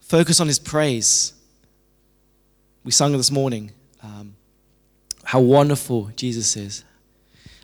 Focus 0.00 0.40
on 0.40 0.46
his 0.46 0.58
praise. 0.58 1.32
We 2.84 2.92
sung 2.92 3.12
this 3.12 3.30
morning 3.30 3.72
um, 4.04 4.36
how 5.24 5.40
wonderful 5.40 6.10
Jesus 6.14 6.56
is. 6.56 6.84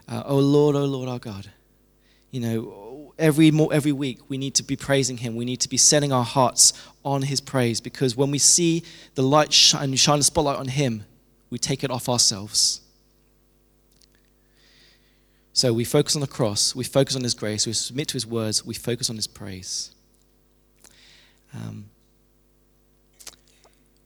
Uh, 0.08 0.22
oh 0.24 0.38
Lord, 0.38 0.74
oh 0.74 0.86
Lord, 0.86 1.08
our 1.08 1.18
God. 1.18 1.50
You 2.30 2.40
know, 2.40 3.12
every, 3.18 3.50
more, 3.50 3.72
every 3.72 3.92
week 3.92 4.18
we 4.28 4.38
need 4.38 4.54
to 4.54 4.62
be 4.62 4.74
praising 4.74 5.18
him. 5.18 5.36
We 5.36 5.44
need 5.44 5.60
to 5.60 5.68
be 5.68 5.76
setting 5.76 6.12
our 6.12 6.24
hearts 6.24 6.72
on 7.04 7.22
his 7.22 7.40
praise 7.40 7.80
because 7.80 8.16
when 8.16 8.30
we 8.30 8.38
see 8.38 8.82
the 9.14 9.22
light 9.22 9.52
shine, 9.52 9.94
shine 9.96 10.18
the 10.18 10.24
spotlight 10.24 10.58
on 10.58 10.68
him, 10.68 11.04
we 11.50 11.58
take 11.58 11.84
it 11.84 11.90
off 11.90 12.08
ourselves. 12.08 12.80
So 15.52 15.72
we 15.74 15.84
focus 15.84 16.14
on 16.14 16.20
the 16.20 16.28
cross, 16.28 16.74
we 16.74 16.84
focus 16.84 17.16
on 17.16 17.22
his 17.22 17.34
grace, 17.34 17.66
we 17.66 17.72
submit 17.74 18.08
to 18.08 18.14
his 18.14 18.26
words, 18.26 18.64
we 18.64 18.74
focus 18.74 19.10
on 19.10 19.16
his 19.16 19.26
praise. 19.26 19.90
Um, 21.52 21.90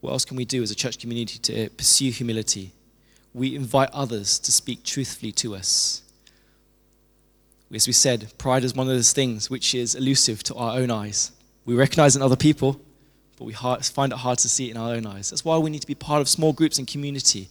what 0.04 0.12
else 0.12 0.26
can 0.26 0.36
we 0.36 0.44
do 0.44 0.62
as 0.62 0.70
a 0.70 0.74
church 0.74 0.98
community 0.98 1.38
to 1.38 1.70
pursue 1.70 2.10
humility? 2.10 2.72
We 3.32 3.56
invite 3.56 3.88
others 3.92 4.38
to 4.40 4.52
speak 4.52 4.84
truthfully 4.84 5.32
to 5.32 5.54
us. 5.54 6.02
As 7.72 7.86
we 7.86 7.94
said, 7.94 8.30
pride 8.36 8.64
is 8.64 8.74
one 8.74 8.86
of 8.86 8.92
those 8.94 9.14
things 9.14 9.48
which 9.48 9.74
is 9.74 9.94
elusive 9.94 10.42
to 10.42 10.54
our 10.56 10.76
own 10.76 10.90
eyes. 10.90 11.32
We 11.64 11.74
recognize 11.74 12.16
in 12.16 12.20
other 12.22 12.36
people, 12.36 12.78
but 13.38 13.46
we 13.46 13.54
find 13.54 14.12
it 14.12 14.18
hard 14.18 14.38
to 14.40 14.48
see 14.48 14.68
it 14.68 14.72
in 14.72 14.76
our 14.76 14.92
own 14.92 15.06
eyes. 15.06 15.30
That's 15.30 15.42
why 15.42 15.56
we 15.56 15.70
need 15.70 15.80
to 15.80 15.86
be 15.86 15.94
part 15.94 16.20
of 16.20 16.28
small 16.28 16.52
groups 16.52 16.78
and 16.78 16.86
community, 16.86 17.48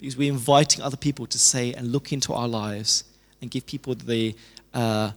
because 0.00 0.16
we're 0.16 0.32
inviting 0.32 0.82
other 0.82 0.96
people 0.96 1.26
to 1.28 1.38
say 1.38 1.74
and 1.74 1.92
look 1.92 2.12
into 2.12 2.34
our 2.34 2.48
lives 2.48 3.04
and 3.40 3.52
give 3.52 3.66
people 3.66 3.94
the, 3.94 4.34
uh, 4.74 5.12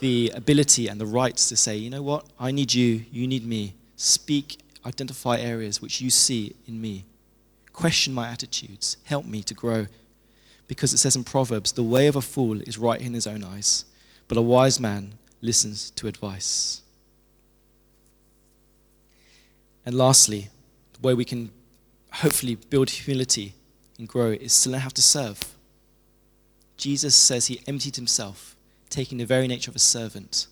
the 0.00 0.32
ability 0.34 0.88
and 0.88 1.00
the 1.00 1.06
rights 1.06 1.48
to 1.50 1.56
say, 1.56 1.76
you 1.76 1.88
know 1.88 2.02
what, 2.02 2.26
I 2.38 2.50
need 2.50 2.74
you, 2.74 3.04
you 3.12 3.28
need 3.28 3.46
me. 3.46 3.74
Speak, 3.94 4.58
identify 4.86 5.38
areas 5.38 5.82
which 5.82 6.00
you 6.00 6.10
see 6.10 6.54
in 6.66 6.80
me. 6.80 7.04
Question 7.72 8.14
my 8.14 8.28
attitudes, 8.28 8.96
help 9.04 9.26
me 9.26 9.42
to 9.42 9.52
grow. 9.52 9.86
Because 10.68 10.94
it 10.94 10.98
says 10.98 11.16
in 11.16 11.24
Proverbs, 11.24 11.72
the 11.72 11.82
way 11.82 12.06
of 12.06 12.16
a 12.16 12.22
fool 12.22 12.60
is 12.62 12.78
right 12.78 13.00
in 13.00 13.14
his 13.14 13.26
own 13.26 13.44
eyes, 13.44 13.84
but 14.28 14.38
a 14.38 14.42
wise 14.42 14.80
man 14.80 15.14
listens 15.40 15.90
to 15.90 16.08
advice. 16.08 16.82
And 19.84 19.94
lastly, 19.94 20.48
the 20.94 21.06
way 21.06 21.14
we 21.14 21.24
can 21.24 21.50
hopefully 22.12 22.54
build 22.54 22.90
humility 22.90 23.54
and 23.98 24.08
grow 24.08 24.30
is 24.30 24.62
to 24.62 24.78
how 24.78 24.88
to 24.88 25.02
serve. 25.02 25.40
Jesus 26.76 27.14
says 27.14 27.46
he 27.46 27.60
emptied 27.66 27.96
himself, 27.96 28.56
taking 28.90 29.18
the 29.18 29.26
very 29.26 29.46
nature 29.46 29.70
of 29.70 29.76
a 29.76 29.80
servant. 29.80 30.46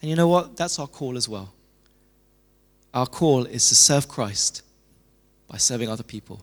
And 0.00 0.08
you 0.08 0.16
know 0.16 0.28
what? 0.28 0.56
That's 0.56 0.78
our 0.78 0.86
call 0.86 1.16
as 1.16 1.28
well. 1.28 1.52
Our 2.92 3.06
call 3.06 3.44
is 3.44 3.68
to 3.68 3.74
serve 3.74 4.08
Christ 4.08 4.62
by 5.48 5.58
serving 5.58 5.88
other 5.88 6.02
people. 6.02 6.42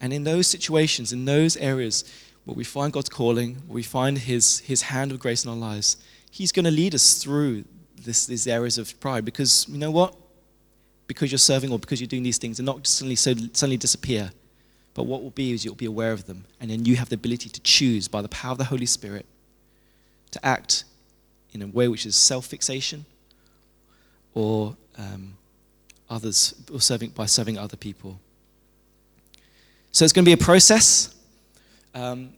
And 0.00 0.12
in 0.12 0.24
those 0.24 0.46
situations, 0.46 1.12
in 1.12 1.24
those 1.24 1.56
areas 1.58 2.04
where 2.44 2.54
we 2.54 2.64
find 2.64 2.92
God's 2.92 3.10
calling, 3.10 3.56
where 3.66 3.74
we 3.74 3.82
find 3.82 4.16
his, 4.18 4.60
his 4.60 4.82
hand 4.82 5.12
of 5.12 5.18
grace 5.18 5.44
in 5.44 5.50
our 5.50 5.56
lives, 5.56 5.96
He's 6.32 6.52
going 6.52 6.64
to 6.64 6.70
lead 6.70 6.94
us 6.94 7.20
through 7.20 7.64
this, 8.00 8.24
these 8.26 8.46
areas 8.46 8.78
of 8.78 8.98
pride 9.00 9.24
because 9.24 9.66
you 9.68 9.78
know 9.78 9.90
what? 9.90 10.14
because 11.10 11.32
you're 11.32 11.40
serving 11.40 11.72
or 11.72 11.78
because 11.80 12.00
you're 12.00 12.06
doing 12.06 12.22
these 12.22 12.38
things, 12.38 12.58
they're 12.58 12.64
not 12.64 12.86
suddenly, 12.86 13.16
so, 13.16 13.34
suddenly 13.52 13.76
disappear. 13.76 14.30
But 14.94 15.06
what 15.06 15.24
will 15.24 15.30
be 15.30 15.50
is 15.50 15.64
you'll 15.64 15.74
be 15.74 15.86
aware 15.86 16.12
of 16.12 16.26
them. 16.26 16.44
And 16.60 16.70
then 16.70 16.84
you 16.84 16.94
have 16.94 17.08
the 17.08 17.16
ability 17.16 17.48
to 17.48 17.60
choose 17.62 18.06
by 18.06 18.22
the 18.22 18.28
power 18.28 18.52
of 18.52 18.58
the 18.58 18.64
Holy 18.66 18.86
Spirit 18.86 19.26
to 20.30 20.46
act 20.46 20.84
in 21.52 21.62
a 21.62 21.66
way 21.66 21.88
which 21.88 22.06
is 22.06 22.14
self 22.14 22.46
fixation 22.46 23.06
or 24.34 24.76
um, 25.00 25.34
others, 26.08 26.54
or 26.72 26.80
serving, 26.80 27.10
by 27.10 27.26
serving 27.26 27.58
other 27.58 27.76
people. 27.76 28.20
So 29.92 30.04
it's 30.04 30.12
going 30.12 30.24
to 30.24 30.28
be 30.28 30.32
a 30.40 30.44
process. 30.44 31.14
Um, 31.94 32.30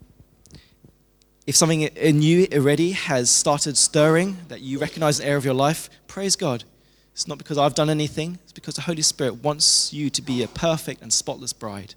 if 1.47 1.57
something 1.57 1.83
in 1.83 2.23
you 2.23 2.47
already 2.53 2.93
has 2.93 3.31
started 3.31 3.77
stirring, 3.77 4.39
that 4.49 4.61
you 4.61 4.79
recognize 4.79 5.19
an 5.19 5.27
area 5.27 5.39
of 5.39 5.45
your 5.45 5.55
life, 5.55 5.91
praise 6.07 6.37
God. 6.37 6.65
It's 7.13 7.27
not 7.27 7.37
because 7.37 7.59
I've 7.59 7.75
done 7.75 7.91
anything, 7.91 8.39
it's 8.45 8.53
because 8.53 8.77
the 8.77 8.83
Holy 8.83 9.03
Spirit 9.03 9.43
wants 9.43 9.93
you 9.93 10.09
to 10.11 10.23
be 10.23 10.43
a 10.43 10.49
perfect 10.49 11.03
and 11.03 11.13
spotless 11.13 11.53
bride. 11.53 11.95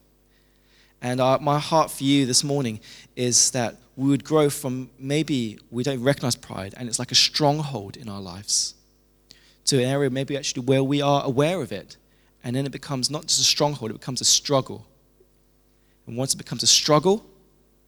And 1.02 1.22
our, 1.22 1.40
my 1.40 1.60
heart 1.60 1.92
for 1.92 2.04
you 2.04 2.26
this 2.26 2.44
morning 2.44 2.80
is 3.16 3.52
that 3.52 3.78
we 3.96 4.10
would 4.10 4.26
grow 4.26 4.50
from 4.50 4.90
maybe 5.00 5.60
we 5.70 5.84
don't 5.84 6.02
recognize 6.02 6.36
pride 6.36 6.74
and 6.76 6.90
it's 6.90 7.00
like 7.00 7.12
a 7.12 7.16
stronghold 7.16 7.96
in 7.96 8.10
our 8.10 8.20
lives 8.20 8.76
to 9.66 9.78
an 9.78 9.90
area 9.90 10.10
maybe 10.10 10.38
actually 10.38 10.64
where 10.64 10.84
we 10.84 11.02
are 11.02 11.24
aware 11.24 11.62
of 11.62 11.72
it. 11.72 11.98
And 12.44 12.56
then 12.56 12.66
it 12.66 12.72
becomes 12.72 13.10
not 13.10 13.24
just 13.24 13.40
a 13.40 13.44
stronghold, 13.44 13.92
it 13.92 14.00
becomes 14.00 14.22
a 14.22 14.26
struggle. 14.26 14.86
And 16.08 16.16
once 16.16 16.34
it 16.34 16.38
becomes 16.38 16.64
a 16.64 16.68
struggle 16.68 17.26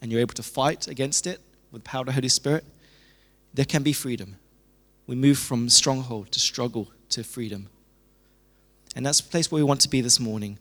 and 0.02 0.12
you're 0.12 0.22
able 0.22 0.34
to 0.34 0.44
fight 0.44 0.88
against 0.88 1.28
it 1.28 1.40
with 1.72 1.84
the 1.84 1.90
power 1.90 2.02
of 2.02 2.08
the 2.08 2.14
Holy 2.14 2.30
Spirit, 2.30 2.66
there 3.54 3.66
can 3.66 3.84
be 3.84 3.94
freedom. 3.94 4.38
We 5.06 5.16
move 5.16 5.38
from 5.38 5.70
stronghold 5.70 6.32
to 6.32 6.40
struggle 6.40 6.92
to 7.10 7.24
freedom. 7.24 7.70
And 8.96 9.06
that's 9.06 9.22
the 9.22 9.30
place 9.30 9.52
where 9.52 9.60
we 9.60 9.64
want 9.64 9.82
to 9.82 9.90
be 9.90 10.02
this 10.02 10.20
morning. 10.20 10.58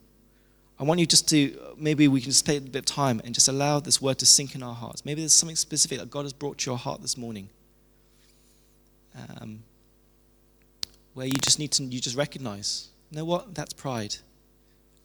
I 0.78 0.84
want 0.84 1.00
you 1.00 1.06
just 1.06 1.26
to, 1.30 1.58
maybe 1.78 2.06
we 2.06 2.20
can 2.20 2.30
just 2.30 2.44
take 2.44 2.58
a 2.58 2.60
bit 2.60 2.80
of 2.80 2.84
time 2.84 3.22
and 3.24 3.34
just 3.34 3.48
allow 3.48 3.80
this 3.80 4.02
word 4.02 4.18
to 4.18 4.26
sink 4.26 4.54
in 4.54 4.62
our 4.62 4.74
hearts. 4.74 5.06
Maybe 5.06 5.22
there's 5.22 5.32
something 5.32 5.56
specific 5.56 5.98
that 5.98 6.10
God 6.10 6.24
has 6.24 6.34
brought 6.34 6.58
to 6.58 6.70
your 6.70 6.76
heart 6.76 7.00
this 7.00 7.16
morning. 7.16 7.48
Um, 9.40 9.62
where 11.16 11.24
you 11.26 11.32
just 11.40 11.58
need 11.58 11.72
to, 11.72 11.82
you 11.82 11.98
just 11.98 12.14
recognize, 12.14 12.88
you 13.10 13.16
know 13.16 13.24
what, 13.24 13.54
that's 13.54 13.72
pride. 13.72 14.16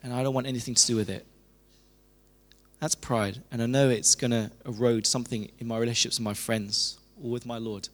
And 0.04 0.12
I 0.12 0.22
don't 0.24 0.34
want 0.34 0.46
anything 0.46 0.76
to 0.76 0.86
do 0.86 0.98
with 0.98 1.10
it. 1.10 1.26
That's 2.82 2.96
pride. 2.96 3.42
And 3.50 3.62
I 3.62 3.66
know 3.66 3.88
it's 3.88 4.16
going 4.16 4.32
to 4.32 4.52
erode 4.66 5.08
something 5.08 5.50
in 5.58 5.68
my 5.68 5.78
relationships 5.78 6.20
with 6.20 6.26
my 6.26 6.34
friends 6.34 7.00
or 7.24 7.30
with 7.30 7.46
my 7.46 7.58
Lord. 7.58 7.88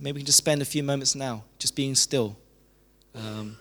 Maybe 0.00 0.14
we 0.14 0.20
can 0.20 0.26
just 0.26 0.38
spend 0.38 0.62
a 0.62 0.64
few 0.64 0.82
moments 0.82 1.14
now 1.14 1.44
just 1.58 1.76
being 1.76 1.94
still 1.94 2.38
um, 3.14 3.58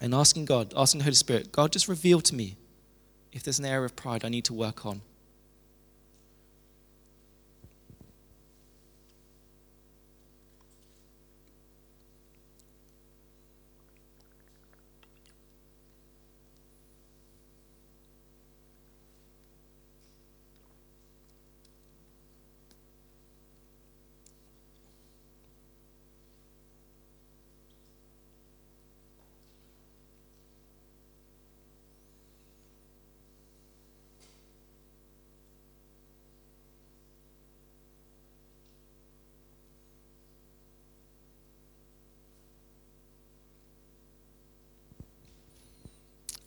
and 0.00 0.14
asking 0.14 0.46
God, 0.46 0.72
asking 0.74 1.00
the 1.00 1.04
Holy 1.04 1.14
Spirit, 1.14 1.52
God, 1.52 1.72
just 1.72 1.88
reveal 1.88 2.22
to 2.22 2.34
me 2.34 2.56
if 3.32 3.42
there's 3.42 3.58
an 3.58 3.66
area 3.66 3.84
of 3.84 3.94
pride 3.96 4.24
I 4.24 4.30
need 4.30 4.46
to 4.46 4.54
work 4.54 4.86
on. 4.86 5.02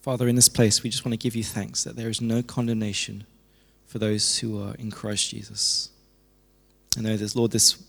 Father, 0.04 0.28
in 0.28 0.36
this 0.36 0.50
place, 0.50 0.82
we 0.82 0.90
just 0.90 1.02
want 1.02 1.14
to 1.14 1.16
give 1.16 1.34
you 1.34 1.42
thanks 1.42 1.82
that 1.82 1.96
there 1.96 2.10
is 2.10 2.20
no 2.20 2.42
condemnation 2.42 3.24
for 3.86 3.98
those 3.98 4.40
who 4.40 4.62
are 4.62 4.74
in 4.74 4.90
Christ 4.90 5.30
Jesus. 5.30 5.88
I 6.98 7.00
know 7.00 7.16
this, 7.16 7.34
Lord, 7.34 7.52
this, 7.52 7.82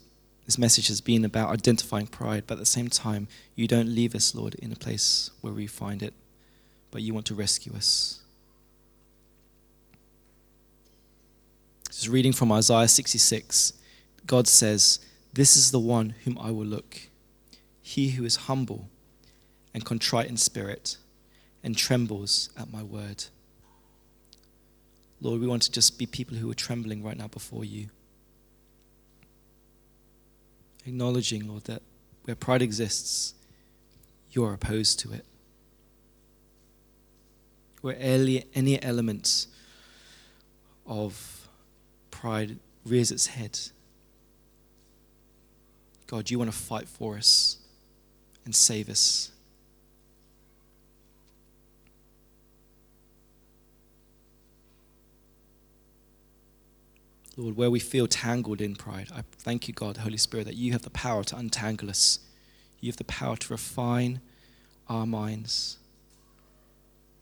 this 0.46 0.58
message 0.58 0.88
has 0.88 1.02
been 1.02 1.26
about 1.26 1.50
identifying 1.50 2.08
pride, 2.08 2.46
but 2.48 2.54
at 2.54 2.60
the 2.60 2.66
same 2.66 2.88
time, 2.88 3.28
you 3.54 3.68
don't 3.68 3.94
leave 3.94 4.16
us, 4.16 4.34
Lord, 4.34 4.56
in 4.56 4.72
a 4.72 4.78
place 4.78 5.30
where 5.42 5.52
we 5.52 5.68
find 5.68 6.02
it, 6.02 6.14
but 6.90 7.02
you 7.02 7.14
want 7.14 7.26
to 7.26 7.36
rescue 7.36 7.76
us. 7.76 8.22
Is 11.90 12.08
reading 12.08 12.32
from 12.32 12.50
Isaiah 12.50 12.88
66. 12.88 13.74
God 14.26 14.48
says, 14.48 15.00
This 15.34 15.58
is 15.58 15.72
the 15.72 15.80
one 15.80 16.16
whom 16.24 16.40
I 16.40 16.52
will 16.52 16.66
look, 16.66 17.10
he 17.82 18.12
who 18.12 18.24
is 18.24 18.38
humble 18.48 18.88
and 19.74 19.84
contrite 19.84 20.30
in 20.30 20.38
spirit 20.38 20.96
and 21.66 21.76
trembles 21.76 22.52
at 22.58 22.72
my 22.72 22.84
word. 22.84 23.26
Lord, 25.20 25.42
we 25.42 25.48
want 25.48 25.64
to 25.64 25.72
just 25.72 25.98
be 25.98 26.06
people 26.06 26.38
who 26.38 26.50
are 26.52 26.54
trembling 26.56 27.04
right 27.04 27.18
now 27.18 27.28
before 27.28 27.66
you. 27.66 27.90
Acknowledging, 30.86 31.48
Lord, 31.48 31.64
that 31.64 31.82
where 32.26 32.36
pride 32.36 32.62
exists, 32.62 33.34
you 34.30 34.46
are 34.46 34.54
opposed 34.54 35.00
to 35.00 35.14
it. 35.14 35.26
Where 37.82 37.98
any 38.00 38.80
element 38.84 39.48
of 40.86 41.50
pride 42.12 42.60
rears 42.86 43.10
its 43.12 43.26
head, 43.26 43.60
God, 46.06 46.30
you 46.30 46.38
want 46.38 46.52
to 46.52 46.58
fight 46.58 46.88
for 46.88 47.18
us 47.18 47.58
and 48.46 48.54
save 48.54 48.88
us 48.88 49.32
Lord, 57.38 57.58
where 57.58 57.70
we 57.70 57.80
feel 57.80 58.08
tangled 58.08 58.62
in 58.62 58.76
pride, 58.76 59.10
I 59.14 59.24
thank 59.38 59.68
you, 59.68 59.74
God, 59.74 59.98
Holy 59.98 60.18
Spirit, 60.18 60.46
that 60.46 60.56
you 60.56 60.72
have 60.72 60.84
the 60.84 60.90
power 60.90 61.24
to 61.26 61.36
untangle 61.36 61.90
us. 61.90 62.20
You 62.80 62.90
have 62.90 62.98
the 62.98 63.04
power 63.04 63.36
to 63.36 63.54
refine 63.54 64.22
our 64.88 65.06
minds, 65.06 65.78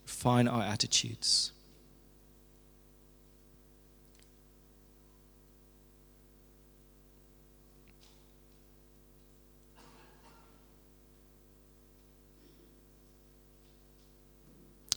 refine 0.05 0.47
our 0.47 0.61
attitudes. 0.61 1.51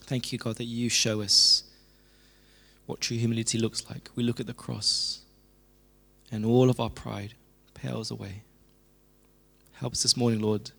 Thank 0.02 0.30
you, 0.30 0.38
God, 0.38 0.56
that 0.56 0.64
you 0.64 0.88
show 0.88 1.20
us 1.20 1.64
what 2.86 3.00
true 3.00 3.16
humility 3.16 3.58
looks 3.58 3.88
like. 3.90 4.08
We 4.14 4.22
look 4.22 4.40
at 4.40 4.46
the 4.46 4.54
cross, 4.54 5.20
and 6.30 6.44
all 6.46 6.70
of 6.70 6.80
our 6.80 6.90
pride 6.90 7.34
pales 7.74 8.10
away. 8.10 8.42
Help 9.74 9.92
us 9.92 10.02
this 10.02 10.16
morning, 10.16 10.40
Lord, 10.40 10.70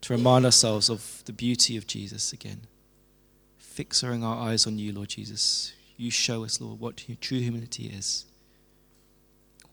to 0.00 0.12
remind 0.12 0.44
ourselves 0.44 0.90
of 0.90 1.22
the 1.26 1.32
beauty 1.32 1.76
of 1.76 1.86
Jesus 1.86 2.32
again. 2.32 2.62
Fixing 3.56 4.24
our 4.24 4.48
eyes 4.48 4.66
on 4.66 4.78
you, 4.78 4.92
Lord 4.92 5.10
Jesus. 5.10 5.72
You 5.96 6.10
show 6.10 6.44
us, 6.44 6.60
Lord, 6.60 6.80
what 6.80 6.96
true 7.20 7.38
humility 7.38 7.86
is, 7.86 8.26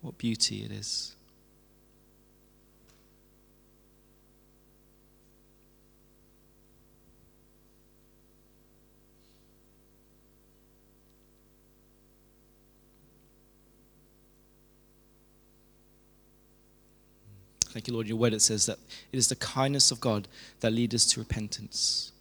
what 0.02 0.18
beauty 0.18 0.64
it 0.64 0.72
is. 0.72 1.16
Thank 17.70 17.88
you, 17.88 17.94
Lord. 17.94 18.08
Your 18.08 18.18
word 18.18 18.34
it 18.34 18.42
says 18.42 18.66
that 18.66 18.80
it 19.12 19.18
is 19.18 19.28
the 19.28 19.36
kindness 19.36 19.92
of 19.92 20.00
God 20.00 20.28
that 20.62 20.72
leads 20.72 20.96
us 20.96 21.06
to 21.08 21.20
repentance. 21.20 22.12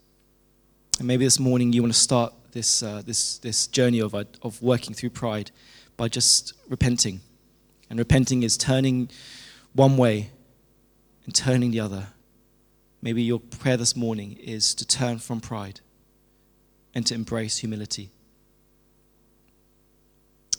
And 0.98 1.08
maybe 1.08 1.24
this 1.24 1.40
morning 1.40 1.72
you 1.72 1.82
want 1.82 1.94
to 1.94 1.98
start 1.98 2.34
this, 2.52 2.82
uh, 2.82 3.02
this, 3.04 3.38
this 3.38 3.66
journey 3.66 4.00
of, 4.00 4.14
uh, 4.14 4.24
of 4.42 4.60
working 4.60 4.92
through 4.92 5.10
pride 5.10 5.50
by 5.96 6.08
just 6.08 6.52
repenting. 6.68 7.20
And 7.88 7.98
repenting 7.98 8.42
is 8.42 8.58
turning 8.58 9.08
one 9.72 9.96
way 9.96 10.30
and 11.24 11.34
turning 11.34 11.70
the 11.70 11.80
other. 11.80 12.08
Maybe 13.00 13.22
your 13.22 13.40
prayer 13.40 13.78
this 13.78 13.96
morning 13.96 14.36
is 14.40 14.74
to 14.74 14.86
turn 14.86 15.18
from 15.18 15.40
pride 15.40 15.80
and 16.94 17.06
to 17.06 17.14
embrace 17.14 17.58
humility. 17.58 18.10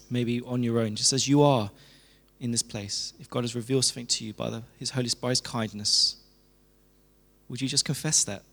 Maybe 0.10 0.42
on 0.42 0.64
your 0.64 0.80
own, 0.80 0.96
just 0.96 1.14
as 1.14 1.28
you 1.28 1.44
are 1.44 1.70
in 2.40 2.52
this 2.52 2.64
place, 2.64 3.14
if 3.20 3.30
God 3.30 3.44
has 3.44 3.56
revealed 3.56 3.86
something 3.86 4.08
to 4.08 4.26
you 4.26 4.34
by 4.34 4.50
the, 4.50 4.64
His 4.78 4.92
Holy 4.92 5.10
His 5.10 5.42
kindness, 5.42 6.16
would 7.50 7.62
you 7.62 7.68
just 7.68 7.86
confess 7.86 8.24
that? 8.24 8.44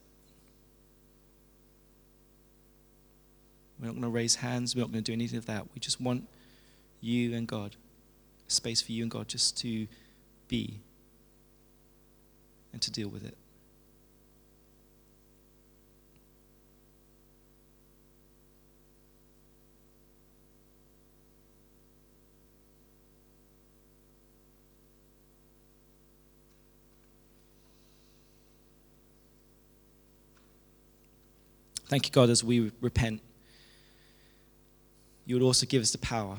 We're 3.79 3.87
not 3.87 3.93
going 3.93 4.03
to 4.03 4.09
raise 4.09 4.37
hands. 4.37 4.75
We're 4.75 4.83
not 4.83 4.93
going 4.93 5.05
to 5.05 5.11
do 5.11 5.13
anything 5.13 5.39
of 5.39 5.47
that. 5.47 5.67
We 5.75 5.81
just 5.81 6.01
want 6.01 6.27
you 7.01 7.35
and 7.35 7.47
God, 7.47 7.77
space 8.49 8.81
for 8.81 8.93
you 8.93 9.03
and 9.03 9.11
God 9.11 9.29
just 9.29 9.59
to 9.59 9.87
be 10.49 10.81
and 12.73 12.81
to 12.83 12.91
deal 12.91 13.09
with 13.09 13.25
it. 13.25 13.37
Thank 31.89 32.07
you, 32.07 32.13
God, 32.13 32.31
as 32.31 32.43
we 32.43 32.73
repent. 32.81 33.21
you 35.25 35.35
would 35.37 35.43
also 35.43 35.67
give 35.67 35.83
us 35.83 35.91
the 35.91 35.99
power 35.99 36.39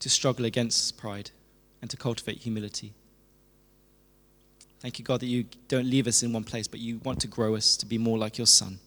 to 0.00 0.08
struggle 0.08 0.44
against 0.44 0.96
pride 0.96 1.30
and 1.80 1.90
to 1.90 1.96
cultivate 1.96 2.38
humility. 2.38 2.92
Thank 4.80 4.98
you, 4.98 5.04
God, 5.04 5.20
that 5.20 5.26
you 5.26 5.46
don't 5.68 5.88
leave 5.88 6.06
us 6.06 6.22
in 6.22 6.32
one 6.32 6.44
place, 6.44 6.66
but 6.66 6.80
you 6.80 6.98
want 7.04 7.20
to 7.20 7.26
grow 7.26 7.54
us 7.54 7.76
to 7.78 7.86
be 7.86 7.98
more 7.98 8.18
like 8.18 8.38
your 8.38 8.46
Son. 8.46 8.78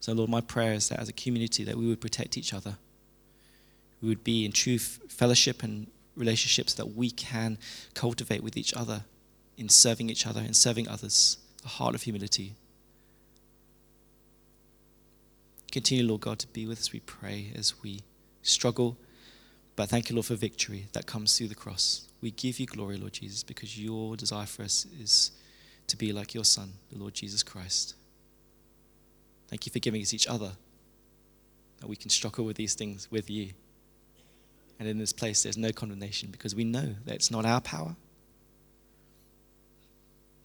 So, 0.00 0.12
Lord, 0.12 0.30
my 0.30 0.40
prayer 0.40 0.72
is 0.72 0.88
that 0.88 0.98
as 0.98 1.08
a 1.08 1.12
community 1.12 1.62
that 1.64 1.76
we 1.76 1.86
would 1.86 2.00
protect 2.00 2.36
each 2.36 2.52
other. 2.52 2.76
We 4.00 4.08
would 4.08 4.24
be 4.24 4.44
in 4.44 4.52
true 4.52 4.78
fellowship 4.78 5.62
and 5.62 5.86
relationships 6.16 6.74
that 6.74 6.96
we 6.96 7.10
can 7.10 7.58
cultivate 7.94 8.42
with 8.42 8.56
each 8.56 8.74
other 8.74 9.04
in 9.56 9.68
serving 9.68 10.10
each 10.10 10.26
other 10.26 10.40
and 10.40 10.56
serving 10.56 10.88
others, 10.88 11.36
a 11.64 11.68
heart 11.68 11.94
of 11.94 12.02
humility. 12.02 12.54
Continue, 15.72 16.04
Lord 16.06 16.20
God, 16.20 16.38
to 16.40 16.46
be 16.48 16.66
with 16.66 16.78
us, 16.78 16.92
we 16.92 17.00
pray, 17.00 17.50
as 17.56 17.82
we 17.82 18.02
struggle. 18.42 18.98
But 19.74 19.88
thank 19.88 20.10
you, 20.10 20.14
Lord, 20.14 20.26
for 20.26 20.34
victory 20.34 20.86
that 20.92 21.06
comes 21.06 21.36
through 21.36 21.48
the 21.48 21.54
cross. 21.54 22.08
We 22.20 22.30
give 22.30 22.60
you 22.60 22.66
glory, 22.66 22.98
Lord 22.98 23.14
Jesus, 23.14 23.42
because 23.42 23.80
your 23.80 24.14
desire 24.14 24.44
for 24.44 24.64
us 24.64 24.86
is 25.00 25.30
to 25.86 25.96
be 25.96 26.12
like 26.12 26.34
your 26.34 26.44
Son, 26.44 26.74
the 26.92 26.98
Lord 26.98 27.14
Jesus 27.14 27.42
Christ. 27.42 27.94
Thank 29.48 29.64
you 29.64 29.72
for 29.72 29.78
giving 29.78 30.02
us 30.02 30.12
each 30.12 30.26
other, 30.26 30.52
that 31.80 31.86
we 31.86 31.96
can 31.96 32.10
struggle 32.10 32.44
with 32.44 32.58
these 32.58 32.74
things 32.74 33.10
with 33.10 33.30
you. 33.30 33.52
And 34.78 34.86
in 34.86 34.98
this 34.98 35.14
place, 35.14 35.42
there's 35.42 35.56
no 35.56 35.72
condemnation 35.72 36.28
because 36.30 36.54
we 36.54 36.64
know 36.64 36.96
that 37.06 37.14
it's 37.14 37.30
not 37.30 37.46
our 37.46 37.62
power, 37.62 37.96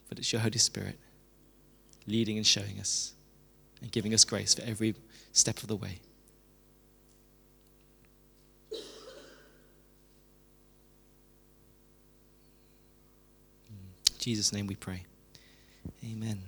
but 0.08 0.20
it's 0.20 0.32
your 0.32 0.42
Holy 0.42 0.58
Spirit 0.58 0.98
leading 2.06 2.38
and 2.38 2.48
showing 2.48 2.80
us 2.80 3.14
and 3.82 3.92
giving 3.92 4.14
us 4.14 4.24
grace 4.24 4.54
for 4.54 4.62
every 4.64 4.96
step 5.38 5.62
of 5.62 5.68
the 5.68 5.76
way. 5.76 6.00
In 8.72 8.80
Jesus' 14.20 14.52
name 14.52 14.68
we 14.68 14.76
pray. 14.76 15.06
Amen. 16.04 16.40